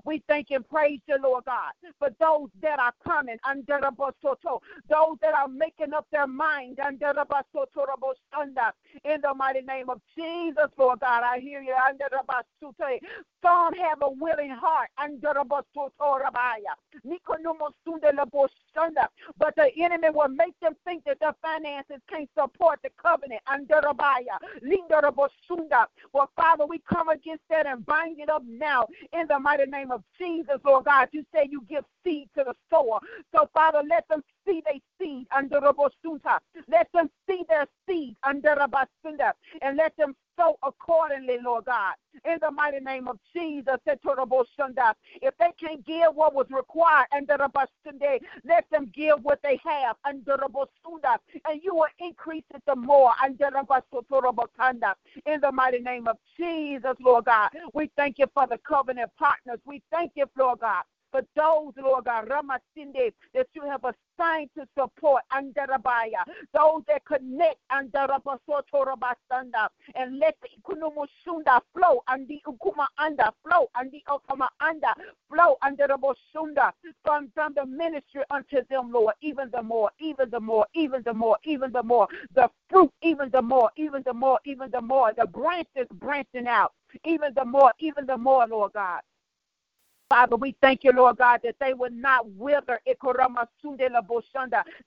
we 0.05 0.23
thank 0.27 0.51
and 0.51 0.67
praise 0.67 0.99
you, 1.07 1.17
Lord 1.21 1.45
God, 1.45 1.71
for 1.99 2.09
those 2.19 2.49
that 2.61 2.79
are 2.79 2.93
coming. 3.05 3.37
Under 3.47 3.79
those 4.89 5.17
that 5.21 5.33
are 5.35 5.47
making 5.47 5.93
up 5.93 6.07
their 6.11 6.27
mind. 6.27 6.79
Under 6.79 7.13
in 9.05 9.21
the 9.21 9.33
mighty 9.35 9.61
name 9.61 9.89
of 9.89 10.01
Jesus, 10.17 10.69
Lord 10.77 10.99
God, 11.01 11.23
I 11.23 11.39
hear 11.39 11.61
you. 11.61 11.75
Under 11.89 12.07
some 13.43 13.73
have 13.75 13.99
a 14.01 14.09
willing 14.11 14.49
heart. 14.51 14.89
Under 14.97 15.33
but 19.37 19.55
the 19.55 19.71
enemy 19.77 20.09
will 20.11 20.29
make 20.29 20.59
them 20.61 20.75
think 20.85 21.03
that 21.05 21.19
their 21.19 21.35
finances 21.41 21.97
can't 22.09 22.29
support 22.37 22.79
the 22.83 22.89
covenant. 23.01 23.41
Under 23.47 23.81
the 23.81 23.93
buyer. 23.93 24.37
Linda 24.61 25.01
Raboshunda. 25.03 25.85
Well, 26.13 26.29
Father, 26.35 26.65
we 26.65 26.79
come 26.89 27.09
against 27.09 27.43
that 27.49 27.65
and 27.65 27.85
bind 27.85 28.19
it 28.19 28.29
up 28.29 28.43
now 28.47 28.87
in 29.13 29.27
the 29.27 29.39
mighty 29.39 29.65
name 29.65 29.91
of 29.91 30.03
Jesus, 30.17 30.57
Lord 30.63 30.85
God. 30.85 31.09
You 31.11 31.23
say 31.33 31.47
you 31.49 31.63
give 31.69 31.83
seed 32.03 32.29
to 32.37 32.43
the 32.43 32.53
sower. 32.69 32.99
So, 33.35 33.49
Father, 33.53 33.81
let 33.89 34.07
them 34.09 34.21
see 34.47 34.61
their 34.65 34.79
seed 34.99 35.27
under 35.35 35.59
Robosunta. 35.59 36.39
Let 36.67 36.87
them 36.93 37.09
see 37.29 37.43
their 37.49 37.67
seed 37.87 38.15
under 38.23 38.55
Rabasunda 38.55 39.33
and 39.61 39.77
let 39.77 39.95
them 39.97 40.15
sow 40.37 40.57
accordingly, 40.63 41.37
Lord 41.43 41.65
God. 41.65 41.93
In 42.25 42.37
the 42.41 42.51
mighty 42.51 42.79
name 42.79 43.07
of 43.07 43.19
Jesus, 43.35 43.77
if 43.85 45.37
they 45.37 45.51
can't 45.59 45.85
give 45.85 46.15
what 46.15 46.33
was 46.33 46.47
required 46.49 47.07
let 48.43 48.69
them 48.71 48.91
give 48.93 49.23
what 49.23 49.41
they 49.43 49.59
have 49.65 49.97
and 50.05 50.25
you 51.61 51.75
will 51.75 51.87
increase 51.99 52.43
it 52.53 52.63
the 52.65 52.75
more. 52.75 53.11
In 55.25 55.41
the 55.41 55.51
mighty 55.51 55.79
name 55.79 56.07
of 56.07 56.17
Jesus, 56.37 56.95
Lord 56.99 57.25
God, 57.25 57.49
we 57.73 57.91
thank 57.95 58.19
you 58.19 58.27
for 58.33 58.47
the 58.47 58.57
covenant 58.59 59.11
partners. 59.17 59.59
We 59.65 59.81
thank 59.91 60.13
you, 60.15 60.25
Lord 60.37 60.59
God, 60.59 60.83
for 61.15 61.21
those, 61.35 61.73
Lord 61.81 62.05
God, 62.05 62.27
Ramasinde, 62.27 63.13
that 63.33 63.47
you 63.53 63.61
have 63.63 63.83
assigned 63.83 64.49
to 64.57 64.67
support 64.77 65.23
Andarabaya, 65.31 66.23
those 66.53 66.83
that 66.87 67.05
connect 67.05 67.57
Andarabasotorabasanda, 67.71 69.69
and 69.95 70.19
let 70.19 70.35
the 70.41 70.49
Ikunumushunda 70.61 71.61
flow 71.73 72.03
and 72.09 72.27
the 72.27 72.41
Ukuma 72.45 72.87
Anda 72.99 73.31
flow 73.43 73.69
and 73.75 73.91
the 73.91 74.03
Okama 74.09 74.47
Anda 74.61 74.93
flow 75.29 75.57
Boshunda 75.61 76.71
from, 77.03 77.31
from 77.33 77.53
the 77.55 77.65
ministry 77.65 78.23
unto 78.29 78.57
them, 78.69 78.91
Lord, 78.91 79.13
even 79.21 79.49
the 79.51 79.61
more, 79.63 79.91
even 79.99 80.29
the 80.29 80.39
more, 80.39 80.67
even 80.73 81.01
the 81.03 81.13
more, 81.13 81.37
even 81.45 81.71
the 81.71 81.83
more, 81.83 82.07
the 82.33 82.49
fruit, 82.69 82.91
even 83.01 83.29
the 83.29 83.41
more, 83.41 83.71
even 83.77 84.03
the 84.05 84.13
more, 84.13 84.39
even 84.45 84.69
the 84.71 84.81
more, 84.81 85.13
the 85.17 85.27
branches 85.27 85.87
branching 85.93 86.47
out, 86.47 86.73
even 87.05 87.33
the 87.35 87.45
more, 87.45 87.71
even 87.79 88.05
the 88.05 88.17
more, 88.17 88.45
Lord 88.47 88.73
God. 88.73 89.01
Father, 90.09 90.35
we 90.35 90.55
thank 90.61 90.83
you, 90.83 90.91
Lord 90.91 91.17
God, 91.17 91.41
that 91.43 91.55
they 91.59 91.73
would 91.73 91.93
not 91.93 92.29
wither. 92.31 92.79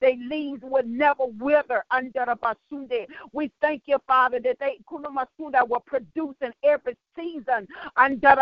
Their 0.01 0.15
leaves 0.17 0.63
would 0.63 0.89
never 0.89 1.25
wither 1.39 1.85
under 1.91 2.25
the 2.27 2.37
basunde. 2.37 3.07
We 3.33 3.51
thank 3.61 3.83
you, 3.87 3.99
Father, 4.07 4.39
that 4.41 4.59
they 4.61 4.79
will 4.91 5.81
produce 5.81 6.37
in 6.41 6.53
every 6.63 6.97
season 7.19 7.67
under 7.97 8.37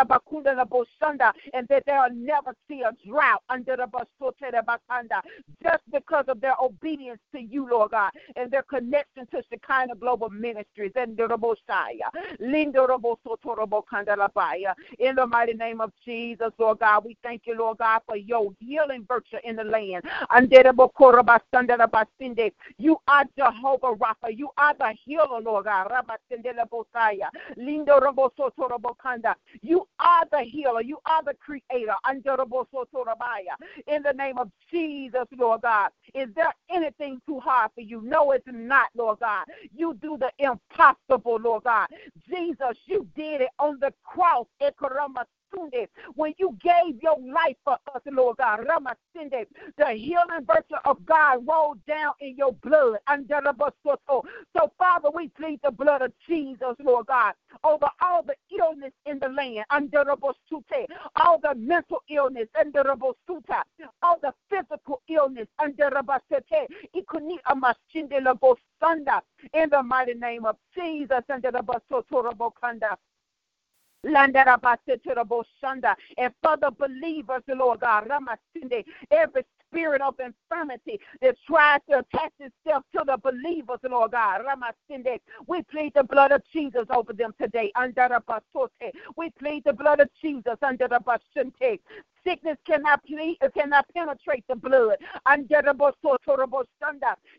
and 1.55 1.69
that 1.69 1.83
they'll 1.87 2.11
never 2.13 2.55
see 2.69 2.83
a 2.83 2.93
drought 3.07 3.43
under 3.49 3.77
the 3.77 3.87
just 5.63 5.83
because 5.93 6.25
of 6.29 6.41
their 6.41 6.55
obedience 6.61 7.21
to 7.33 7.41
you, 7.41 7.69
Lord 7.69 7.93
God, 7.93 8.11
and 8.37 8.51
their 8.51 8.63
connection 8.63 9.27
to 9.29 9.43
Shekinah 9.51 9.97
Global 9.97 10.29
Ministries 10.31 10.93
and 10.97 11.17
the 11.17 11.27
In 14.99 15.15
the 15.15 15.27
mighty 15.27 15.55
name 15.55 15.81
of 15.81 15.93
Jesus, 16.05 16.51
Lord 16.59 16.79
God. 16.81 17.05
We 17.05 17.17
thank 17.23 17.43
you, 17.47 17.57
Lord 17.57 17.79
God, 17.79 18.01
for 18.07 18.17
your 18.17 18.53
healing 18.61 19.07
virtue 19.09 19.39
in 19.45 19.57
the 19.57 19.65
land. 19.65 20.05
You 22.79 22.97
are 23.09 23.25
Jehovah 23.37 23.95
Rapha. 23.95 24.37
You 24.37 24.51
are 24.59 24.75
the 24.79 24.95
healer, 25.05 25.41
Lord 25.41 25.65
God. 25.65 25.91
You 29.63 29.89
are 30.01 30.25
the 30.31 30.41
healer. 30.41 30.83
You 30.83 30.99
are 31.07 31.23
the 31.23 31.35
creator. 31.35 31.95
In 33.87 34.03
the 34.03 34.13
name 34.13 34.39
of 34.39 34.51
Jesus, 34.71 35.25
Lord 35.37 35.63
God. 35.63 35.91
Is 36.15 36.29
there 36.35 36.55
anything 36.71 37.21
too 37.27 37.41
hard 37.41 37.71
for 37.75 37.81
you? 37.81 38.01
No, 38.03 38.33
it's 38.33 38.47
not, 38.47 38.89
Lord 38.97 39.21
God. 39.21 39.47
You 39.75 39.95
do 40.01 40.19
the 40.19 40.31
impossible, 40.39 41.39
Lord 41.41 41.65
God. 41.65 41.89
Jesus, 42.29 42.79
you 42.87 43.07
did 43.17 43.43
it 43.43 43.51
on 43.59 43.79
the 43.81 43.93
cross 44.05 44.47
when 46.15 46.35
you 46.39 46.57
gave 46.63 47.03
your 47.03 47.19
life 47.21 47.57
for 47.65 47.79
us, 47.95 48.03
Lord 48.11 48.39
God. 48.39 48.61
Ramasinde, 48.67 49.47
the 49.79 49.93
healing 49.93 50.47
virtue 50.47 50.77
of 50.85 51.05
God 51.07 51.47
rolled 51.47 51.85
down 51.87 52.13
in 52.21 52.37
your 52.37 52.53
blood. 52.55 52.99
So, 54.57 54.73
Father, 54.79 55.11
we 55.15 55.29
plead 55.29 55.61
the 55.63 55.71
blood 55.71 56.03
of 56.03 56.13
Jesus, 56.29 56.75
Lord 56.83 57.07
God, 57.07 57.35
over 57.65 57.89
all 58.03 58.23
the 58.23 58.35
illness 58.59 58.93
in 59.07 59.19
the 59.19 59.29
land. 59.29 59.67
All 61.17 61.39
the 61.39 61.55
mental 61.57 62.03
illness, 62.11 62.49
all 64.03 64.19
the 64.23 64.35
physical 64.51 65.03
illness, 65.09 65.49
in 69.55 69.71
the 69.71 69.83
mighty 69.83 70.15
name 70.15 70.45
of 70.47 70.57
Jesus. 70.75 71.23
And 74.07 74.37
for 76.43 76.59
the 76.59 76.73
believers, 76.79 77.43
Lord 77.49 77.81
God, 77.81 78.09
every 79.11 79.45
spirit 79.69 80.03
of 80.03 80.15
infirmity 80.21 81.01
that 81.23 81.37
tries 81.47 81.81
to 81.91 82.01
attach 82.01 82.33
itself 82.41 82.85
to 82.97 83.05
the 83.07 83.19
believers, 83.19 83.81
Lord 83.89 84.13
God. 84.13 84.43
We 85.49 85.63
plead 85.65 85.95
the 85.95 86.05
blood 86.05 86.33
of 86.33 86.43
Jesus 86.53 86.87
over 86.91 87.13
them 87.13 87.35
today. 87.41 87.73
We 89.17 89.31
plead 89.39 89.65
the 89.65 89.73
blood 89.75 90.01
of 90.01 90.09
Jesus 90.23 90.57
under 90.63 90.89
the. 90.89 91.01
Sickness 92.27 92.59
cannot 92.67 93.05
plead, 93.07 93.39
uh, 93.43 93.51
cannot 93.57 93.87
penetrate 93.95 94.45
the 94.49 94.57
blood. 94.57 94.99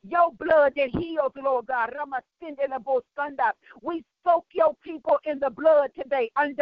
Your 0.04 0.32
blood 0.34 0.74
that 0.78 0.90
heals, 0.92 1.34
Lord 1.38 1.68
God. 1.68 1.92
We 3.84 4.04
soak 4.26 4.46
your 4.54 4.76
people 4.84 5.20
in 5.26 5.40
the 5.40 5.50
blood 5.52 5.92
today. 5.96 6.32
Lord 6.38 6.58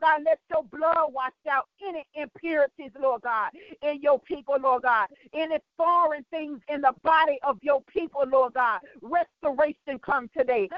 God, 0.00 0.22
let 0.24 0.40
your 0.50 0.64
blood 0.64 1.12
wash 1.12 1.32
out 1.50 1.66
any 1.86 2.04
impurities, 2.14 2.92
Lord 3.00 3.22
God, 3.22 3.50
in 3.82 4.00
your 4.02 4.20
people, 4.20 4.56
Lord 4.60 4.82
God. 4.84 5.08
Any 5.34 5.58
foreign 5.76 6.24
things 6.30 6.60
in 6.68 6.82
the 6.82 6.94
body 7.04 7.38
of 7.44 7.58
your 7.62 7.82
people, 7.82 8.24
Lord 8.28 8.54
God. 8.54 8.80
Restoration 9.02 9.98
come 10.04 10.30
today. 10.36 10.68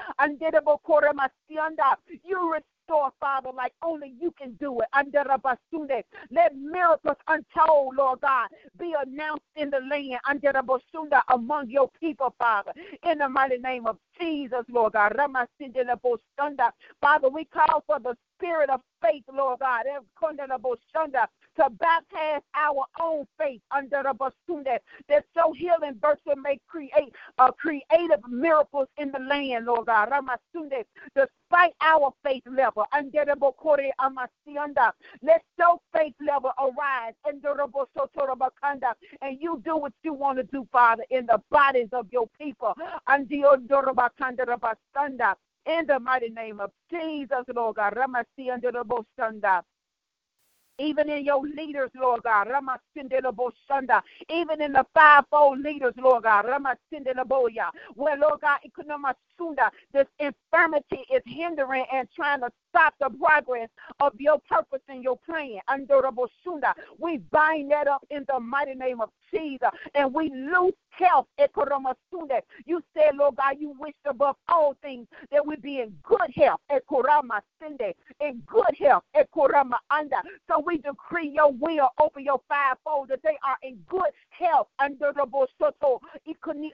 You 2.23 2.51
restore, 2.87 3.11
Father, 3.19 3.49
like 3.55 3.73
only 3.83 4.13
you 4.19 4.31
can 4.31 4.53
do 4.53 4.79
it. 4.79 4.87
Under 4.93 5.23
Basune. 5.43 6.03
Let 6.31 6.55
miracles 6.55 7.17
untold, 7.27 7.95
Lord 7.95 8.21
God, 8.21 8.47
be 8.79 8.93
announced 9.01 9.43
in 9.55 9.69
the 9.69 9.79
land 9.89 10.19
under 10.27 10.53
the 10.53 10.63
Basunda 10.63 11.21
among 11.29 11.69
your 11.69 11.89
people, 11.99 12.33
Father. 12.37 12.73
In 13.09 13.19
the 13.19 13.29
mighty 13.29 13.57
name 13.57 13.87
of 13.87 13.97
Jesus, 14.19 14.63
Lord 14.69 14.93
God. 14.93 15.13
Father, 17.01 17.29
we 17.29 17.45
call 17.45 17.83
for 17.87 17.99
the 17.99 18.15
spirit 18.37 18.69
of 18.69 18.81
faith, 19.01 19.23
Lord 19.33 19.59
God, 19.59 19.85
to 21.57 21.69
baptize 21.71 22.41
our 22.55 22.85
own 23.01 23.25
faith 23.39 23.61
under 23.71 24.03
the 24.03 24.13
basunda, 24.13 24.77
that 25.09 25.25
so 25.35 25.53
healing 25.53 25.97
virtue 26.01 26.39
may 26.41 26.59
create 26.67 27.13
uh, 27.39 27.51
creative 27.51 28.19
miracles 28.29 28.87
in 28.97 29.11
the 29.11 29.19
land, 29.19 29.65
Lord 29.65 29.87
God. 29.87 30.09
Despite 31.15 31.73
our 31.81 32.13
faith 32.23 32.43
level, 32.47 32.85
under 32.93 33.25
the 33.25 33.33
bokore 33.33 33.89
amasianda, 33.99 34.91
let 35.21 35.43
your 35.57 35.77
faith 35.93 36.13
level 36.25 36.51
arise 36.59 37.13
under 37.27 37.55
the 37.55 37.67
and 39.21 39.37
you 39.41 39.61
do 39.65 39.77
what 39.77 39.93
you 40.03 40.13
want 40.13 40.37
to 40.37 40.43
do, 40.43 40.67
Father, 40.71 41.03
in 41.09 41.25
the 41.25 41.41
bodies 41.51 41.89
of 41.93 42.07
your 42.11 42.27
people. 42.39 42.73
The 43.07 45.33
in 45.67 45.87
the 45.87 45.99
mighty 45.99 46.29
name 46.29 46.59
of 46.59 46.69
Jesus, 46.91 47.43
Lord 47.53 47.75
God. 47.77 47.93
Ramasi 47.95 48.51
under 48.53 48.71
the 48.71 48.83
Bostanda 48.85 49.63
even 50.79 51.09
in 51.09 51.23
your 51.23 51.41
leaders, 51.41 51.89
Lord 51.95 52.23
God, 52.23 52.47
even 54.29 54.61
in 54.61 54.73
the 54.73 54.85
fivefold 54.93 55.59
leaders, 55.59 55.93
Lord 55.97 56.23
God, 56.23 56.45
where, 57.95 58.17
Lord 58.17 58.41
God, 58.41 58.59
this 59.93 60.07
infirmity 60.19 61.05
is 61.13 61.21
hindering 61.25 61.85
and 61.91 62.07
trying 62.15 62.41
to 62.41 62.49
stop 62.69 62.93
the 62.99 63.09
progress 63.09 63.69
of 63.99 64.13
your 64.19 64.39
purpose 64.49 64.81
and 64.89 65.03
your 65.03 65.17
plan. 65.25 65.59
We 66.99 67.17
bind 67.17 67.71
that 67.71 67.87
up 67.87 68.05
in 68.09 68.25
the 68.27 68.39
mighty 68.39 68.75
name 68.75 69.01
of 69.01 69.09
Jesus 69.31 69.69
and 69.93 70.13
we 70.13 70.29
lose 70.29 70.73
health. 70.89 71.27
You 72.65 72.83
said, 72.95 73.15
Lord 73.15 73.35
God, 73.35 73.55
you 73.59 73.75
wished 73.79 73.95
above 74.05 74.35
all 74.47 74.75
things 74.81 75.07
that 75.31 75.45
we 75.45 75.55
be 75.57 75.81
in 75.81 75.95
good 76.03 76.31
health. 76.35 76.61
In 76.69 76.79
good 78.45 78.75
health. 78.79 79.03
So 80.47 80.63
we 80.65 80.77
decree 80.77 81.29
your 81.29 81.51
will 81.51 81.89
over 81.99 82.19
your 82.19 82.41
fivefold 82.47 83.09
that 83.09 83.21
they 83.23 83.37
are 83.45 83.57
in 83.63 83.77
good 83.89 84.11
health 84.29 84.67
under 84.79 85.11
the 85.13 85.25
bosoto, 85.25 85.99
ikuni. 86.27 86.71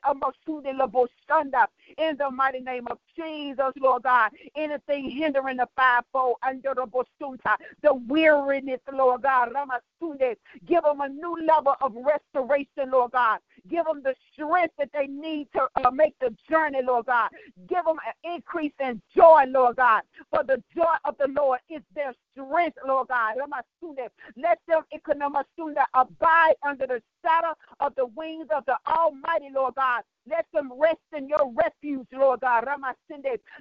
In 1.98 2.18
the 2.18 2.32
mighty 2.32 2.51
name 2.60 2.88
of 2.90 2.98
Jesus, 3.16 3.72
Lord 3.80 4.04
God, 4.04 4.32
anything 4.56 5.10
hindering 5.10 5.58
the 5.58 5.68
fivefold 5.76 6.36
under 6.44 6.74
the 6.76 6.86
bosunta, 6.86 7.56
the 7.82 7.94
weariness, 7.94 8.80
Lord 8.92 9.24
God, 9.24 9.50
ramasunde, 9.54 10.36
give 10.68 10.84
them 10.84 11.02
a 11.02 11.10
new 11.10 11.38
level 11.46 11.76
of 11.82 11.94
restoration, 11.96 12.92
Lord 12.92 13.12
God. 13.12 13.40
Give 13.70 13.86
them 13.86 14.02
the 14.04 14.16
strength 14.42 14.74
that 14.78 14.90
they 14.94 15.08
need 15.08 15.48
to 15.54 15.68
uh, 15.84 15.92
make 15.92 16.16
the 16.20 16.36
journey, 16.50 16.80
Lord 16.84 17.06
God. 17.06 17.30
Give 17.68 17.84
them 17.86 17.98
an 18.08 18.36
increase 18.36 18.74
in 18.80 19.02
joy, 19.16 19.44
Lord 19.48 19.78
God. 19.78 20.02
For 20.30 20.44
the 20.44 20.62
joy 20.76 20.96
of 21.06 21.16
the 21.18 21.28
Lord 21.28 21.60
is 21.70 21.82
their 21.96 22.14
strength, 22.34 22.78
Lord 22.88 23.08
God. 23.08 23.36
Let 24.38 24.60
them 24.68 24.84
abide 25.94 26.54
under 26.68 26.88
the 26.88 27.02
shadow 27.24 27.54
of 27.80 27.94
the 27.96 28.06
wings 28.08 28.48
of 28.56 28.66
the 28.66 28.78
Almighty, 28.88 29.50
Lord 29.54 29.76
God. 29.76 30.04
Let 30.30 30.46
them 30.54 30.72
rest 30.80 31.00
in 31.18 31.28
your 31.28 31.52
refuge, 31.52 32.08
Lord 32.14 32.42
God. 32.42 32.66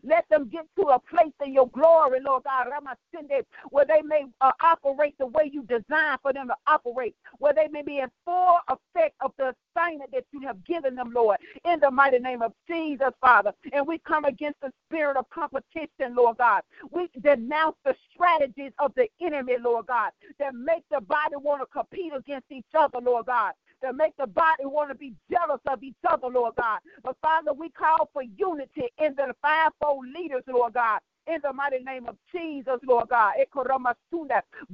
Let 0.03 0.25
them 0.29 0.49
get 0.49 0.67
to 0.79 0.83
a 0.89 0.99
place 0.99 1.33
in 1.45 1.55
your 1.55 1.69
glory, 1.69 2.21
Lord 2.21 2.45
God. 2.45 2.67
Ramasinde, 2.67 3.45
where 3.71 3.87
they 3.87 4.03
may 4.03 4.25
uh, 4.41 4.53
operate 4.63 5.17
the 5.19 5.27
way 5.27 5.51
you 5.51 5.63
designed 5.63 6.21
for 6.23 6.33
them 6.33 6.49
to 6.49 6.55
operate, 6.67 7.15
where 7.39 7.55
they 7.55 7.69
may 7.69 7.83
be 7.83 7.99
in 7.99 8.09
full 8.25 8.59
effect 8.69 9.15
of 9.21 9.33
the 9.39 9.55
assignment 9.75 10.11
that 10.13 10.25
you 10.33 10.41
have 10.43 10.65
given 10.65 10.95
them, 10.95 11.13
Lord. 11.15 11.39
In 11.65 11.81
the 11.81 11.91
mighty 11.91 12.19
name 12.19 12.43
of 12.43 12.53
Jesus, 12.69 13.11
Father. 13.21 13.53
And 13.73 13.87
we 13.87 13.99
come 13.99 14.25
against 14.25 14.61
the 14.61 14.73
spirit 14.87 15.17
of 15.17 15.29
competition, 15.31 16.15
Lord 16.17 16.39
God. 16.39 16.63
We 16.91 17.09
denounce 17.23 17.77
the 17.85 17.95
strategies 18.13 18.73
of 18.79 18.93
the 18.97 19.09
enemy, 19.21 19.57
Lord 19.61 19.87
God, 19.87 20.13
that 20.39 20.55
make 20.55 20.85
the 20.91 21.01
body 21.01 21.37
want 21.37 21.63
to 21.63 21.67
compete 21.67 22.13
against 22.17 22.51
each 22.51 22.65
other, 22.77 22.99
Lord 23.01 23.27
God 23.27 23.53
that 23.83 23.97
make 23.97 24.15
the 24.19 24.27
body 24.27 24.65
want 24.67 24.91
to 24.91 24.95
be 24.95 25.15
jealous 25.31 25.61
of 25.67 25.83
each 25.83 25.97
other, 26.07 26.29
Lord 26.29 26.55
God. 26.57 26.81
But 27.03 27.17
Father, 27.23 27.55
we 27.55 27.71
call 27.71 28.11
for 28.13 28.23
unity 28.23 28.89
in 28.99 29.15
the 29.15 29.35
fivefold 29.41 30.05
leaders, 30.15 30.43
Lord 30.47 30.75
God 30.75 31.01
in 31.27 31.39
the 31.43 31.53
mighty 31.53 31.79
name 31.85 32.07
of 32.09 32.17
Jesus, 32.33 32.79
Lord 32.87 33.09
God. 33.09 33.35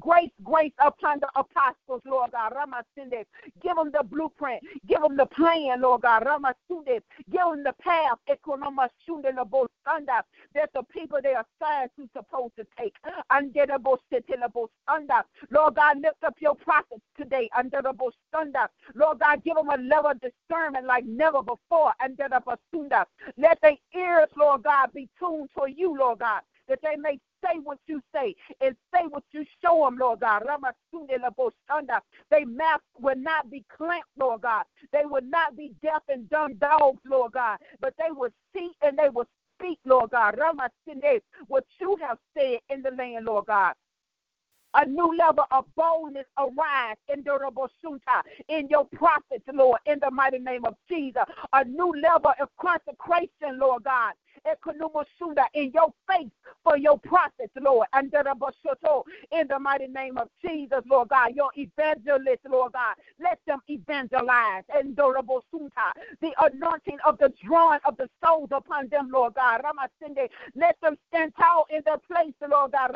Grace, 0.01 0.31
grace 0.43 0.73
upon 0.81 1.20
the 1.20 1.28
apostles, 1.36 2.02
Lord 2.06 2.32
God. 2.32 2.52
Give 3.62 3.77
them 3.77 3.90
the 3.93 4.02
blueprint. 4.05 4.62
Give 4.89 5.01
them 5.01 5.16
the 5.16 5.27
plan, 5.27 5.82
Lord 5.82 6.02
God. 6.02 6.24
Give 7.31 7.40
them 7.40 7.62
the 7.64 7.74
path. 7.81 8.18
That 10.55 10.70
the 10.74 10.82
people 10.90 11.18
they 11.23 11.35
are 11.35 11.44
assigned 11.60 11.90
to 11.98 12.09
supposed 12.16 12.55
to 12.56 12.66
take. 12.78 12.94
Under 13.31 13.66
the 13.66 13.78
under, 14.89 15.23
Lord 15.51 15.74
God, 15.74 16.01
lift 16.02 16.24
up 16.24 16.35
your 16.40 16.55
prophets 16.55 17.02
today 17.18 17.48
under 17.56 17.82
the 17.82 17.93
Lord 18.94 19.18
God, 19.20 19.44
give 19.44 19.56
them 19.56 19.68
a 19.70 19.77
level 19.77 20.10
of 20.12 20.20
discernment 20.20 20.86
like 20.86 21.05
never 21.06 21.43
before 21.43 21.93
under 22.02 22.28
the 22.28 22.40
Let 23.36 23.60
their 23.62 23.77
ears, 23.94 24.28
Lord 24.36 24.62
God, 24.62 24.90
be 24.94 25.09
tuned 25.18 25.51
to 25.59 25.70
you, 25.70 25.97
Lord 25.98 26.20
God 26.20 26.43
that 26.68 26.80
they 26.82 26.97
may 26.97 27.18
say 27.44 27.59
what 27.62 27.78
you 27.86 28.01
say 28.14 28.34
and 28.60 28.76
say 28.94 29.02
what 29.09 29.24
you 29.32 29.44
show 29.64 29.84
them, 29.84 29.98
Lord 29.98 30.20
God. 30.20 30.44
They 32.30 32.44
mouth 32.44 32.80
will 32.98 33.16
not 33.16 33.51
be 33.51 33.64
clamped, 33.76 34.09
Lord 34.18 34.43
God. 34.43 34.64
They 34.93 35.05
will 35.05 35.22
not 35.22 35.56
be 35.56 35.72
deaf 35.82 36.02
and 36.09 36.28
dumb 36.30 36.55
dogs, 36.55 37.01
Lord 37.06 37.32
God, 37.32 37.59
but 37.80 37.94
they 37.98 38.10
will 38.10 38.30
see 38.55 38.70
and 38.82 38.98
they 38.98 39.09
will 39.09 39.28
speak, 39.59 39.78
Lord 39.84 40.10
God. 40.10 40.38
What 41.48 41.64
you 41.80 41.97
have 42.01 42.18
said 42.36 42.59
in 42.70 42.82
the 42.82 42.90
land, 42.90 43.26
Lord 43.26 43.47
God 43.47 43.74
a 44.74 44.86
new 44.86 45.16
level 45.16 45.44
of 45.51 45.64
boldness 45.76 46.26
arise 46.38 46.97
in 47.12 47.22
the 47.24 47.30
Roboshunta, 47.30 48.22
in 48.48 48.68
your 48.68 48.84
prophets, 48.86 49.44
Lord, 49.52 49.80
in 49.86 49.98
the 50.01 50.10
mighty 50.10 50.38
name 50.38 50.64
of 50.64 50.74
Jesus. 50.88 51.22
A 51.52 51.64
new 51.64 51.93
level 52.01 52.32
of 52.40 52.48
consecration, 52.60 53.59
Lord 53.59 53.84
God, 53.84 54.12
in 55.55 55.73
your 55.75 55.93
face 56.09 56.31
for 56.65 56.77
your 56.79 56.99
prophets, 56.99 57.53
Lord. 57.61 57.89
In 59.33 59.49
the 59.49 59.59
mighty 59.61 59.87
name 59.89 60.19
of 60.19 60.29
Jesus, 60.45 60.81
Lord 60.91 61.09
God, 61.09 61.35
your 61.35 61.51
evangelists, 61.57 62.47
Lord 62.49 62.73
God, 62.73 62.97
let 63.21 63.39
them 63.47 63.61
evangelize. 63.69 64.65
And 64.75 64.97
The 64.97 66.33
anointing 66.41 66.99
of 67.07 67.19
the 67.19 67.33
drawing 67.45 67.81
of 67.85 67.97
the 67.97 68.09
souls 68.25 68.51
upon 68.53 68.89
them, 68.89 69.11
Lord 69.13 69.35
God. 69.35 69.63
Let 70.55 70.77
them 70.83 70.97
stand 71.09 71.33
tall 71.39 71.67
in 71.71 71.83
their 71.85 71.99
place, 71.99 72.35
Lord 72.49 72.73
God. 72.73 72.93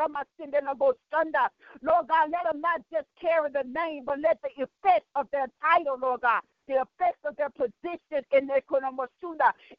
Lord 1.82 2.08
God, 2.08 2.30
let 2.30 2.44
them 2.52 2.60
not 2.60 2.82
just 2.92 3.06
carry 3.20 3.50
the 3.50 3.64
name, 3.66 4.04
but 4.06 4.20
let 4.20 4.38
the 4.42 4.50
effect 4.62 5.06
of 5.14 5.28
their 5.32 5.46
title, 5.62 5.98
Lord 6.00 6.22
God, 6.22 6.42
the 6.70 6.76
effects 6.76 7.20
of 7.24 7.36
their 7.36 7.50
position 7.50 8.24
in 8.32 8.46
the 8.46 8.62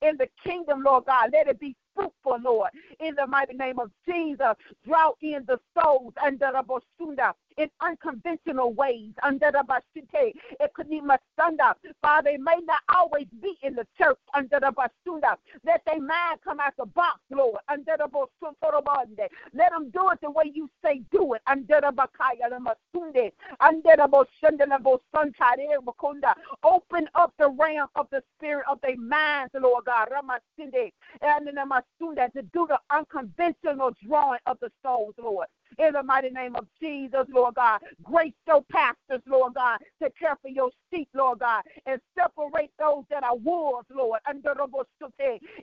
in 0.01 0.18
the 0.18 0.27
kingdom, 0.43 0.84
Lord 0.84 1.05
God. 1.05 1.30
Let 1.34 1.47
it 1.47 1.59
be 1.59 1.76
fruitful, 1.95 2.39
Lord. 2.43 2.69
In 2.99 3.15
the 3.15 3.27
mighty 3.27 3.53
name 3.53 3.80
of 3.80 3.91
Jesus, 4.07 4.53
draw 4.85 5.11
in 5.22 5.45
the 5.47 5.59
souls 5.77 6.13
under 6.23 6.51
the 6.51 6.63
Bosunda 6.63 7.34
in 7.57 7.69
unconventional 7.82 8.73
ways 8.73 9.11
under 9.23 9.52
the 9.52 9.64
Bashite. 9.68 10.34
It 10.60 10.73
could 10.73 10.90
be 10.90 11.02
Masunda. 11.02 11.73
Father, 12.02 12.32
may 12.40 12.60
not 12.65 12.82
always 12.94 13.28
be 13.41 13.56
in 13.64 13.76
the 13.76 13.88
church 13.98 14.18
under 14.34 14.60
the 14.60 14.73
Bashunda. 14.73 15.36
Let 15.65 15.84
their 15.86 16.02
mind 16.02 16.40
come 16.44 16.60
out 16.60 16.73
the 16.78 16.86
box, 16.86 17.19
Lord, 17.32 17.60
under 17.69 17.95
the 17.98 18.07
Bosuntorobande. 18.07 19.28
Let 19.53 19.72
them 19.72 19.90
do 19.91 20.10
it 20.11 20.19
the 20.22 20.32
way 20.32 20.52
you 20.53 20.69
say 20.84 21.02
do 21.11 21.34
it 21.34 21.41
under 21.48 21.82
the 21.82 21.91
Bakaya 21.91 22.49
the 22.49 22.60
Masunde. 22.60 23.32
Under 23.60 23.95
the 23.98 24.07
Boshunda 24.07 24.65
the 24.68 25.82
Bakunda. 25.86 26.34
Open 26.64 27.07
up 27.15 27.34
the 27.40 27.49
realm 27.49 27.88
of 27.95 28.07
the 28.11 28.23
spirit 28.38 28.65
of 28.69 28.80
their 28.82 28.98
minds, 28.98 29.53
Lord 29.60 29.86
God. 29.86 30.10
Ramasinde. 30.11 30.91
And 31.22 31.48
in 31.48 31.56
the 31.56 31.61
Masunda 31.61 32.32
to 32.34 32.41
do 32.44 32.68
the 32.68 32.80
unconventional 32.91 33.91
drawing 34.06 34.40
of 34.45 34.57
the 34.61 34.72
souls, 34.84 35.15
Lord 35.18 35.48
in 35.77 35.93
the 35.93 36.03
mighty 36.03 36.30
name 36.30 36.56
of 36.56 36.68
Jesus, 36.80 37.26
Lord 37.30 37.56
God. 37.56 37.81
Grace 38.03 38.34
your 38.48 38.64
pastors, 38.72 39.22
Lord 39.27 39.53
God, 39.56 39.80
to 40.02 40.10
care 40.11 40.38
for 40.41 40.49
your 40.49 40.69
sheep, 40.91 41.10
Lord 41.14 41.39
God, 41.39 41.64
and 41.85 41.99
separate 42.18 42.72
those 42.80 43.03
that 43.10 43.23
are 43.23 43.35
wolves, 43.38 43.88
Lord, 43.93 44.19
under 44.27 44.53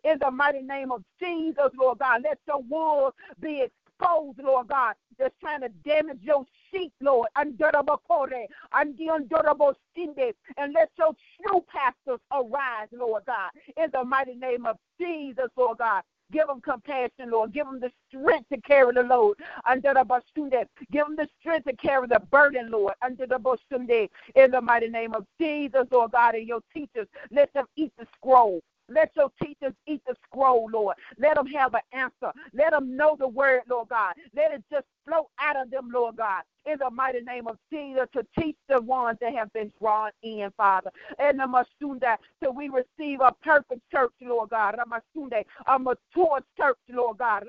in 0.05 0.19
the 0.21 0.31
mighty 0.31 0.63
name 0.63 0.93
of 0.93 1.03
Jesus, 1.21 1.71
Lord 1.79 1.99
God. 1.99 2.23
Let 2.25 2.39
your 2.47 2.63
wolves 2.63 3.17
be 3.41 3.63
exposed, 3.63 4.39
Lord 4.39 4.69
God, 4.69 4.95
that's 5.19 5.35
trying 5.41 5.61
to 5.63 5.69
damage 5.85 6.19
your 6.23 6.45
sheep, 6.71 6.93
Lord, 7.01 7.29
and 7.37 7.59
the 7.59 9.11
Undurable 9.11 9.75
Sinde, 9.95 10.35
and 10.57 10.73
let 10.73 10.91
your 10.99 11.15
true 11.43 11.65
pastors 11.69 12.21
arise, 12.33 12.89
Lord 12.93 13.25
God, 13.27 13.51
in 13.77 13.91
the 13.93 14.05
mighty 14.05 14.35
name 14.35 14.67
of 14.67 14.77
Jesus, 15.01 15.49
Lord 15.57 15.79
God. 15.79 16.03
Give 16.31 16.47
them 16.47 16.61
compassion, 16.61 17.31
Lord. 17.31 17.53
Give 17.53 17.67
them 17.67 17.81
the 17.81 17.91
strength 18.09 18.49
to 18.51 18.61
carry 18.61 18.93
the 18.93 19.03
load. 19.03 19.37
Under 19.69 19.95
the 19.95 20.05
Basunde. 20.05 20.67
Give 20.93 21.07
them 21.07 21.17
the 21.17 21.29
strength 21.41 21.67
to 21.67 21.77
carry 21.77 22.07
the 22.07 22.21
burden, 22.31 22.71
Lord. 22.71 22.95
Under 23.03 23.27
the 23.27 23.39
Basunde. 23.39 24.09
In 24.35 24.51
the 24.51 24.61
mighty 24.61 24.89
name 24.89 25.15
of 25.15 25.27
Jesus, 25.41 25.87
Lord 25.91 26.13
God, 26.13 26.35
and 26.35 26.47
your 26.47 26.61
teachers. 26.75 27.09
Let 27.31 27.53
them 27.55 27.67
eat 27.77 27.93
the 27.99 28.07
scroll. 28.17 28.61
Let 28.89 29.11
your 29.17 29.31
teachers 29.43 29.75
eat 29.87 30.03
the 30.07 30.17
scroll, 30.27 30.69
Lord. 30.73 30.97
Let 31.19 31.37
them 31.37 31.47
have 31.49 31.75
an 31.75 31.81
answer. 31.93 32.33
Let 32.55 32.73
them 32.73 32.97
know 32.97 33.17
the 33.19 33.29
word, 33.29 33.63
Lord 33.69 33.89
God. 33.89 34.15
Let 34.35 34.53
it 34.53 34.65
just 34.73 34.87
flow 35.07 35.29
out 35.41 35.57
of 35.61 35.71
them, 35.71 35.91
Lord 35.93 36.17
God, 36.17 36.43
in 36.67 36.79
the 36.79 36.91
mighty 36.91 37.21
name 37.23 37.47
of 37.49 37.59
Jesus 37.73 38.07
to 38.15 38.27
teach 38.39 38.57
the 38.69 38.81
ones 38.83 39.19
that 39.21 39.35
have 39.35 39.53
been 39.53 39.73
drawn 39.81 40.11
in, 40.23 40.51
Father. 40.57 40.91
And 41.19 41.39
the 41.41 41.45
Masunda, 41.45 42.17
till 42.43 42.55
we 42.55 42.69
receive 42.71 43.21
a 43.21 43.33
perfect 43.43 43.83
church, 43.93 44.13
Lord 44.23 44.51
God. 44.51 44.77
Ramasunde, 44.79 45.45
a 45.67 45.79
mature 45.79 46.41
church, 46.59 46.79
Lord 46.91 47.19
God. 47.19 47.45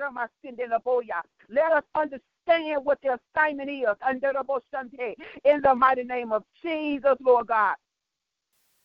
Oh, 0.85 1.01
Let 1.49 1.71
us 1.73 1.83
understand 1.95 2.85
what 2.85 2.99
the 3.03 3.19
assignment 3.37 3.69
is 3.69 3.87
under 4.07 4.33
the 4.33 4.43
in 5.45 5.61
the 5.61 5.75
mighty 5.75 6.03
name 6.03 6.31
of 6.31 6.43
Jesus, 6.63 7.15
Lord 7.21 7.47
God. 7.47 7.75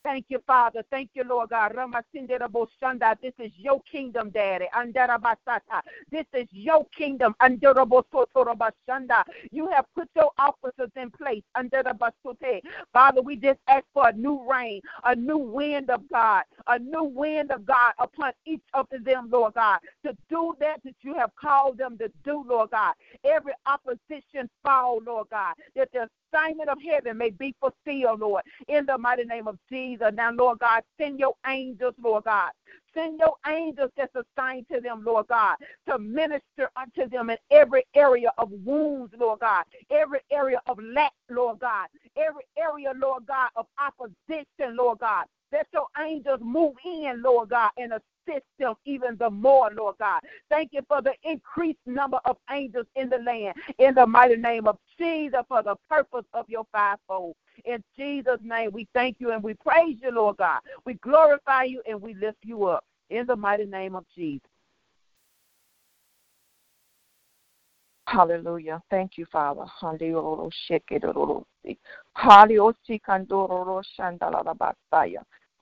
Thank 0.05 0.27
you, 0.29 0.39
Father. 0.47 0.83
Thank 0.91 1.11
you, 1.15 1.25
Lord 1.25 1.51
God. 1.51 1.73
This 3.23 3.33
is 3.39 3.51
your 3.57 3.81
kingdom, 3.91 4.31
Daddy. 4.31 4.67
This 6.11 6.27
is 6.33 6.47
your 6.53 6.85
kingdom. 6.97 7.35
You 9.51 9.69
have 9.69 9.85
put 9.95 10.09
your 10.15 10.31
officers 10.39 10.91
in 10.97 11.11
place. 11.11 11.43
Father, 12.93 13.21
we 13.23 13.37
just 13.37 13.59
ask 13.67 13.85
for 13.93 14.09
a 14.09 14.13
new 14.13 14.47
rain, 14.49 14.81
a 15.05 15.15
new 15.15 15.39
wind 15.39 15.91
of 15.91 16.09
God, 16.09 16.43
a 16.67 16.79
new 16.79 17.05
wind 17.05 17.51
of 17.51 17.65
God 17.65 17.93
upon 17.99 18.33
each 18.45 18.63
of 18.75 18.87
them, 18.91 19.29
Lord 19.31 19.55
God, 19.55 19.79
to 20.05 20.15
do 20.29 20.55
that 20.61 20.81
that 20.85 20.95
you 21.03 21.15
have 21.15 21.31
called 21.35 21.79
them 21.79 21.97
to 21.99 22.11
do, 22.25 22.45
Lord 22.47 22.71
God. 22.71 22.95
Every 23.25 23.53
opposition 23.67 24.49
fall, 24.63 25.01
Lord 25.05 25.27
God, 25.31 25.55
that 25.75 25.91
the 25.93 26.09
assignment 26.33 26.69
of 26.69 26.77
heaven 26.81 27.17
may 27.17 27.31
be 27.31 27.55
fulfilled, 27.59 28.19
Lord, 28.21 28.43
in 28.67 28.85
the 28.85 28.97
mighty 28.97 29.23
name 29.25 29.47
of 29.47 29.57
Jesus. 29.71 30.11
Now, 30.13 30.31
Lord 30.31 30.59
God, 30.59 30.83
send 30.99 31.19
your 31.19 31.35
angels, 31.47 31.95
Lord 32.01 32.25
God. 32.25 32.51
Send 32.93 33.19
your 33.19 33.35
angels 33.47 33.91
that's 33.97 34.15
assigned 34.15 34.67
to 34.71 34.79
them, 34.79 35.03
Lord 35.05 35.27
God, 35.27 35.57
to 35.89 35.99
minister 35.99 36.69
unto 36.77 37.09
them 37.09 37.29
in 37.29 37.37
every 37.51 37.83
area 37.93 38.31
of 38.37 38.51
wounds, 38.51 39.13
Lord 39.19 39.39
God, 39.41 39.65
every 39.91 40.19
area 40.31 40.61
of 40.67 40.79
lack, 40.81 41.11
Lord 41.29 41.59
God, 41.59 41.87
every 42.17 42.43
area, 42.57 42.93
Lord 42.95 43.25
God, 43.27 43.49
of 43.55 43.65
opposition, 43.79 44.77
Lord 44.77 44.99
God. 44.99 45.25
Let 45.51 45.67
your 45.73 45.87
angels 45.99 46.39
move 46.41 46.73
in, 46.85 47.21
Lord 47.21 47.49
God, 47.49 47.71
and 47.77 47.93
assist 48.27 48.45
them 48.59 48.73
even 48.85 49.15
the 49.17 49.29
more, 49.29 49.69
Lord 49.73 49.95
God. 49.99 50.21
Thank 50.49 50.71
you 50.73 50.81
for 50.87 51.01
the 51.01 51.13
increased 51.23 51.79
number 51.85 52.19
of 52.25 52.37
angels 52.51 52.85
in 52.95 53.09
the 53.09 53.17
land. 53.17 53.55
In 53.79 53.95
the 53.95 54.05
mighty 54.05 54.35
name 54.35 54.67
of 54.67 54.77
Jesus, 54.97 55.41
for 55.47 55.63
the 55.63 55.75
purpose 55.89 56.25
of 56.33 56.49
your 56.49 56.65
fivefold. 56.71 57.35
In 57.65 57.83
Jesus' 57.97 58.39
name, 58.43 58.71
we 58.73 58.87
thank 58.93 59.17
you 59.19 59.31
and 59.31 59.43
we 59.43 59.53
praise 59.55 59.97
you, 60.01 60.11
Lord 60.11 60.37
God. 60.37 60.61
We 60.85 60.95
glorify 60.95 61.63
you 61.63 61.81
and 61.87 62.01
we 62.01 62.13
lift 62.15 62.39
you 62.43 62.65
up. 62.65 62.83
In 63.09 63.27
the 63.27 63.35
mighty 63.35 63.65
name 63.65 63.95
of 63.95 64.03
Jesus. 64.15 64.49
Hallelujah. 68.07 68.81
Thank 68.89 69.17
you, 69.17 69.25
Father. 69.31 69.65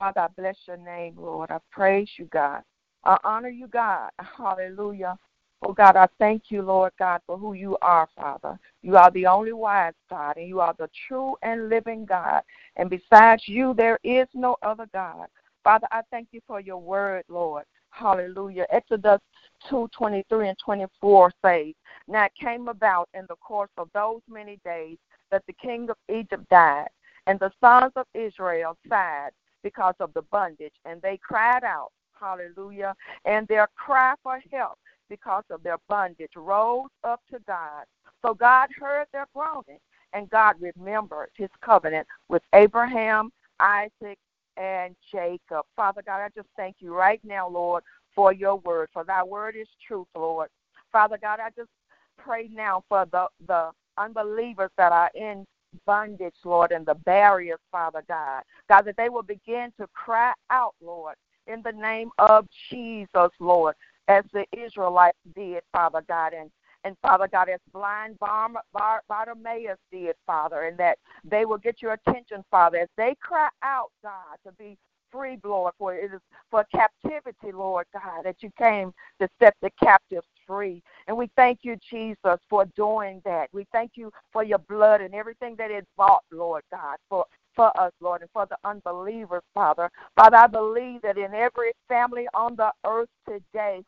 Father, 0.03 0.19
I 0.19 0.27
bless 0.35 0.57
your 0.67 0.75
name, 0.75 1.15
Lord. 1.17 1.49
I 1.49 1.59
praise 1.71 2.09
you, 2.17 2.25
God. 2.25 2.61
I 3.05 3.17
honor 3.23 3.47
you, 3.47 3.67
God. 3.67 4.09
Hallelujah. 4.37 5.17
Oh, 5.61 5.71
God, 5.71 5.95
I 5.95 6.09
thank 6.19 6.43
you, 6.49 6.61
Lord 6.61 6.91
God, 6.99 7.21
for 7.25 7.37
who 7.37 7.53
you 7.53 7.77
are, 7.81 8.09
Father. 8.13 8.59
You 8.81 8.97
are 8.97 9.09
the 9.11 9.27
only 9.27 9.53
wise 9.53 9.93
God, 10.09 10.35
and 10.35 10.45
you 10.45 10.59
are 10.59 10.75
the 10.77 10.89
true 11.07 11.37
and 11.41 11.69
living 11.69 12.03
God. 12.03 12.41
And 12.75 12.89
besides 12.89 13.43
you, 13.45 13.73
there 13.77 13.97
is 14.03 14.27
no 14.33 14.57
other 14.61 14.89
God. 14.93 15.27
Father, 15.63 15.87
I 15.89 16.01
thank 16.11 16.27
you 16.33 16.41
for 16.45 16.59
your 16.59 16.81
word, 16.81 17.23
Lord. 17.29 17.63
Hallelujah. 17.91 18.65
Exodus 18.71 19.21
2 19.69 19.87
23 19.97 20.49
and 20.49 20.57
24 20.59 21.31
says, 21.45 21.73
Now 22.09 22.25
it 22.25 22.33
came 22.37 22.67
about 22.67 23.07
in 23.13 23.25
the 23.29 23.37
course 23.37 23.71
of 23.77 23.87
those 23.93 24.19
many 24.27 24.59
days 24.65 24.97
that 25.31 25.43
the 25.47 25.53
king 25.53 25.89
of 25.89 25.95
Egypt 26.13 26.43
died, 26.49 26.89
and 27.25 27.39
the 27.39 27.53
sons 27.61 27.93
of 27.95 28.05
Israel 28.13 28.77
sighed 28.89 29.31
because 29.63 29.95
of 29.99 30.13
the 30.13 30.21
bondage, 30.23 30.73
and 30.85 31.01
they 31.01 31.17
cried 31.17 31.63
out, 31.63 31.91
Hallelujah. 32.19 32.95
And 33.25 33.47
their 33.47 33.67
cry 33.75 34.13
for 34.23 34.39
help 34.51 34.77
because 35.09 35.43
of 35.49 35.61
their 35.63 35.77
bondage 35.89 36.31
rose 36.35 36.89
up 37.03 37.21
to 37.31 37.39
God. 37.45 37.85
So 38.21 38.33
God 38.33 38.69
heard 38.79 39.07
their 39.11 39.27
groaning, 39.35 39.79
and 40.13 40.29
God 40.29 40.55
remembered 40.59 41.29
his 41.35 41.49
covenant 41.61 42.07
with 42.29 42.41
Abraham, 42.53 43.31
Isaac, 43.59 44.17
and 44.57 44.95
Jacob. 45.11 45.65
Father 45.75 46.01
God, 46.05 46.21
I 46.21 46.29
just 46.35 46.47
thank 46.55 46.77
you 46.79 46.93
right 46.93 47.19
now, 47.23 47.49
Lord, 47.49 47.83
for 48.15 48.31
your 48.31 48.57
word, 48.57 48.89
for 48.93 49.03
thy 49.03 49.23
word 49.23 49.55
is 49.55 49.67
truth, 49.85 50.07
Lord. 50.15 50.49
Father 50.91 51.17
God, 51.21 51.39
I 51.39 51.49
just 51.57 51.69
pray 52.17 52.49
now 52.53 52.83
for 52.87 53.05
the, 53.11 53.27
the 53.47 53.71
unbelievers 53.97 54.69
that 54.77 54.91
are 54.91 55.11
in 55.15 55.45
bondage, 55.85 56.35
Lord, 56.43 56.71
and 56.71 56.85
the 56.85 56.95
barriers, 56.95 57.59
Father 57.71 58.03
God. 58.07 58.43
God, 58.69 58.83
that 58.85 58.97
they 58.97 59.09
will 59.09 59.23
begin 59.23 59.71
to 59.79 59.87
cry 59.93 60.33
out, 60.49 60.75
Lord, 60.81 61.15
in 61.47 61.61
the 61.61 61.71
name 61.71 62.09
of 62.19 62.47
Jesus, 62.69 63.31
Lord, 63.39 63.75
as 64.07 64.23
the 64.33 64.45
Israelites 64.57 65.17
did, 65.35 65.61
Father 65.71 66.03
God, 66.07 66.33
and 66.33 66.49
and 66.85 66.97
Father 67.01 67.29
God, 67.31 67.47
as 67.47 67.61
blind 67.71 68.17
Bartimaeus 68.19 69.77
did, 69.89 70.15
Father, 70.25 70.63
and 70.63 70.77
that 70.77 70.97
they 71.23 71.45
will 71.45 71.57
get 71.57 71.81
your 71.81 71.93
attention, 71.93 72.43
Father, 72.51 72.77
as 72.79 72.89
they 72.97 73.15
cry 73.21 73.47
out, 73.63 73.91
God, 74.03 74.35
to 74.45 74.51
be 74.59 74.77
free, 75.09 75.37
Lord, 75.43 75.73
for 75.77 75.95
it 75.95 76.11
is 76.13 76.19
for 76.51 76.65
captivity, 76.75 77.51
Lord 77.53 77.85
God, 77.93 78.23
that 78.23 78.37
you 78.41 78.51
came 78.57 78.93
to 79.21 79.29
set 79.39 79.55
the 79.61 79.69
captives 79.81 80.27
free. 80.47 80.81
And 81.07 81.17
we 81.17 81.29
thank 81.35 81.59
you, 81.63 81.77
Jesus, 81.89 82.39
for 82.49 82.65
doing 82.75 83.21
that. 83.25 83.49
We 83.53 83.65
thank 83.71 83.91
you 83.95 84.11
for 84.31 84.43
your 84.43 84.59
blood 84.59 85.01
and 85.01 85.13
everything 85.13 85.55
that 85.57 85.71
it 85.71 85.87
bought, 85.97 86.23
Lord 86.31 86.63
God, 86.71 86.97
for 87.09 87.25
for 87.55 87.77
us, 87.79 87.91
Lord, 88.01 88.21
and 88.21 88.31
for 88.31 88.47
the 88.47 88.57
unbelievers, 88.63 89.43
Father. 89.53 89.91
Father, 90.15 90.37
I 90.37 90.47
believe 90.47 91.03
that 91.03 91.19
in 91.19 91.35
every 91.35 91.71
family 91.87 92.27
on 92.33 92.55
the 92.55 92.71
earth 92.83 93.09
today, 93.27 93.83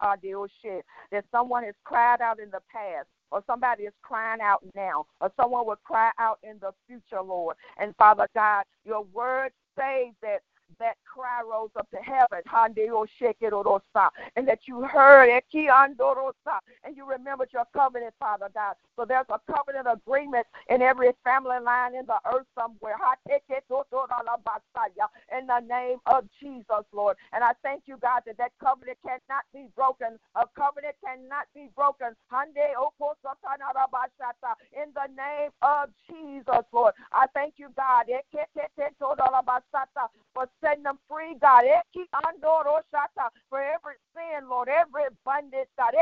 that 1.11 1.25
someone 1.31 1.63
has 1.63 1.73
cried 1.83 2.21
out 2.21 2.39
in 2.39 2.51
the 2.51 2.61
past 2.71 3.07
or 3.31 3.43
somebody 3.47 3.83
is 3.83 3.93
crying 4.03 4.39
out 4.41 4.61
now, 4.75 5.05
or 5.19 5.31
someone 5.35 5.65
will 5.65 5.79
cry 5.83 6.11
out 6.19 6.39
in 6.43 6.59
the 6.59 6.71
future, 6.87 7.21
Lord. 7.21 7.55
And 7.77 7.95
Father 7.97 8.27
God, 8.35 8.63
your 8.85 9.03
word 9.13 9.51
says 9.77 10.13
that 10.21 10.39
that 10.79 10.95
cry 11.15 11.41
rose 11.49 11.69
up 11.77 11.89
to 11.91 11.97
heaven, 11.97 12.41
and 14.35 14.47
that 14.47 14.59
you 14.67 14.81
heard 14.81 15.29
and 15.29 16.97
you 16.97 17.09
remembered 17.09 17.49
your 17.53 17.65
covenant, 17.73 18.13
Father 18.19 18.49
God. 18.53 18.75
So 18.95 19.05
there's 19.05 19.25
a 19.29 19.39
covenant 19.51 19.87
agreement 19.91 20.45
in 20.69 20.81
every 20.81 21.11
family 21.23 21.59
line 21.63 21.95
in 21.95 22.05
the 22.05 22.19
earth 22.33 22.45
somewhere. 22.57 22.95
In 25.37 25.47
the 25.47 25.59
name 25.61 25.99
of 26.05 26.25
Jesus, 26.39 26.85
Lord. 26.91 27.17
And 27.33 27.43
I 27.43 27.53
thank 27.63 27.83
you, 27.85 27.97
God, 28.01 28.23
that 28.25 28.37
that 28.37 28.51
covenant 28.61 28.97
cannot 29.03 29.45
be 29.53 29.67
broken. 29.75 30.19
A 30.35 30.45
covenant 30.55 30.95
cannot 31.03 31.47
be 31.53 31.69
broken. 31.75 32.15
In 34.73 34.91
the 34.93 35.07
name 35.15 35.51
of 35.61 35.89
Jesus, 36.09 36.65
Lord. 36.71 36.93
I 37.11 37.27
thank 37.33 37.55
you, 37.57 37.69
God, 37.75 38.05
for 40.33 40.47
setting 40.61 40.83
them 40.83 40.99
free, 41.09 41.35
God. 41.41 41.65
For 43.49 43.61
every 43.61 43.95
sin, 44.15 44.49
Lord, 44.49 44.69
every 44.69 45.05
bondage, 45.25 45.69
God. 45.77 45.95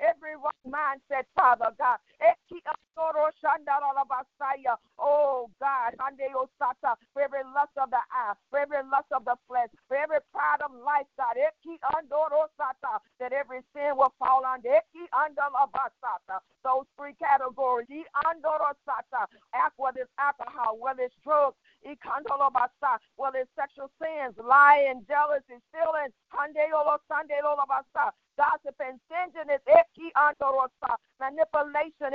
Every 0.00 0.36
wrong 0.36 0.66
mindset, 0.68 1.24
Father 1.36 1.72
God. 1.78 1.98
Oh 4.98 5.50
God, 5.60 5.94
for 7.12 7.22
every 7.22 7.42
lust 7.54 7.72
of 7.78 7.90
the 7.90 7.98
eye, 8.12 8.34
for 8.50 8.60
every 8.60 8.78
lust 8.90 9.12
of 9.12 9.24
the 9.24 9.36
flesh, 9.48 9.68
for 9.88 9.96
every 9.96 10.18
pride 10.32 10.62
of 10.64 10.72
life, 10.84 11.06
God. 11.18 11.36
That 13.20 13.32
every 13.32 13.60
sin 13.74 13.96
will 13.96 14.14
fall 14.18 14.42
under 14.46 14.80
those 16.64 16.86
three 16.98 17.14
categories. 17.20 17.88
Whether 19.76 20.00
it's 20.02 20.10
alcohol, 20.18 20.78
whether 20.80 21.02
it's 21.04 21.14
drugs, 21.24 21.56
whether 23.16 23.38
it's 23.38 23.50
sexual 23.54 23.90
sins, 24.02 24.34
lying, 24.42 25.04
jealousy, 25.06 25.62
stealing, 25.70 26.10
gossip 28.36 28.76
and 28.80 29.00
stinginess, 29.08 29.60
manipulation, 31.20 32.12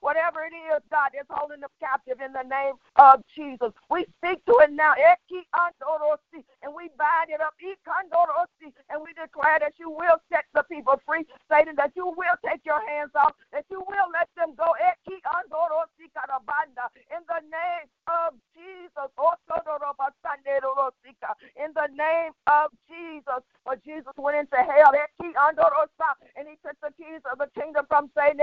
whatever 0.00 0.42
it 0.44 0.54
is, 0.54 0.82
God 0.90 1.10
is 1.14 1.26
holding 1.30 1.60
them 1.60 1.70
captive 1.80 2.20
in 2.20 2.32
the 2.32 2.42
name 2.42 2.74
of 2.96 3.22
Jesus. 3.34 3.72
We 3.90 4.06
speak 4.18 4.44
to 4.46 4.58
it 4.62 4.72
now, 4.72 4.94
and 4.98 6.74
we 6.74 6.90
bind 6.98 7.30
it 7.30 7.40
up, 7.40 7.54
and 7.62 9.02
we 9.02 9.12
declare 9.14 9.58
that 9.60 9.74
you 9.78 9.90
will 9.90 10.18
set 10.32 10.44
the 10.54 10.62
people 10.64 11.00
free, 11.06 11.24
Satan, 11.50 11.74
that 11.76 11.92
you 11.96 12.06
will 12.06 12.36
take 12.44 12.64
your 12.64 12.80
hands 12.88 13.12
off, 13.14 13.34
that 13.52 13.64
you 13.70 13.80
will 13.80 14.10
let 14.12 14.28
them 14.36 14.54
go. 14.56 14.74
In 17.12 17.22
the 17.28 17.40
name 17.50 17.88
of 18.08 18.34
Jesus. 18.54 19.10
In 21.56 21.72
the 21.74 21.88
name 21.96 22.32
of 22.46 22.70
Jesus. 22.88 23.42
For 23.64 23.76
Jesus 23.84 24.12
went 24.16 24.36
into 24.38 24.56
And 26.36 26.48
he 26.48 26.56
took 26.64 26.76
the 26.80 26.92
keys 26.96 27.20
of 27.30 27.38
the 27.38 27.48
kingdom 27.58 27.84
from 27.88 28.10
Satan. 28.16 28.40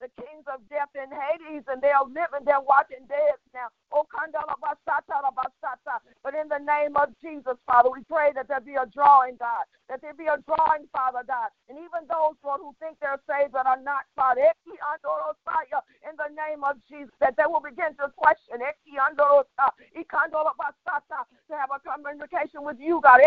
The 0.00 0.08
kings 0.16 0.44
of 0.48 0.60
death 0.68 0.92
in 0.94 1.10
Hades, 1.12 1.64
and 1.68 1.80
they 1.82 1.92
are 1.92 2.04
living, 2.04 2.44
they're 2.44 2.60
watching 2.60 3.04
dead 3.08 3.36
now. 3.52 3.68
Oh, 3.92 4.06
but 6.22 6.34
in 6.34 6.48
the 6.48 6.58
name 6.58 6.96
of 6.96 7.08
Jesus, 7.20 7.56
Father, 7.66 7.90
we 7.90 8.02
pray 8.08 8.32
that 8.34 8.48
there 8.48 8.60
be 8.60 8.74
a 8.76 8.86
drawing, 8.94 9.36
God. 9.36 9.64
That 9.88 10.00
there 10.00 10.14
be 10.14 10.26
a 10.26 10.38
drawing, 10.46 10.86
Father 10.92 11.24
God. 11.26 11.50
And 11.68 11.76
even 11.78 12.06
those, 12.08 12.36
Lord, 12.44 12.60
who 12.62 12.74
think 12.80 12.98
they're 13.00 13.20
saved 13.28 13.52
but 13.52 13.66
are 13.66 13.80
not, 13.82 14.06
Father. 14.14 14.52
In 16.08 16.14
the 16.16 16.30
name 16.34 16.64
of 16.64 16.76
Jesus, 16.88 17.12
that 17.20 17.36
they 17.36 17.46
will 17.46 17.60
begin 17.60 17.94
to 17.98 18.08
question 18.16 18.58
to 21.48 21.54
have 21.56 21.70
a 21.74 21.78
communication 21.82 22.62
with 22.62 22.78
you, 22.78 22.89
God. 22.98 23.20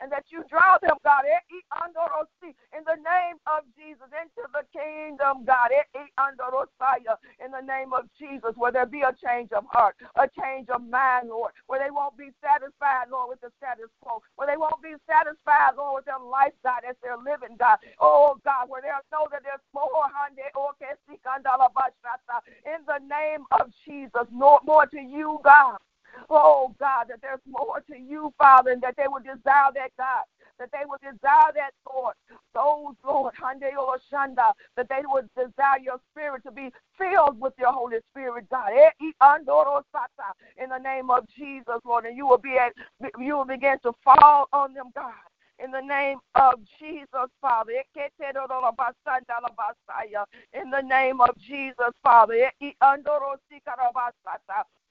And 0.00 0.12
that 0.12 0.24
you 0.28 0.44
draw 0.50 0.76
them, 0.82 0.98
God. 1.04 1.24
In 1.24 2.84
the 2.84 2.98
name 3.00 3.38
of 3.46 3.64
Jesus, 3.78 4.10
into 4.12 4.44
the 4.52 4.66
kingdom, 4.74 5.46
God. 5.46 5.70
In 5.72 7.50
the 7.52 7.62
name 7.64 7.92
of 7.94 8.04
Jesus, 8.18 8.52
where 8.56 8.72
there 8.72 8.84
be 8.84 9.00
a 9.00 9.14
change 9.24 9.52
of 9.52 9.64
heart, 9.70 9.96
a 10.16 10.28
change 10.28 10.68
of 10.68 10.82
mind, 10.82 11.28
Lord, 11.30 11.52
where 11.68 11.78
they 11.78 11.90
won't 11.90 12.16
be 12.18 12.30
satisfied, 12.42 13.08
Lord, 13.10 13.30
with 13.30 13.40
the 13.40 13.50
status 13.56 13.88
quo, 14.02 14.20
where 14.36 14.46
they 14.46 14.56
won't 14.56 14.82
be 14.82 14.94
satisfied, 15.08 15.76
Lord, 15.78 16.02
with 16.02 16.04
their 16.04 16.18
life, 16.18 16.52
God, 16.62 16.82
as 16.88 16.96
they're 17.02 17.16
living, 17.16 17.56
God. 17.56 17.78
Oh, 18.00 18.36
God, 18.44 18.68
where 18.68 18.82
they 18.82 18.90
know 19.12 19.28
that 19.30 19.42
there's 19.42 19.62
more, 19.72 20.10
in 22.66 22.84
the 22.86 22.98
name 23.06 23.46
of 23.52 23.70
Jesus, 23.86 24.26
more 24.32 24.86
to 24.86 25.00
you, 25.00 25.38
God. 25.44 25.78
Oh, 26.30 26.74
God, 26.78 27.06
that 27.08 27.20
there's 27.22 27.40
more 27.46 27.82
to 27.90 27.98
you, 27.98 28.32
Father, 28.38 28.70
and 28.70 28.82
that 28.82 28.96
they 28.96 29.08
would 29.08 29.24
desire 29.24 29.72
that, 29.74 29.90
God 29.96 30.24
that 30.58 30.70
they 30.72 30.84
would 30.86 31.00
desire 31.00 31.52
that, 31.54 31.70
Lord. 31.92 32.14
Those, 32.54 32.94
Lord, 33.04 33.34
Hyundai 33.34 33.76
or 33.78 33.98
Shanda, 34.12 34.52
that 34.76 34.88
they 34.88 35.02
would 35.04 35.28
desire 35.36 35.78
your 35.82 36.00
spirit 36.10 36.42
to 36.44 36.50
be 36.50 36.70
filled 36.98 37.40
with 37.40 37.54
your 37.58 37.72
Holy 37.72 37.98
Spirit, 38.10 38.48
God. 38.50 38.70
Eh, 38.76 38.90
in 39.00 40.68
the 40.68 40.78
name 40.78 41.10
of 41.10 41.26
Jesus, 41.36 41.80
Lord, 41.84 42.04
and 42.06 42.16
you 42.16 42.26
will 42.26 42.38
be 42.38 42.56
at, 42.58 42.72
you 43.18 43.36
will 43.36 43.44
begin 43.44 43.78
to 43.84 43.92
fall 44.04 44.48
on 44.52 44.74
them, 44.74 44.90
God 44.94 45.12
in 45.60 45.72
the 45.72 45.80
name 45.80 46.18
of 46.36 46.54
Jesus, 46.78 47.28
Father. 47.40 47.72
In 50.52 50.70
the 50.70 50.82
name 50.82 51.20
of 51.20 51.36
Jesus, 51.40 51.92
Father. 52.00 52.52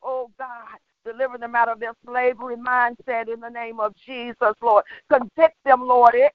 Oh 0.04 0.30
God, 0.38 0.78
deliver 1.12 1.38
them 1.38 1.56
out 1.56 1.70
of 1.70 1.80
their 1.80 1.94
slavery 2.06 2.58
mindset 2.58 3.34
in 3.34 3.40
the 3.40 3.50
name 3.50 3.80
of 3.80 3.94
Jesus, 4.06 4.54
Lord. 4.62 4.84
Convict 5.12 5.56
them, 5.66 5.82
Lord. 5.88 6.16
Eh, 6.16 6.30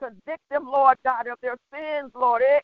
Convict 0.00 0.42
them, 0.50 0.66
Lord 0.66 0.96
God, 1.04 1.26
of 1.28 1.38
their 1.42 1.56
sins, 1.72 2.12
Lord. 2.14 2.42
Eh, 2.42 2.60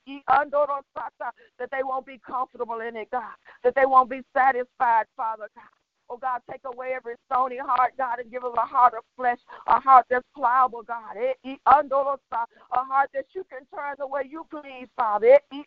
that 1.59 1.71
they 1.73 1.83
won't 1.83 2.07
be 2.07 2.21
comfortable 2.27 2.81
in 2.81 2.97
it, 2.97 3.09
God. 3.11 3.35
That 3.65 3.75
they 3.77 3.87
won't 3.87 4.11
be 4.11 4.23
satisfied, 4.37 5.07
Father 5.17 5.49
God. 5.55 5.74
Oh 6.11 6.19
God, 6.19 6.41
take 6.51 6.61
away 6.65 6.93
every 6.95 7.15
stony 7.31 7.57
heart, 7.59 7.95
God, 7.97 8.19
and 8.21 8.31
give 8.31 8.45
us 8.45 8.53
a 8.57 8.67
heart 8.67 8.95
of 8.95 9.05
flesh, 9.17 9.39
a 9.67 9.81
heart 9.81 10.07
that's 10.11 10.27
pliable, 10.35 10.83
God. 10.83 11.17
Eh, 11.17 11.33
a 11.67 11.81
heart 12.85 13.11
that 13.15 13.27
you 13.35 13.45
can 13.51 13.61
turn 13.75 13.95
the 13.99 14.07
way 14.07 14.23
you 14.31 14.47
please, 14.51 14.89
Father. 14.97 15.39
Eh, 15.53 15.63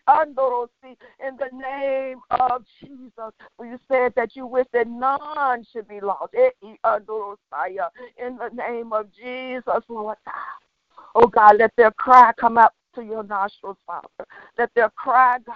in 1.27 1.37
the 1.37 1.49
name 1.53 2.19
of 2.29 2.63
Jesus. 2.79 3.33
You 3.59 3.79
said 3.87 4.13
that 4.15 4.35
you 4.35 4.45
wish 4.45 4.67
that 4.73 4.87
none 4.87 5.65
should 5.71 5.87
be 5.87 5.99
lost. 6.01 6.33
Eh, 6.35 6.49
in 6.63 8.37
the 8.37 8.49
name 8.53 8.93
of 8.93 9.11
Jesus, 9.13 9.83
Lord 9.89 10.17
God. 10.25 10.35
Oh 11.15 11.27
God, 11.27 11.57
let 11.57 11.71
their 11.77 11.91
cry 11.91 12.31
come 12.39 12.57
up 12.57 12.73
to 12.95 13.03
your 13.03 13.23
nostrils, 13.23 13.77
Father. 13.87 14.07
Let 14.57 14.69
their 14.75 14.89
cry, 14.91 15.39
God 15.45 15.55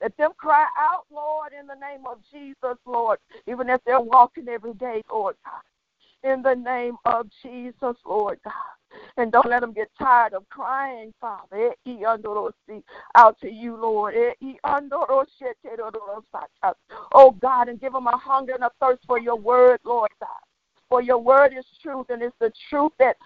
let 0.00 0.16
them 0.16 0.30
cry 0.36 0.66
out, 0.78 1.04
Lord, 1.12 1.52
in 1.58 1.66
the 1.66 1.74
name 1.74 2.06
of 2.06 2.18
Jesus, 2.32 2.78
Lord, 2.86 3.18
even 3.46 3.68
as 3.68 3.80
they're 3.84 4.00
walking 4.00 4.48
every 4.48 4.74
day, 4.74 5.02
Lord 5.10 5.36
God. 5.44 6.32
In 6.32 6.42
the 6.42 6.54
name 6.54 6.96
of 7.04 7.26
Jesus, 7.42 7.96
Lord 8.06 8.38
God. 8.44 8.52
And 9.16 9.30
don't 9.30 9.48
let 9.48 9.60
them 9.60 9.72
get 9.72 9.88
tired 9.98 10.34
of 10.34 10.48
crying, 10.48 11.14
Father. 11.20 11.72
Eh, 11.86 11.94
out 13.14 13.38
to 13.40 13.50
you, 13.50 13.76
Lord. 13.76 14.14
Eh, 14.16 14.32
oh, 17.12 17.30
God, 17.40 17.68
and 17.68 17.80
give 17.80 17.92
them 17.92 18.06
a 18.06 18.16
hunger 18.16 18.54
and 18.54 18.64
a 18.64 18.70
thirst 18.80 19.02
for 19.06 19.18
your 19.18 19.36
word, 19.36 19.80
Lord 19.84 20.10
God. 20.20 20.28
For 20.88 21.00
your 21.00 21.18
word 21.18 21.52
is 21.56 21.64
truth, 21.80 22.06
and 22.10 22.20
it's 22.20 22.34
the 22.40 22.52
truth 22.68 22.92
that 22.98 23.16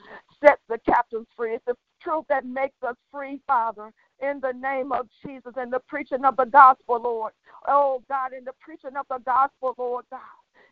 sets 0.44 0.62
the 0.68 0.78
captives 0.86 1.26
free. 1.36 1.54
It's 1.54 1.64
the 1.66 1.76
truth 2.02 2.24
that 2.28 2.44
makes 2.44 2.76
us 2.82 2.96
free, 3.10 3.40
Father 3.46 3.92
in 4.20 4.40
the 4.40 4.52
name 4.52 4.92
of 4.92 5.08
Jesus 5.24 5.52
and 5.56 5.72
the 5.72 5.80
preaching 5.80 6.24
of 6.24 6.36
the 6.36 6.44
gospel, 6.44 7.00
Lord. 7.02 7.32
Oh, 7.66 8.02
God, 8.08 8.32
in 8.32 8.44
the 8.44 8.52
preaching 8.60 8.96
of 8.96 9.06
the 9.08 9.18
gospel, 9.24 9.74
Lord 9.76 10.04
God. 10.10 10.20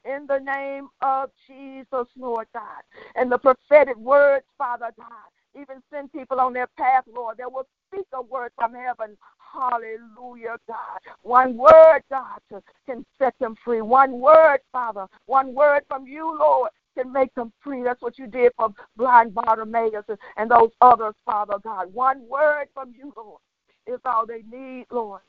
In 0.05 0.27
the 0.27 0.39
name 0.39 0.89
of 1.01 1.31
Jesus, 1.47 2.07
Lord 2.17 2.47
God. 2.53 2.83
And 3.15 3.31
the 3.31 3.39
prophetic 3.39 3.97
words, 3.97 4.45
Father 4.59 4.91
God. 4.97 5.09
Even 5.55 5.83
send 5.93 6.13
people 6.13 6.41
on 6.41 6.55
their 6.55 6.69
path, 6.79 7.05
Lord. 7.15 7.37
They 7.37 7.45
will 7.45 7.67
speak 7.89 8.07
a 8.15 8.23
word 8.23 8.53
from 8.57 8.75
heaven. 8.75 9.17
Hallelujah, 9.53 10.57
God. 10.67 10.99
One 11.23 11.59
word, 11.59 12.03
God, 12.11 12.41
can 12.87 13.05
set 13.19 13.35
them 13.39 13.55
free. 13.63 13.83
One 13.83 14.13
word, 14.13 14.61
Father. 14.73 15.07
One 15.27 15.55
word 15.55 15.83
from 15.89 16.07
you, 16.07 16.37
Lord, 16.39 16.71
can 16.97 17.13
make 17.13 17.35
them 17.35 17.53
free. 17.63 17.83
That's 17.83 18.03
what 18.03 18.19
you 18.19 18.27
did 18.27 18.53
for 18.57 18.71
blind 18.97 19.35
Bartimaeus 19.35 20.05
and 20.37 20.51
those 20.51 20.71
others, 20.81 21.15
Father 21.25 21.59
God. 21.63 21.93
One 21.93 22.27
word 22.29 22.67
from 22.75 22.93
you, 22.97 23.13
Lord, 23.17 23.41
is 23.87 24.01
all 24.05 24.27
they 24.27 24.43
need, 24.51 24.87
Lord, 24.91 25.23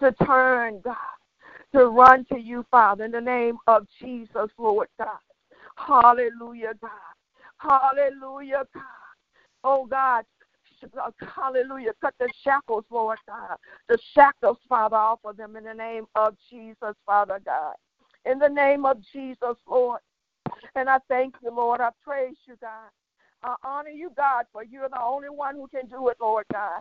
to 0.00 0.12
turn, 0.24 0.80
God, 0.84 0.96
to 1.72 1.86
run 1.86 2.24
to 2.32 2.38
you, 2.38 2.64
Father, 2.70 3.04
in 3.04 3.10
the 3.10 3.20
name 3.20 3.58
of 3.66 3.86
Jesus, 4.00 4.50
Lord 4.58 4.88
God. 4.98 5.18
Hallelujah, 5.76 6.72
God. 6.80 6.90
Hallelujah, 7.58 8.64
God. 8.74 8.82
Oh, 9.64 9.86
God. 9.86 10.24
Hallelujah. 11.34 11.92
Cut 12.00 12.14
the 12.18 12.28
shackles, 12.44 12.84
Lord 12.90 13.18
God. 13.26 13.56
The 13.88 13.98
shackles, 14.14 14.58
Father, 14.68 14.96
off 14.96 15.20
of 15.24 15.36
them 15.36 15.56
in 15.56 15.64
the 15.64 15.74
name 15.74 16.06
of 16.14 16.36
Jesus, 16.50 16.94
Father 17.04 17.40
God. 17.44 17.74
In 18.24 18.38
the 18.38 18.48
name 18.48 18.84
of 18.84 18.98
Jesus, 19.12 19.56
Lord. 19.66 20.00
And 20.76 20.90
I 20.90 20.98
thank 21.08 21.34
you, 21.42 21.50
Lord. 21.50 21.80
I 21.80 21.90
praise 22.04 22.36
you, 22.46 22.54
God. 22.60 22.90
I 23.42 23.54
honor 23.64 23.90
you, 23.90 24.10
God, 24.16 24.44
for 24.52 24.62
you're 24.62 24.88
the 24.88 25.02
only 25.02 25.30
one 25.30 25.54
who 25.56 25.66
can 25.68 25.88
do 25.88 26.08
it, 26.08 26.18
Lord 26.20 26.44
God. 26.52 26.80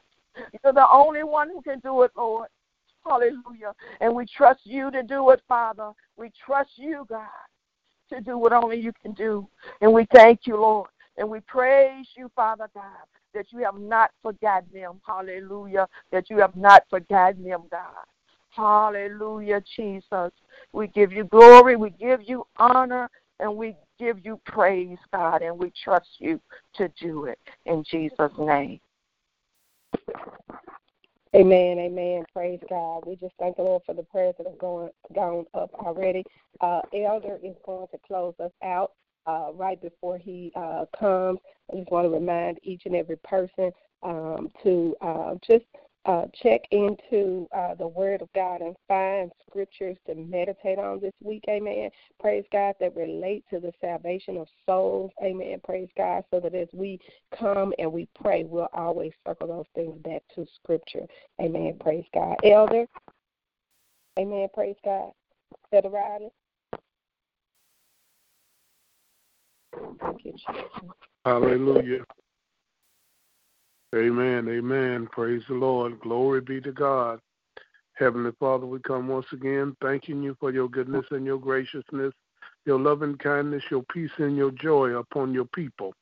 You're 0.63 0.73
the 0.73 0.87
only 0.91 1.23
one 1.23 1.49
who 1.49 1.61
can 1.61 1.79
do 1.79 2.03
it, 2.03 2.11
Lord. 2.15 2.49
Hallelujah. 3.05 3.73
And 4.01 4.13
we 4.13 4.25
trust 4.25 4.61
you 4.65 4.91
to 4.91 5.01
do 5.01 5.29
it, 5.29 5.41
Father. 5.47 5.91
We 6.17 6.31
trust 6.45 6.71
you, 6.75 7.05
God, 7.07 7.27
to 8.09 8.19
do 8.19 8.37
what 8.37 8.51
only 8.51 8.79
you 8.79 8.91
can 9.01 9.13
do. 9.13 9.47
And 9.79 9.93
we 9.93 10.05
thank 10.13 10.41
you, 10.45 10.57
Lord. 10.57 10.89
And 11.17 11.29
we 11.29 11.39
praise 11.41 12.07
you, 12.17 12.29
Father 12.35 12.69
God, 12.73 13.05
that 13.33 13.45
you 13.51 13.59
have 13.59 13.79
not 13.79 14.11
forgotten 14.21 14.69
them. 14.73 14.99
Hallelujah. 15.07 15.87
That 16.11 16.29
you 16.29 16.39
have 16.39 16.55
not 16.57 16.83
forgotten 16.89 17.43
them, 17.45 17.63
God. 17.71 18.05
Hallelujah, 18.49 19.61
Jesus. 19.75 20.31
We 20.73 20.87
give 20.87 21.13
you 21.13 21.25
glory. 21.25 21.77
We 21.77 21.91
give 21.91 22.21
you 22.23 22.45
honor. 22.57 23.09
And 23.39 23.55
we 23.55 23.75
give 23.99 24.25
you 24.25 24.39
praise, 24.45 24.97
God, 25.13 25.41
and 25.41 25.57
we 25.57 25.71
trust 25.83 26.09
you 26.19 26.39
to 26.75 26.89
do 26.99 27.25
it 27.25 27.39
in 27.65 27.83
Jesus' 27.83 28.31
name. 28.37 28.79
Amen, 31.35 31.79
amen. 31.79 32.23
Praise 32.31 32.61
God. 32.69 33.03
We 33.05 33.17
just 33.17 33.33
thank 33.37 33.57
the 33.57 33.63
Lord 33.63 33.81
for 33.85 33.93
the 33.93 34.03
prayers 34.03 34.35
that 34.37 34.47
have 34.47 34.57
gone 34.57 34.89
gone 35.13 35.45
up 35.53 35.69
already. 35.73 36.23
Uh, 36.61 36.79
Elder 36.93 37.37
is 37.43 37.55
going 37.65 37.87
to 37.91 37.97
close 38.07 38.33
us 38.39 38.53
out 38.63 38.93
uh, 39.27 39.49
right 39.53 39.81
before 39.81 40.17
he 40.17 40.53
uh, 40.55 40.85
comes. 40.97 41.39
I 41.71 41.77
just 41.77 41.91
want 41.91 42.05
to 42.05 42.09
remind 42.09 42.59
each 42.63 42.83
and 42.85 42.95
every 42.95 43.17
person 43.17 43.71
um, 44.01 44.49
to 44.63 44.95
uh, 45.01 45.35
just 45.45 45.65
uh, 46.05 46.25
check 46.43 46.61
into 46.71 47.47
uh, 47.55 47.73
the 47.75 47.87
Word 47.87 48.21
of 48.21 48.29
God 48.33 48.61
and 48.61 48.75
find 48.87 49.31
scriptures 49.49 49.97
to 50.07 50.15
meditate 50.15 50.77
on 50.77 50.99
this 50.99 51.13
week. 51.23 51.43
Amen. 51.49 51.89
Praise 52.19 52.45
God 52.51 52.75
that 52.79 52.95
relate 52.95 53.43
to 53.49 53.59
the 53.59 53.71
salvation 53.81 54.37
of 54.37 54.47
souls. 54.65 55.11
Amen. 55.23 55.59
Praise 55.63 55.89
God. 55.97 56.23
So 56.31 56.39
that 56.39 56.53
as 56.53 56.67
we 56.73 56.99
come 57.37 57.73
and 57.79 57.91
we 57.91 58.07
pray, 58.21 58.43
we'll 58.43 58.67
always 58.73 59.11
circle 59.25 59.47
those 59.47 59.65
things 59.73 59.97
back 60.03 60.21
to 60.35 60.45
Scripture. 60.61 61.05
Amen. 61.41 61.77
Praise 61.79 62.05
God. 62.13 62.35
Elder. 62.43 62.85
Amen. 64.19 64.47
Praise 64.53 64.77
God. 64.83 65.11
Elder. 65.73 66.29
Thank 69.99 70.25
you, 70.25 70.31
Jesus. 70.33 70.63
Hallelujah. 71.25 72.03
Amen. 73.95 74.49
Amen. 74.49 75.07
Praise 75.11 75.43
the 75.47 75.53
Lord. 75.53 75.99
Glory 76.01 76.41
be 76.41 76.59
to 76.61 76.71
God. 76.71 77.19
Heavenly 77.93 78.31
Father, 78.39 78.65
we 78.65 78.79
come 78.79 79.07
once 79.07 79.27
again 79.31 79.75
thanking 79.81 80.21
you 80.21 80.35
for 80.39 80.51
your 80.51 80.67
goodness 80.67 81.05
and 81.11 81.25
your 81.25 81.39
graciousness, 81.39 82.13
your 82.65 82.79
loving 82.79 83.15
kindness, 83.17 83.63
your 83.71 83.83
peace 83.93 84.11
and 84.17 84.35
your 84.35 84.51
joy 84.51 84.97
upon 84.97 85.33
your 85.33 85.45
people. 85.45 85.93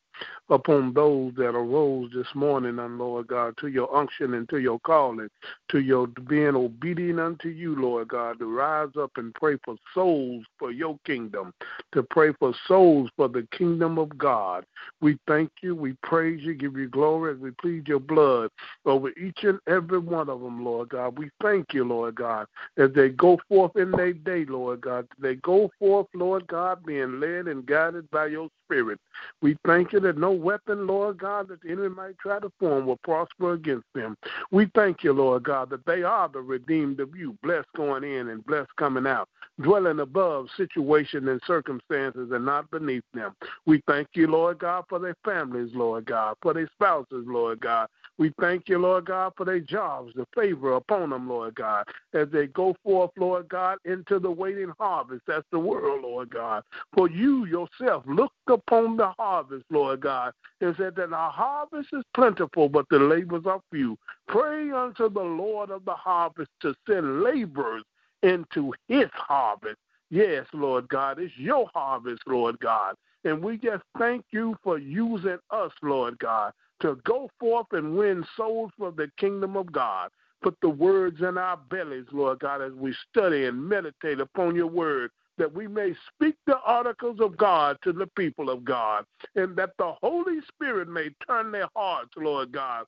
Upon 0.50 0.94
those 0.94 1.34
that 1.36 1.56
arose 1.56 2.12
this 2.14 2.28
morning, 2.36 2.80
and 2.80 2.98
Lord 2.98 3.28
God, 3.28 3.56
to 3.58 3.68
your 3.68 3.94
unction 3.96 4.34
and 4.34 4.48
to 4.50 4.58
your 4.58 4.80
calling, 4.80 5.30
to 5.70 5.80
your 5.80 6.08
being 6.08 6.56
obedient 6.56 7.20
unto 7.20 7.50
you, 7.50 7.76
Lord 7.76 8.10
God, 8.10 8.40
to 8.40 8.46
rise 8.46 8.90
up 9.00 9.12
and 9.18 9.34
pray 9.34 9.58
for 9.64 9.76
souls 9.94 10.46
for 10.60 10.72
your 10.72 11.00
kingdom, 11.06 11.54
to 11.94 12.04
pray 12.04 12.34
for 12.40 12.54
souls 12.68 13.10
for 13.16 13.28
the 13.28 13.48
kingdom 13.52 13.98
of 13.98 14.18
God. 14.18 14.66
We 15.02 15.18
thank 15.28 15.52
you, 15.62 15.76
we 15.76 15.94
praise 16.04 16.42
you, 16.44 16.54
give 16.54 16.78
you 16.78 16.90
glory 16.90 17.34
as 17.34 17.40
we 17.40 17.52
plead 17.52 17.88
your 17.88 18.00
blood 18.00 18.50
over 18.86 19.10
each 19.12 19.44
and 19.44 19.60
every 19.68 20.00
one 20.00 20.30
of 20.30 20.42
them, 20.42 20.64
Lord 20.64 20.90
God. 20.90 21.18
We 21.18 21.30
thank 21.42 21.74
you, 21.74 21.84
Lord 21.84 22.16
God, 22.16 22.48
as 22.78 22.90
they 22.94 23.10
go 23.10 23.40
forth 23.48 23.76
in 23.76 23.92
their 23.92 24.14
day, 24.14 24.46
Lord 24.46 24.82
God. 24.82 25.08
They 25.20 25.36
go 25.36 25.72
forth, 25.80 26.08
Lord 26.14 26.48
God, 26.48 26.86
being 26.86 27.20
led 27.20 27.48
and 27.48 27.66
guided 27.66 28.10
by 28.12 28.28
your 28.28 28.50
Spirit. 28.66 29.00
We 29.42 29.58
thank 29.66 29.94
you 29.94 30.00
that 30.04 30.18
no 30.18 30.32
weapon, 30.32 30.88
Lord 30.88 31.18
God, 31.18 31.48
that 31.48 31.62
the 31.62 31.72
enemy 31.72 31.90
might 31.90 32.18
try 32.20 32.40
to 32.40 32.52
form 32.60 32.86
will 32.86 32.98
prosper 32.98 33.54
against 33.54 33.88
them. 33.96 34.16
We 34.52 34.70
thank 34.76 35.04
you, 35.04 35.14
Lord 35.14 35.44
God, 35.44 35.70
that 35.72 35.86
they 35.86 36.04
are 36.04 36.30
the 36.30 36.42
redeemed 36.42 37.00
of 37.00 37.16
you, 37.16 37.38
blessed 37.42 37.68
going 37.76 38.04
in 38.04 38.30
and 38.30 38.46
blessed 38.46 38.76
coming 38.78 39.08
out, 39.08 39.30
dwelling 39.62 40.00
above 40.00 40.48
situation 40.56 41.28
and 41.28 41.42
circumstances 41.48 42.30
and 42.32 42.46
not 42.46 42.70
beneath 42.72 43.04
them. 43.14 43.36
We 43.66 43.82
thank 43.88 44.10
you, 44.14 44.28
Lord 44.28 44.60
God, 44.60 44.86
for 44.88 45.00
their 45.00 45.16
families, 45.26 45.72
Lord 45.74 46.06
God, 46.06 46.36
for 46.42 46.54
their 46.54 46.70
spouses, 46.74 47.26
Lord 47.26 47.60
God. 47.60 47.88
We 48.20 48.32
thank 48.40 48.70
you, 48.70 48.78
Lord 48.78 49.06
God, 49.06 49.34
for 49.36 49.44
their 49.44 49.60
jobs, 49.60 50.14
the 50.16 50.28
favor 50.36 50.74
upon 50.74 51.10
them, 51.10 51.28
Lord 51.28 51.56
God, 51.56 51.86
as 52.14 52.28
they 52.32 52.46
go 52.48 52.76
forth, 52.84 53.10
Lord 53.18 53.50
God, 53.50 53.80
into 53.86 54.20
the 54.20 54.30
waiting 54.30 54.72
harvest. 54.80 55.24
That's 55.28 55.48
the 55.52 55.60
world, 55.60 56.04
Lord 56.04 56.30
God. 56.30 56.64
For 56.96 57.10
you 57.10 57.46
yourself 57.46 58.04
looked 58.06 58.36
upon 58.48 58.98
the 58.98 59.10
harvest, 59.18 59.66
Lord 59.72 60.02
God, 60.02 60.34
and 60.62 60.76
said 60.78 60.96
that 60.96 61.10
the 61.10 61.16
harvest 61.18 61.90
is 61.92 62.04
plentiful, 62.14 62.70
but 62.70 62.86
the 62.90 63.00
labors 63.00 63.46
are 63.48 63.62
few. 63.72 63.98
Pray 64.28 64.72
unto 64.72 65.10
the 65.10 65.20
Lord 65.20 65.72
of 65.72 65.84
the 65.86 65.96
harvest 65.96 66.52
to 66.62 66.76
send 66.88 67.24
laborers 67.24 67.84
into 68.22 68.74
his 68.88 69.10
harvest. 69.14 69.78
Yes, 70.12 70.46
Lord 70.54 70.88
God, 70.90 71.20
it's 71.20 71.34
your 71.38 71.68
harvest, 71.74 72.22
Lord 72.28 72.60
God. 72.60 72.96
And 73.24 73.42
we 73.42 73.58
just 73.58 73.84
thank 73.98 74.26
you 74.32 74.56
for 74.64 74.78
using 74.78 75.38
us, 75.50 75.72
Lord 75.82 76.18
God, 76.20 76.52
to 76.82 77.00
go 77.06 77.30
forth 77.40 77.68
and 77.72 77.98
win 77.98 78.26
souls 78.36 78.72
for 78.78 78.92
the 78.92 79.10
kingdom 79.18 79.56
of 79.56 79.72
God. 79.72 80.10
Put 80.42 80.58
the 80.62 80.70
words 80.70 81.22
in 81.22 81.38
our 81.38 81.56
bellies, 81.56 82.06
Lord 82.12 82.40
God, 82.40 82.62
as 82.62 82.74
we 82.74 82.94
study 83.10 83.46
and 83.46 83.70
meditate 83.70 84.20
upon 84.20 84.56
your 84.56 84.68
word, 84.68 85.12
that 85.38 85.54
we 85.54 85.68
may 85.68 85.96
speak 86.14 86.36
the 86.46 86.60
articles 86.66 87.20
of 87.22 87.38
God 87.38 87.78
to 87.84 87.94
the 87.94 88.08
people 88.18 88.50
of 88.50 88.66
God, 88.66 89.06
and 89.36 89.56
that 89.56 89.72
the 89.78 89.94
Holy 90.02 90.40
Spirit 90.50 90.90
may 90.90 91.10
turn 91.26 91.52
their 91.52 91.70
hearts, 91.76 92.12
Lord 92.18 92.52
God, 92.52 92.86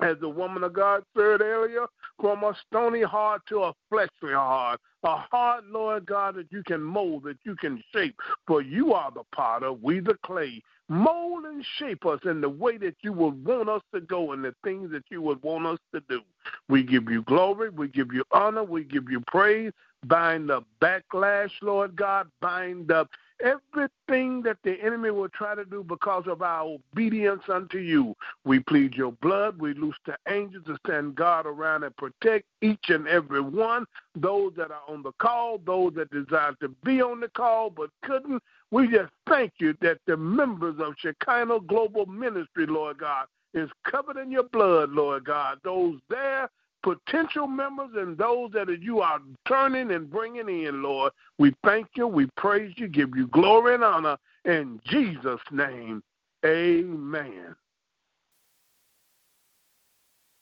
as 0.00 0.16
the 0.20 0.28
woman 0.28 0.64
of 0.64 0.72
God 0.72 1.02
said 1.16 1.40
earlier, 1.40 1.86
from 2.20 2.42
a 2.44 2.54
stony 2.66 3.02
heart 3.02 3.42
to 3.48 3.62
a 3.64 3.72
fleshly 3.88 4.32
heart. 4.32 4.80
A 5.04 5.16
heart, 5.16 5.64
Lord 5.66 6.06
God, 6.06 6.36
that 6.36 6.50
you 6.50 6.62
can 6.64 6.82
mold, 6.82 7.24
that 7.24 7.36
you 7.44 7.54
can 7.56 7.82
shape. 7.94 8.16
For 8.46 8.62
you 8.62 8.94
are 8.94 9.10
the 9.10 9.24
potter, 9.34 9.72
we 9.72 10.00
the 10.00 10.16
clay. 10.24 10.62
Mold 10.88 11.44
and 11.44 11.64
shape 11.78 12.06
us 12.06 12.20
in 12.24 12.40
the 12.40 12.48
way 12.48 12.76
that 12.78 12.96
you 13.02 13.12
would 13.12 13.44
want 13.44 13.68
us 13.68 13.82
to 13.94 14.00
go 14.00 14.32
and 14.32 14.44
the 14.44 14.54
things 14.64 14.90
that 14.92 15.04
you 15.10 15.22
would 15.22 15.42
want 15.42 15.66
us 15.66 15.78
to 15.94 16.02
do. 16.08 16.20
We 16.68 16.82
give 16.82 17.10
you 17.10 17.22
glory, 17.22 17.70
we 17.70 17.88
give 17.88 18.12
you 18.12 18.24
honor, 18.32 18.64
we 18.64 18.84
give 18.84 19.10
you 19.10 19.22
praise. 19.26 19.72
Bind 20.06 20.50
up 20.50 20.64
backlash, 20.80 21.50
Lord 21.62 21.96
God. 21.96 22.28
Bind 22.40 22.90
up 22.90 23.08
everything 23.42 24.42
that 24.42 24.58
the 24.64 24.80
enemy 24.82 25.10
will 25.10 25.28
try 25.28 25.54
to 25.54 25.64
do 25.64 25.84
because 25.84 26.24
of 26.26 26.42
our 26.42 26.78
obedience 26.92 27.42
unto 27.48 27.78
you. 27.78 28.14
We 28.44 28.60
plead 28.60 28.94
your 28.94 29.12
blood. 29.12 29.60
We 29.60 29.74
loose 29.74 29.96
the 30.06 30.16
angels 30.28 30.64
to 30.66 30.76
stand 30.86 31.14
guard 31.14 31.46
around 31.46 31.84
and 31.84 31.96
protect 31.96 32.46
each 32.62 32.88
and 32.88 33.06
every 33.06 33.40
one, 33.40 33.86
those 34.14 34.52
that 34.56 34.70
are 34.70 34.82
on 34.88 35.02
the 35.02 35.12
call, 35.12 35.58
those 35.64 35.94
that 35.94 36.10
desire 36.10 36.54
to 36.60 36.68
be 36.84 37.02
on 37.02 37.20
the 37.20 37.28
call 37.28 37.70
but 37.70 37.90
couldn't. 38.02 38.42
We 38.70 38.88
just 38.88 39.12
thank 39.28 39.52
you 39.58 39.76
that 39.80 39.98
the 40.06 40.16
members 40.16 40.76
of 40.80 40.94
Shekinah 40.98 41.60
Global 41.60 42.06
Ministry, 42.06 42.66
Lord 42.66 42.98
God, 42.98 43.26
is 43.52 43.70
covered 43.88 44.16
in 44.16 44.30
your 44.30 44.44
blood, 44.44 44.90
Lord 44.90 45.24
God. 45.24 45.58
Those 45.62 46.00
there 46.08 46.50
potential 46.84 47.46
members 47.46 47.90
and 47.96 48.16
those 48.18 48.52
that 48.52 48.68
you 48.80 49.00
are 49.00 49.18
turning 49.48 49.90
and 49.90 50.10
bringing 50.10 50.48
in, 50.48 50.82
Lord. 50.82 51.12
We 51.38 51.54
thank 51.64 51.88
you, 51.96 52.06
we 52.06 52.26
praise 52.36 52.74
you, 52.76 52.88
give 52.88 53.16
you 53.16 53.26
glory 53.28 53.74
and 53.74 53.82
honor 53.82 54.18
in 54.44 54.78
Jesus' 54.84 55.40
name. 55.50 56.02
Amen. 56.44 57.56